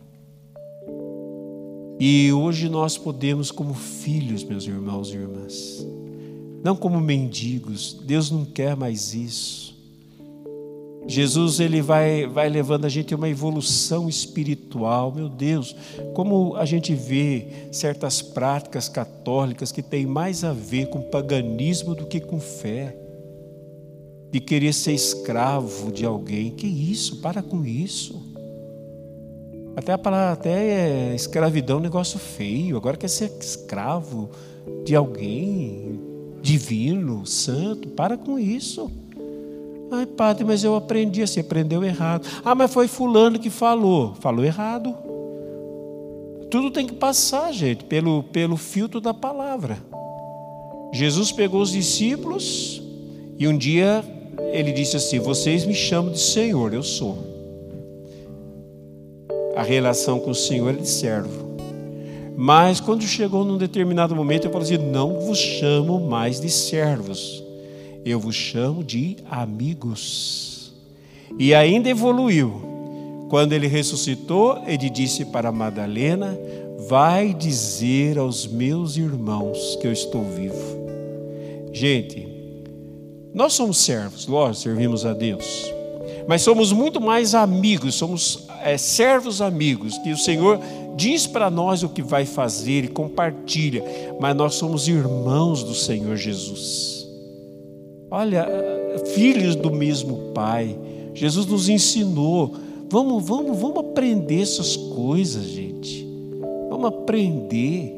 E 2.00 2.34
hoje 2.34 2.68
nós 2.68 2.98
podemos, 2.98 3.52
como 3.52 3.76
filhos, 3.76 4.44
meus 4.44 4.66
irmãos 4.66 5.10
e 5.10 5.18
irmãs, 5.18 5.88
não 6.64 6.76
como 6.76 7.00
mendigos, 7.00 7.94
Deus 7.94 8.32
não 8.32 8.44
quer 8.44 8.76
mais 8.76 9.14
isso. 9.14 9.72
Jesus 11.06 11.60
ele 11.60 11.82
vai, 11.82 12.26
vai 12.26 12.50
levando 12.50 12.86
a 12.86 12.90
gente 12.90 13.14
a 13.14 13.18
uma 13.18 13.30
evolução 13.30 14.10
espiritual, 14.10 15.12
meu 15.12 15.30
Deus, 15.30 15.76
como 16.16 16.56
a 16.56 16.66
gente 16.66 16.96
vê 16.96 17.68
certas 17.72 18.22
práticas 18.22 18.90
católicas 18.90 19.72
que 19.72 19.84
têm 19.84 20.08
mais 20.08 20.44
a 20.44 20.54
ver 20.54 20.88
com 20.88 21.02
paganismo 21.02 21.94
do 21.94 22.06
que 22.08 22.20
com 22.20 22.40
fé 22.40 23.03
de 24.34 24.40
querer 24.40 24.74
ser 24.74 24.94
escravo 24.94 25.92
de 25.92 26.04
alguém. 26.04 26.50
Que 26.50 26.66
isso? 26.66 27.18
Para 27.18 27.44
com 27.44 27.64
isso. 27.64 28.20
Até 29.76 29.94
a 29.94 29.98
palavra, 29.98 30.34
até 30.34 31.12
é 31.12 31.16
escravidão 31.16 31.78
é 31.78 31.80
um 31.80 31.84
negócio 31.84 32.18
feio. 32.18 32.76
Agora 32.76 32.98
quer 32.98 33.10
ser 33.10 33.32
escravo 33.40 34.32
de 34.84 34.96
alguém 34.96 36.00
divino, 36.42 37.28
santo. 37.28 37.90
Para 37.90 38.18
com 38.18 38.40
isso. 38.40 38.92
Ai, 39.92 40.08
padre, 40.08 40.44
mas 40.44 40.64
eu 40.64 40.76
aprendi 40.76 41.22
assim, 41.22 41.40
aprendeu 41.40 41.84
errado. 41.84 42.28
Ah, 42.44 42.56
mas 42.56 42.74
foi 42.74 42.88
fulano 42.88 43.38
que 43.38 43.52
falou. 43.52 44.16
Falou 44.16 44.44
errado. 44.44 44.96
Tudo 46.50 46.72
tem 46.72 46.88
que 46.88 46.96
passar, 46.96 47.52
gente, 47.52 47.84
pelo, 47.84 48.24
pelo 48.24 48.58
filtro 48.58 49.00
da 49.00 49.14
palavra. 49.14 49.78
Jesus 50.92 51.32
pegou 51.32 51.62
os 51.62 51.72
discípulos 51.72 52.82
e 53.38 53.48
um 53.48 53.56
dia 53.56 54.04
ele 54.52 54.72
disse 54.72 54.96
assim: 54.96 55.20
Vocês 55.20 55.66
me 55.66 55.74
chamam 55.74 56.12
de 56.12 56.20
Senhor, 56.20 56.74
eu 56.74 56.84
sou. 56.84 57.18
A 59.56 59.64
relação 59.64 60.20
com 60.20 60.32
o 60.32 60.36
Senhor 60.36 60.74
é 60.74 60.78
de 60.78 60.88
servo. 60.88 61.54
Mas 62.36 62.80
quando 62.80 63.04
chegou 63.04 63.46
num 63.46 63.58
determinado 63.58 64.16
momento, 64.16 64.46
eu 64.46 64.52
falei 64.52 64.68
assim: 64.68 64.86
Não 64.86 65.20
vos 65.20 65.38
chamo 65.38 66.00
mais 66.00 66.40
de 66.40 66.50
servos, 66.50 67.44
eu 68.04 68.20
vos 68.20 68.36
chamo 68.36 68.84
de 68.84 69.18
amigos. 69.30 70.74
E 71.38 71.54
ainda 71.54 71.90
evoluiu. 71.90 72.74
Quando 73.30 73.54
ele 73.54 73.68
ressuscitou, 73.68 74.62
ele 74.68 74.90
disse 74.90 75.26
para 75.26 75.52
Madalena: 75.52 76.38
Vai 76.88 77.34
dizer 77.34 78.18
aos 78.18 78.48
meus 78.48 78.98
irmãos 78.98 79.78
que 79.80 79.88
eu 79.88 79.92
estou 79.92 80.24
vivo. 80.24 80.84
Gente, 81.72 82.33
nós 83.34 83.54
somos 83.54 83.78
servos, 83.78 84.28
lógico, 84.28 84.64
servimos 84.64 85.06
a 85.06 85.14
Deus. 85.14 85.74
Mas 86.28 86.42
somos 86.42 86.72
muito 86.72 87.02
mais 87.02 87.34
amigos, 87.34 87.96
somos 87.96 88.48
é, 88.64 88.78
servos 88.78 89.42
amigos, 89.42 89.98
que 90.00 90.12
o 90.12 90.18
Senhor 90.18 90.60
diz 90.96 91.26
para 91.26 91.50
nós 91.50 91.84
o 91.84 91.90
que 91.90 92.02
vai 92.02 92.26
fazer 92.26 92.86
e 92.86 92.88
compartilha, 92.88 93.84
mas 94.20 94.36
nós 94.36 94.56
somos 94.56 94.88
irmãos 94.88 95.64
do 95.64 95.74
Senhor 95.74 96.16
Jesus. 96.16 97.08
Olha, 98.10 98.48
filhos 99.16 99.56
do 99.56 99.72
mesmo 99.72 100.32
Pai. 100.34 100.78
Jesus 101.16 101.46
nos 101.48 101.68
ensinou. 101.68 102.56
Vamos, 102.90 103.26
vamos, 103.26 103.58
vamos 103.60 103.80
aprender 103.80 104.42
essas 104.42 104.78
coisas, 104.78 105.46
gente. 105.46 106.08
Vamos 106.70 106.86
aprender 106.86 107.92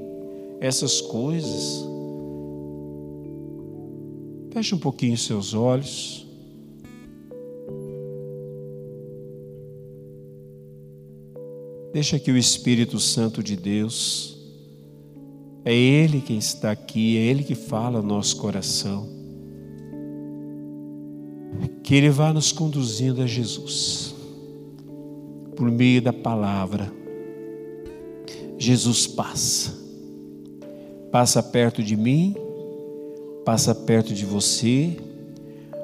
essas 0.62 1.02
coisas. 1.02 1.85
Feche 4.56 4.74
um 4.74 4.78
pouquinho 4.80 5.18
seus 5.18 5.54
olhos. 5.54 6.26
Deixa 11.92 12.18
que 12.18 12.32
o 12.32 12.38
Espírito 12.38 12.98
Santo 12.98 13.44
de 13.44 13.58
Deus, 13.58 14.40
é 15.66 15.76
Ele 15.76 16.22
quem 16.22 16.38
está 16.38 16.72
aqui, 16.72 17.18
é 17.18 17.22
Ele 17.24 17.44
que 17.44 17.54
fala 17.54 18.02
no 18.02 18.08
nosso 18.08 18.38
coração. 18.38 19.10
Que 21.84 21.96
Ele 21.96 22.10
vá 22.10 22.32
nos 22.32 22.54
conduzindo 22.54 23.22
a 23.22 23.28
Jesus, 23.28 24.16
por 25.58 25.70
meio 25.70 26.02
da 26.02 26.14
palavra, 26.14 26.90
Jesus 28.58 29.06
passa. 29.06 29.78
Passa 31.12 31.44
perto 31.44 31.84
de 31.84 31.98
mim, 31.98 32.45
passa 33.46 33.76
perto 33.76 34.14
de 34.14 34.26
você. 34.26 34.98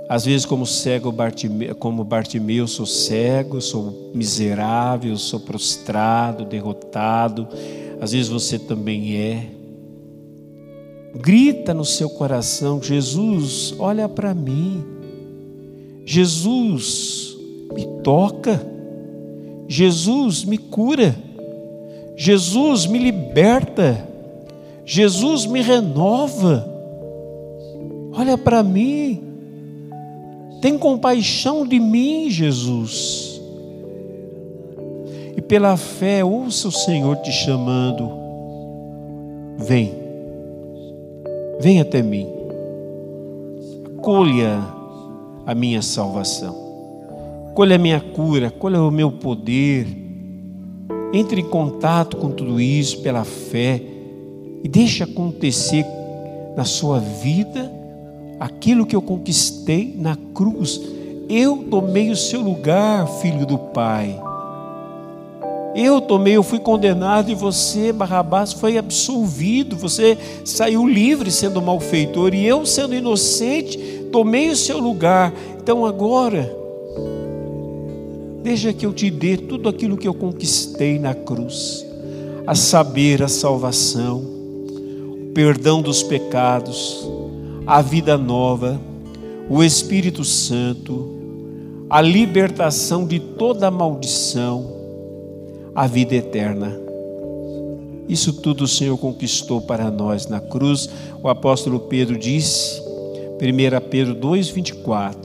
Às 0.09 0.26
vezes, 0.26 0.45
como 0.45 0.66
cego, 0.66 1.12
Bartimeu, 1.12 1.74
como 1.76 2.03
Bartimeu, 2.03 2.68
sou 2.68 2.86
cego, 2.86 3.62
sou 3.62 4.12
miserável, 4.14 5.16
sou 5.16 5.39
prostrado, 5.39 6.43
derrotado. 6.43 7.47
Às 8.01 8.12
vezes 8.12 8.28
você 8.28 8.59
também 8.59 9.16
é. 9.16 9.47
Grita 11.16 11.74
no 11.74 11.86
seu 11.86 12.09
coração: 12.09 12.82
Jesus, 12.82 13.74
olha 13.78 14.09
para 14.09 14.34
mim. 14.34 14.84
Jesus, 16.03 17.38
me 17.74 17.86
toca. 18.03 18.66
Jesus, 19.68 20.43
me 20.43 20.57
cura. 20.57 21.16
Jesus, 22.18 22.86
me 22.86 22.99
liberta. 22.99 24.09
Jesus, 24.84 25.45
me 25.45 25.62
renova. 25.62 26.70
Olha 28.14 28.38
para 28.38 28.62
mim. 28.62 29.24
Tem 30.62 30.78
compaixão 30.78 31.66
de 31.66 31.80
mim, 31.80 32.30
Jesus. 32.30 33.41
E 35.36 35.41
pela 35.41 35.76
fé, 35.78 36.24
ouça 36.24 36.68
o 36.68 36.72
Senhor 36.72 37.18
te 37.18 37.32
chamando. 37.32 38.12
Vem. 39.57 39.93
Vem 41.59 41.80
até 41.80 42.03
mim. 42.03 42.28
Acolha 43.97 44.59
a 45.45 45.55
minha 45.55 45.82
salvação. 45.82 46.55
Colha 47.55 47.76
a 47.76 47.80
minha 47.80 47.99
cura, 47.99 48.51
colha 48.51 48.82
o 48.82 48.91
meu 48.91 49.12
poder. 49.12 49.88
Entre 51.14 51.41
em 51.41 51.49
contato 51.49 52.18
com 52.18 52.30
tudo 52.30 52.59
isso 52.59 53.01
pela 53.01 53.24
fé 53.24 53.82
e 54.64 54.68
deixe 54.68 55.03
acontecer 55.03 55.86
na 56.55 56.66
sua 56.66 56.99
vida 56.99 57.80
aquilo 58.42 58.88
que 58.88 58.96
eu 58.96 59.04
conquistei 59.04 59.94
na 59.96 60.18
cruz. 60.34 60.82
Eu 61.30 61.58
tomei 61.70 62.10
o 62.10 62.16
seu 62.16 62.42
lugar, 62.42 63.08
filho 63.20 63.46
do 63.46 63.56
Pai. 63.56 64.20
Eu 65.76 66.02
tomei, 66.02 66.36
eu 66.36 66.42
fui 66.42 66.58
condenado 66.60 67.30
e 67.30 67.36
você, 67.36 67.94
Barrabás, 67.94 68.52
foi 68.52 68.80
absolvido. 68.80 69.76
Você 69.78 70.18
saiu 70.44 70.88
livre 70.88 71.30
sendo 71.30 71.62
malfeitor 71.62 72.34
e 72.34 72.44
eu, 72.44 72.66
sendo 72.66 72.96
inocente, 72.96 73.78
tomei 74.12 74.50
o 74.50 74.56
seu 74.56 74.80
lugar. 74.80 75.32
Então 75.62 75.86
agora, 75.86 76.52
deixa 78.42 78.74
que 78.74 78.88
eu 78.88 78.92
te 78.92 79.12
dê 79.12 79.38
tudo 79.38 79.70
aquilo 79.70 79.96
que 79.96 80.08
eu 80.08 80.16
conquistei 80.16 80.98
na 80.98 81.14
cruz, 81.14 81.86
a 82.48 82.56
saber, 82.56 83.22
a 83.22 83.28
salvação, 83.28 84.18
o 84.18 85.32
perdão 85.32 85.80
dos 85.80 86.02
pecados, 86.02 87.08
a 87.66 87.82
vida 87.82 88.18
nova, 88.18 88.80
o 89.49 89.64
Espírito 89.64 90.24
Santo, 90.24 91.86
a 91.89 92.01
libertação 92.01 93.05
de 93.05 93.20
toda 93.20 93.70
maldição, 93.70 94.66
a 95.76 95.86
vida 95.88 96.16
eterna. 96.16 96.80
Isso 98.07 98.34
tudo 98.34 98.64
o 98.64 98.68
Senhor 98.68 98.97
conquistou 98.97 99.62
para 99.62 99.89
nós 99.91 100.28
na 100.28 100.39
cruz. 100.39 100.89
O 101.22 101.30
apóstolo 101.30 101.80
Pedro 101.82 102.18
disse, 102.18 102.82
1 102.82 103.89
Pedro 103.89 104.16
2,24, 104.16 105.16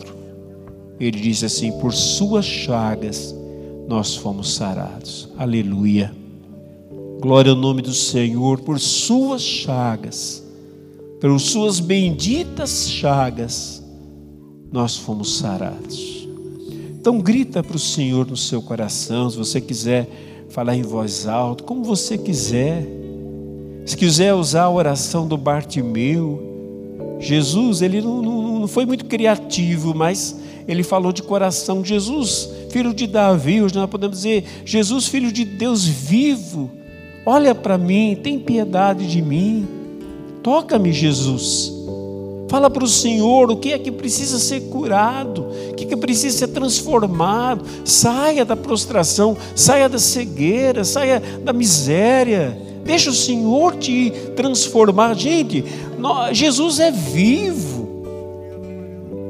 ele 1.00 1.20
diz 1.20 1.42
assim: 1.42 1.72
Por 1.80 1.92
suas 1.92 2.44
chagas 2.44 3.34
nós 3.88 4.14
fomos 4.14 4.54
sarados. 4.54 5.28
Aleluia. 5.36 6.12
Glória 7.20 7.50
ao 7.50 7.56
nome 7.56 7.82
do 7.82 7.92
Senhor, 7.92 8.60
por 8.60 8.78
suas 8.78 9.42
chagas 9.42 10.45
pelas 11.20 11.42
suas 11.42 11.80
benditas 11.80 12.90
chagas, 12.90 13.82
nós 14.70 14.96
fomos 14.96 15.38
sarados. 15.38 16.28
Então 16.98 17.20
grita 17.20 17.62
para 17.62 17.76
o 17.76 17.80
Senhor 17.80 18.26
no 18.26 18.36
seu 18.36 18.60
coração, 18.60 19.30
se 19.30 19.36
você 19.36 19.60
quiser 19.60 20.08
falar 20.48 20.74
em 20.74 20.82
voz 20.82 21.26
alta, 21.26 21.64
como 21.64 21.84
você 21.84 22.16
quiser. 22.18 22.86
Se 23.84 23.96
quiser 23.96 24.34
usar 24.34 24.64
a 24.64 24.70
oração 24.70 25.28
do 25.28 25.36
Bartimeu, 25.36 26.42
Jesus, 27.20 27.82
ele 27.82 28.02
não, 28.02 28.20
não, 28.20 28.60
não 28.60 28.66
foi 28.68 28.84
muito 28.84 29.04
criativo, 29.04 29.94
mas 29.94 30.36
ele 30.66 30.82
falou 30.82 31.12
de 31.12 31.22
coração. 31.22 31.84
Jesus, 31.84 32.50
filho 32.70 32.92
de 32.92 33.06
Davi, 33.06 33.62
hoje 33.62 33.76
nós 33.76 33.88
podemos 33.88 34.16
dizer, 34.16 34.44
Jesus, 34.64 35.06
filho 35.06 35.30
de 35.30 35.44
Deus 35.44 35.84
vivo, 35.84 36.70
olha 37.24 37.54
para 37.54 37.78
mim, 37.78 38.18
tem 38.20 38.40
piedade 38.40 39.06
de 39.06 39.22
mim. 39.22 39.75
Toca-me, 40.46 40.92
Jesus. 40.92 41.72
Fala 42.48 42.70
para 42.70 42.84
o 42.84 42.88
Senhor 42.88 43.50
o 43.50 43.56
que 43.56 43.72
é 43.72 43.78
que 43.80 43.90
precisa 43.90 44.38
ser 44.38 44.60
curado, 44.68 45.44
o 45.70 45.74
que, 45.74 45.82
é 45.82 45.88
que 45.88 45.96
precisa 45.96 46.38
ser 46.38 46.46
transformado. 46.46 47.64
Saia 47.84 48.44
da 48.44 48.54
prostração, 48.54 49.36
saia 49.56 49.88
da 49.88 49.98
cegueira, 49.98 50.84
saia 50.84 51.20
da 51.42 51.52
miséria. 51.52 52.56
Deixa 52.84 53.10
o 53.10 53.12
Senhor 53.12 53.74
te 53.74 54.12
transformar. 54.36 55.14
Gente, 55.14 55.64
Jesus 56.30 56.78
é 56.78 56.92
vivo. 56.92 57.85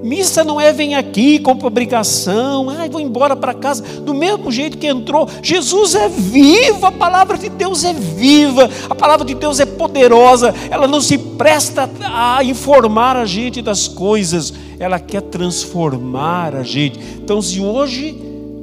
Missa 0.06 0.44
não 0.44 0.60
é 0.60 0.72
vem 0.72 0.94
aqui, 0.94 1.40
compra 1.40 1.66
obrigação, 1.66 2.70
ai, 2.70 2.88
vou 2.88 3.00
embora 3.00 3.34
para 3.34 3.52
casa, 3.52 3.82
do 3.82 4.14
mesmo 4.14 4.52
jeito 4.52 4.78
que 4.78 4.86
entrou. 4.86 5.28
Jesus 5.42 5.96
é 5.96 6.08
vivo, 6.08 6.86
a 6.86 6.92
palavra 6.92 7.36
de 7.36 7.48
Deus 7.48 7.82
é 7.82 7.92
viva, 7.92 8.70
a 8.88 8.94
palavra 8.94 9.26
de 9.26 9.34
Deus 9.34 9.58
é 9.58 9.66
poderosa, 9.66 10.54
ela 10.70 10.86
não 10.86 11.00
se 11.00 11.18
presta 11.18 11.90
a 12.04 12.44
informar 12.44 13.16
a 13.16 13.26
gente 13.26 13.60
das 13.60 13.88
coisas, 13.88 14.54
ela 14.78 15.00
quer 15.00 15.22
transformar 15.22 16.54
a 16.54 16.62
gente. 16.62 17.00
Então, 17.16 17.42
se 17.42 17.60
hoje 17.60 18.16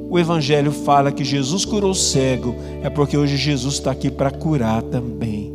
o 0.08 0.18
Evangelho 0.18 0.72
fala 0.72 1.12
que 1.12 1.24
Jesus 1.24 1.66
curou 1.66 1.90
o 1.90 1.94
cego, 1.94 2.54
é 2.82 2.88
porque 2.88 3.18
hoje 3.18 3.36
Jesus 3.36 3.74
está 3.74 3.90
aqui 3.90 4.10
para 4.10 4.30
curar 4.30 4.80
também. 4.80 5.52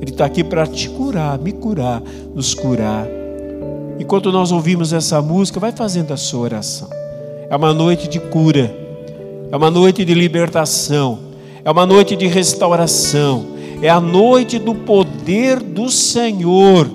Ele 0.00 0.12
está 0.12 0.26
aqui 0.26 0.44
para 0.44 0.64
te 0.64 0.88
curar, 0.88 1.40
me 1.40 1.50
curar, 1.50 2.00
nos 2.32 2.54
curar. 2.54 3.19
Enquanto 4.00 4.32
nós 4.32 4.50
ouvimos 4.50 4.94
essa 4.94 5.20
música, 5.20 5.60
vai 5.60 5.72
fazendo 5.72 6.12
a 6.14 6.16
sua 6.16 6.40
oração. 6.40 6.88
É 7.50 7.54
uma 7.54 7.74
noite 7.74 8.08
de 8.08 8.18
cura, 8.18 8.74
é 9.52 9.54
uma 9.54 9.70
noite 9.70 10.06
de 10.06 10.14
libertação, 10.14 11.18
é 11.62 11.70
uma 11.70 11.84
noite 11.84 12.16
de 12.16 12.26
restauração, 12.26 13.48
é 13.82 13.90
a 13.90 14.00
noite 14.00 14.58
do 14.58 14.74
poder 14.74 15.60
do 15.60 15.90
Senhor. 15.90 16.88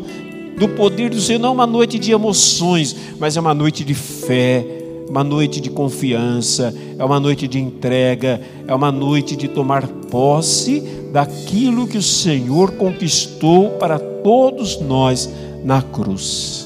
Do 0.58 0.68
poder 0.70 1.12
do 1.12 1.22
Senhor, 1.22 1.38
não 1.38 1.49
é 1.49 1.51
uma 1.51 1.68
noite 1.68 1.99
de 1.99 2.12
emoções, 2.12 2.95
mas 3.20 3.38
é 3.38 3.39
uma 3.39 3.53
noite 3.53 3.84
de 3.84 3.93
fé, 3.93 4.66
uma 5.08 5.24
noite 5.24 5.62
de 5.62 5.70
confiança, 5.70 6.74
é 6.97 7.06
uma 7.06 7.20
noite 7.20 7.47
de 7.47 7.60
entrega, 7.60 8.41
é 8.68 8.74
uma 8.74 8.91
noite 8.91 9.36
de 9.36 9.47
tomar 9.47 9.86
posse 10.10 10.80
daquilo 11.14 11.86
que 11.86 11.99
o 11.99 12.03
Senhor 12.03 12.72
conquistou 12.72 13.72
para 13.72 13.99
todos 13.99 14.82
nós 14.82 15.30
na 15.64 15.84
cruz. 15.84 16.64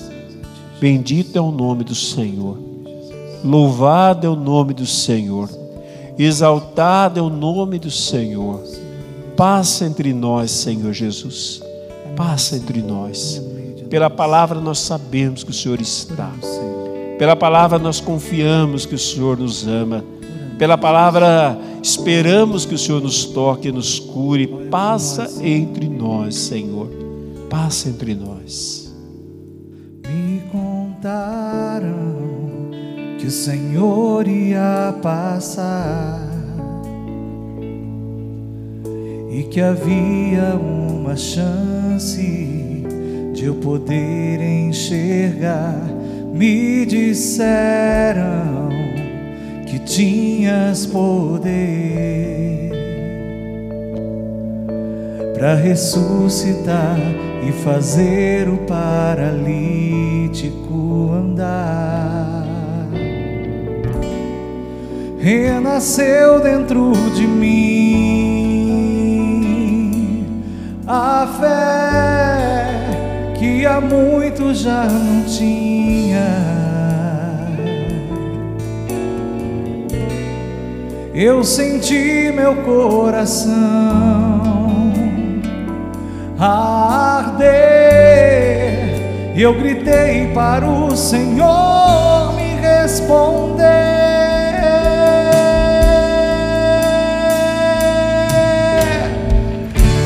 Bendito 0.80 1.38
é 1.38 1.42
o 1.42 1.52
nome 1.52 1.84
do 1.84 1.94
Senhor. 1.94 2.58
Louvado 3.44 4.26
é 4.26 4.30
o 4.30 4.36
nome 4.36 4.74
do 4.74 4.86
Senhor. 4.86 5.50
Exaltado 6.18 7.20
é 7.20 7.24
o 7.24 7.30
nome 7.30 7.80
do 7.80 7.92
Senhor. 7.92 8.62
Passa 9.36 9.86
entre 9.86 10.14
nós, 10.14 10.52
Senhor 10.52 10.94
Jesus. 10.94 11.62
Passa 12.16 12.56
entre 12.56 12.82
nós. 12.82 13.42
Pela 13.90 14.10
palavra 14.10 14.62
nós 14.62 14.80
sabemos 14.80 15.44
que 15.44 15.52
o 15.52 15.54
Senhor 15.54 15.82
está. 15.82 16.32
Pela 17.18 17.36
palavra 17.36 17.78
nós 17.78 18.00
confiamos 18.00 18.86
que 18.86 18.96
o 18.96 19.00
Senhor 19.00 19.38
nos 19.38 19.68
ama. 19.68 20.04
Pela 20.58 20.78
palavra 20.78 21.58
esperamos 21.84 22.66
que 22.66 22.76
o 22.76 22.78
Senhor 22.78 23.02
nos 23.02 23.26
toque 23.26 23.70
nos 23.70 24.00
cure. 24.00 24.48
Passa 24.70 25.30
entre 25.46 25.90
nós, 25.90 26.36
Senhor. 26.36 26.88
Passa 27.50 27.90
entre 27.90 28.16
nós 28.16 28.89
contaram 31.00 32.20
que 33.18 33.26
o 33.26 33.32
Senhor 33.32 34.28
ia 34.28 34.94
passar 35.02 36.20
e 39.32 39.44
que 39.44 39.62
havia 39.62 40.56
uma 40.56 41.16
chance 41.16 42.84
de 43.34 43.46
eu 43.46 43.56
poder 43.56 44.42
enxergar. 44.42 45.80
Me 46.34 46.86
disseram 46.86 48.68
que 49.66 49.80
tinhas 49.80 50.86
poder 50.86 52.69
para 55.40 55.56
ressuscitar 55.56 57.00
e 57.48 57.52
fazer 57.64 58.50
o 58.50 58.58
paralítico 58.58 59.54
andar. 61.14 62.46
Renasceu 65.18 66.42
dentro 66.42 66.92
de 67.16 67.26
mim 67.26 68.20
a 70.86 71.26
fé 71.40 72.68
que 73.40 73.66
há 73.66 73.80
muito 73.80 74.54
já 74.54 74.84
não 74.84 75.24
tinha. 75.24 76.28
Eu 81.14 81.46
senti 81.46 82.30
meu 82.34 82.58
coração 82.58 84.29
arder. 86.40 87.50
E 89.36 89.42
eu 89.42 89.54
gritei 89.54 90.32
para 90.34 90.66
o 90.66 90.96
Senhor 90.96 92.34
me 92.36 92.56
responder. 92.62 93.60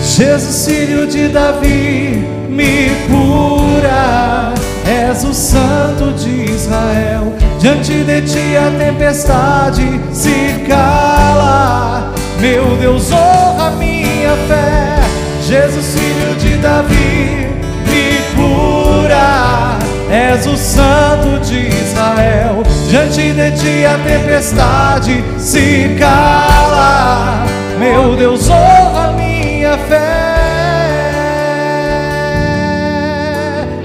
Jesus, 0.02 0.66
filho 0.66 1.08
de 1.08 1.28
Davi, 1.30 2.24
me 2.50 2.90
cura. 3.08 4.54
És 4.86 5.24
o 5.24 5.34
Santo 5.34 6.12
de 6.12 6.52
Israel. 6.52 7.34
Diante 7.60 8.04
de 8.04 8.22
ti 8.22 8.58
a 8.58 8.70
tempestade 8.78 10.02
se 10.12 10.66
cala. 10.68 12.12
Meu 12.40 12.76
Deus, 12.78 13.12
honra 13.12 13.72
minha 13.72 14.36
fé. 14.48 15.03
Jesus, 15.46 15.94
filho 15.94 16.36
de 16.38 16.58
Davi, 16.58 17.48
me 17.86 18.18
cura. 18.36 19.78
És 20.10 20.46
o 20.46 20.56
Santo 20.56 21.40
de 21.44 21.68
Israel. 21.68 22.64
Diante 22.90 23.34
de 23.34 23.52
ti 23.52 23.86
a 23.86 23.98
tempestade 23.98 25.24
se 25.38 25.96
cala. 26.00 27.46
Meu 27.78 28.16
Deus, 28.16 28.50
honra 28.50 29.12
minha 29.12 29.78
fé. 29.80 30.24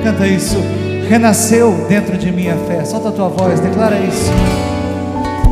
Canta 0.04 0.26
isso. 0.26 0.62
Renasceu 1.08 1.86
dentro 1.88 2.16
de 2.16 2.30
mim 2.30 2.48
a 2.48 2.56
fé. 2.68 2.84
Solta 2.84 3.08
a 3.08 3.12
tua 3.12 3.28
voz, 3.28 3.58
declara 3.58 3.96
isso. 3.98 4.30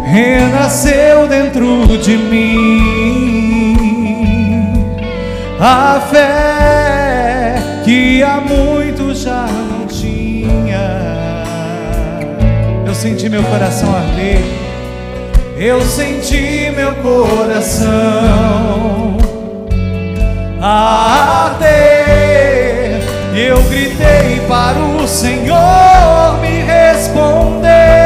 Renasceu 0.04 1.26
dentro 1.26 1.98
de 1.98 2.16
mim 2.16 3.65
a 5.68 6.00
fé 6.00 7.56
que 7.84 8.22
há 8.22 8.40
muito 8.40 9.12
já 9.12 9.46
não 9.48 9.84
tinha. 9.88 11.42
Eu 12.86 12.94
senti 12.94 13.28
meu 13.28 13.42
coração 13.42 13.92
arder. 13.92 14.38
Eu 15.58 15.80
senti 15.82 16.70
meu 16.70 16.94
coração 16.96 17.88
arder. 20.60 21.66
Eu 23.34 23.60
gritei 23.64 24.40
para 24.46 24.78
o 24.78 25.08
Senhor 25.08 26.38
me 26.40 26.62
responder. 26.62 28.05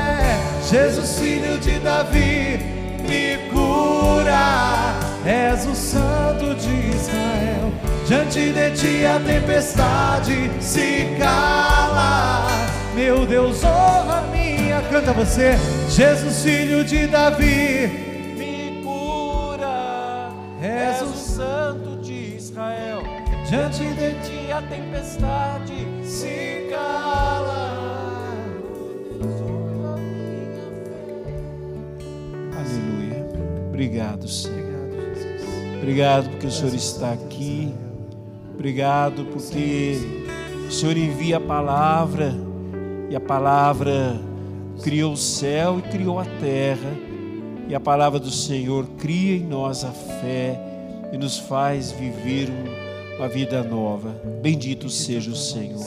Jesus, 0.71 1.19
filho 1.19 1.57
de 1.57 1.79
Davi, 1.79 2.57
me 3.05 3.49
cura. 3.51 4.97
És 5.25 5.65
o 5.65 5.75
Santo 5.75 6.55
de 6.55 6.95
Israel. 6.95 7.73
Diante 8.07 8.53
de 8.53 8.71
ti 8.71 9.05
a 9.05 9.19
tempestade 9.19 10.49
se 10.61 11.17
cala. 11.19 12.47
Meu 12.95 13.25
Deus, 13.25 13.61
honra 13.65 14.23
minha. 14.31 14.81
Canta 14.83 15.11
você, 15.11 15.57
Jesus, 15.89 16.41
filho 16.41 16.85
de 16.85 17.05
Davi. 17.07 18.33
Me 18.37 18.81
cura, 18.81 20.29
És 20.61 21.01
o 21.01 21.13
Santo 21.13 21.97
de 22.01 22.37
Israel. 22.37 23.03
Diante 23.49 23.83
De 23.83 24.13
ti 24.23 24.49
a 24.53 24.61
tempestade 24.61 25.85
se 26.05 26.69
cala. 26.71 27.10
Obrigado, 33.83 34.27
Senhor. 34.27 34.59
Obrigado, 35.81 36.29
porque 36.29 36.45
o 36.45 36.51
Senhor 36.51 36.75
está 36.75 37.13
aqui. 37.13 37.73
Obrigado 38.53 39.25
porque 39.25 39.97
o 40.67 40.71
Senhor 40.71 40.95
envia 40.95 41.37
a 41.37 41.39
palavra 41.39 42.31
e 43.09 43.15
a 43.15 43.19
palavra 43.19 44.21
criou 44.83 45.13
o 45.13 45.17
céu 45.17 45.79
e 45.79 45.81
criou 45.81 46.19
a 46.19 46.25
terra. 46.39 46.91
E 47.67 47.73
a 47.73 47.79
palavra 47.79 48.19
do 48.19 48.29
Senhor 48.29 48.85
cria 48.99 49.37
em 49.37 49.47
nós 49.47 49.83
a 49.83 49.89
fé 49.89 50.59
e 51.11 51.17
nos 51.17 51.39
faz 51.39 51.91
viver 51.91 52.51
um- 52.51 53.17
uma 53.17 53.27
vida 53.27 53.63
nova. 53.63 54.15
Bendito 54.43 54.91
seja 54.91 55.31
o 55.31 55.35
Senhor. 55.35 55.83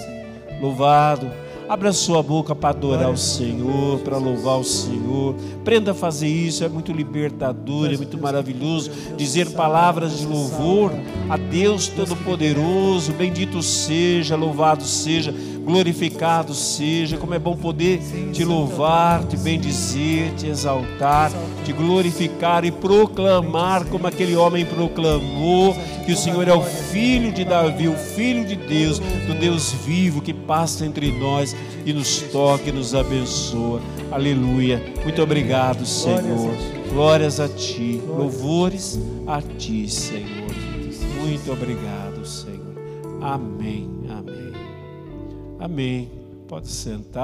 Louvado. 0.60 1.30
Abra 1.66 1.94
sua 1.94 2.22
boca 2.22 2.54
para 2.54 2.70
adorar 2.70 3.10
o 3.10 3.16
Senhor, 3.16 3.98
para 4.00 4.18
louvar 4.18 4.58
o 4.58 4.64
Senhor. 4.64 5.34
Aprenda 5.62 5.92
a 5.92 5.94
fazer 5.94 6.28
isso, 6.28 6.62
é 6.62 6.68
muito 6.68 6.92
libertador, 6.92 7.90
é 7.90 7.96
muito 7.96 8.18
maravilhoso. 8.18 8.90
Dizer 9.16 9.50
palavras 9.50 10.18
de 10.18 10.26
louvor 10.26 10.92
a 11.28 11.38
Deus 11.38 11.88
Todo-Poderoso. 11.88 13.14
Bendito 13.14 13.62
seja, 13.62 14.36
louvado 14.36 14.84
seja, 14.84 15.34
glorificado 15.64 16.54
seja. 16.54 17.16
Como 17.16 17.34
é 17.34 17.38
bom 17.38 17.56
poder 17.56 18.00
te 18.32 18.44
louvar, 18.44 19.24
te 19.24 19.36
bendizer, 19.36 20.32
te 20.34 20.46
exaltar, 20.46 21.32
te 21.64 21.72
glorificar 21.72 22.64
e 22.64 22.70
proclamar 22.70 23.84
como 23.86 24.06
aquele 24.06 24.36
homem 24.36 24.64
proclamou 24.64 25.74
que 26.04 26.12
o 26.12 26.16
Senhor 26.16 26.46
é 26.46 26.52
o 26.52 26.62
filho 26.62 27.32
de 27.32 27.44
Davi, 27.44 27.88
o 27.88 27.94
filho 27.94 28.44
de 28.44 28.56
Deus, 28.56 28.98
do 28.98 29.34
Deus 29.34 29.72
vivo 29.72 30.20
que 30.20 30.34
passa 30.34 30.84
entre 30.84 31.10
nós 31.18 31.56
e 31.84 31.92
nos 31.92 32.18
toca 32.20 32.68
e 32.68 32.72
nos 32.72 32.94
abençoa. 32.94 33.80
Aleluia. 34.10 34.82
Muito 35.02 35.22
obrigado, 35.22 35.86
Senhor. 35.86 36.54
Glórias 36.90 37.40
a 37.40 37.48
ti, 37.48 38.00
louvores 38.06 39.00
a 39.26 39.40
ti, 39.40 39.88
Senhor. 39.88 40.44
Muito 41.20 41.50
obrigado, 41.50 42.24
Senhor. 42.26 42.54
Amém. 43.20 44.03
Amém. 45.64 46.10
Pode 46.46 46.68
sentar. 46.68 47.22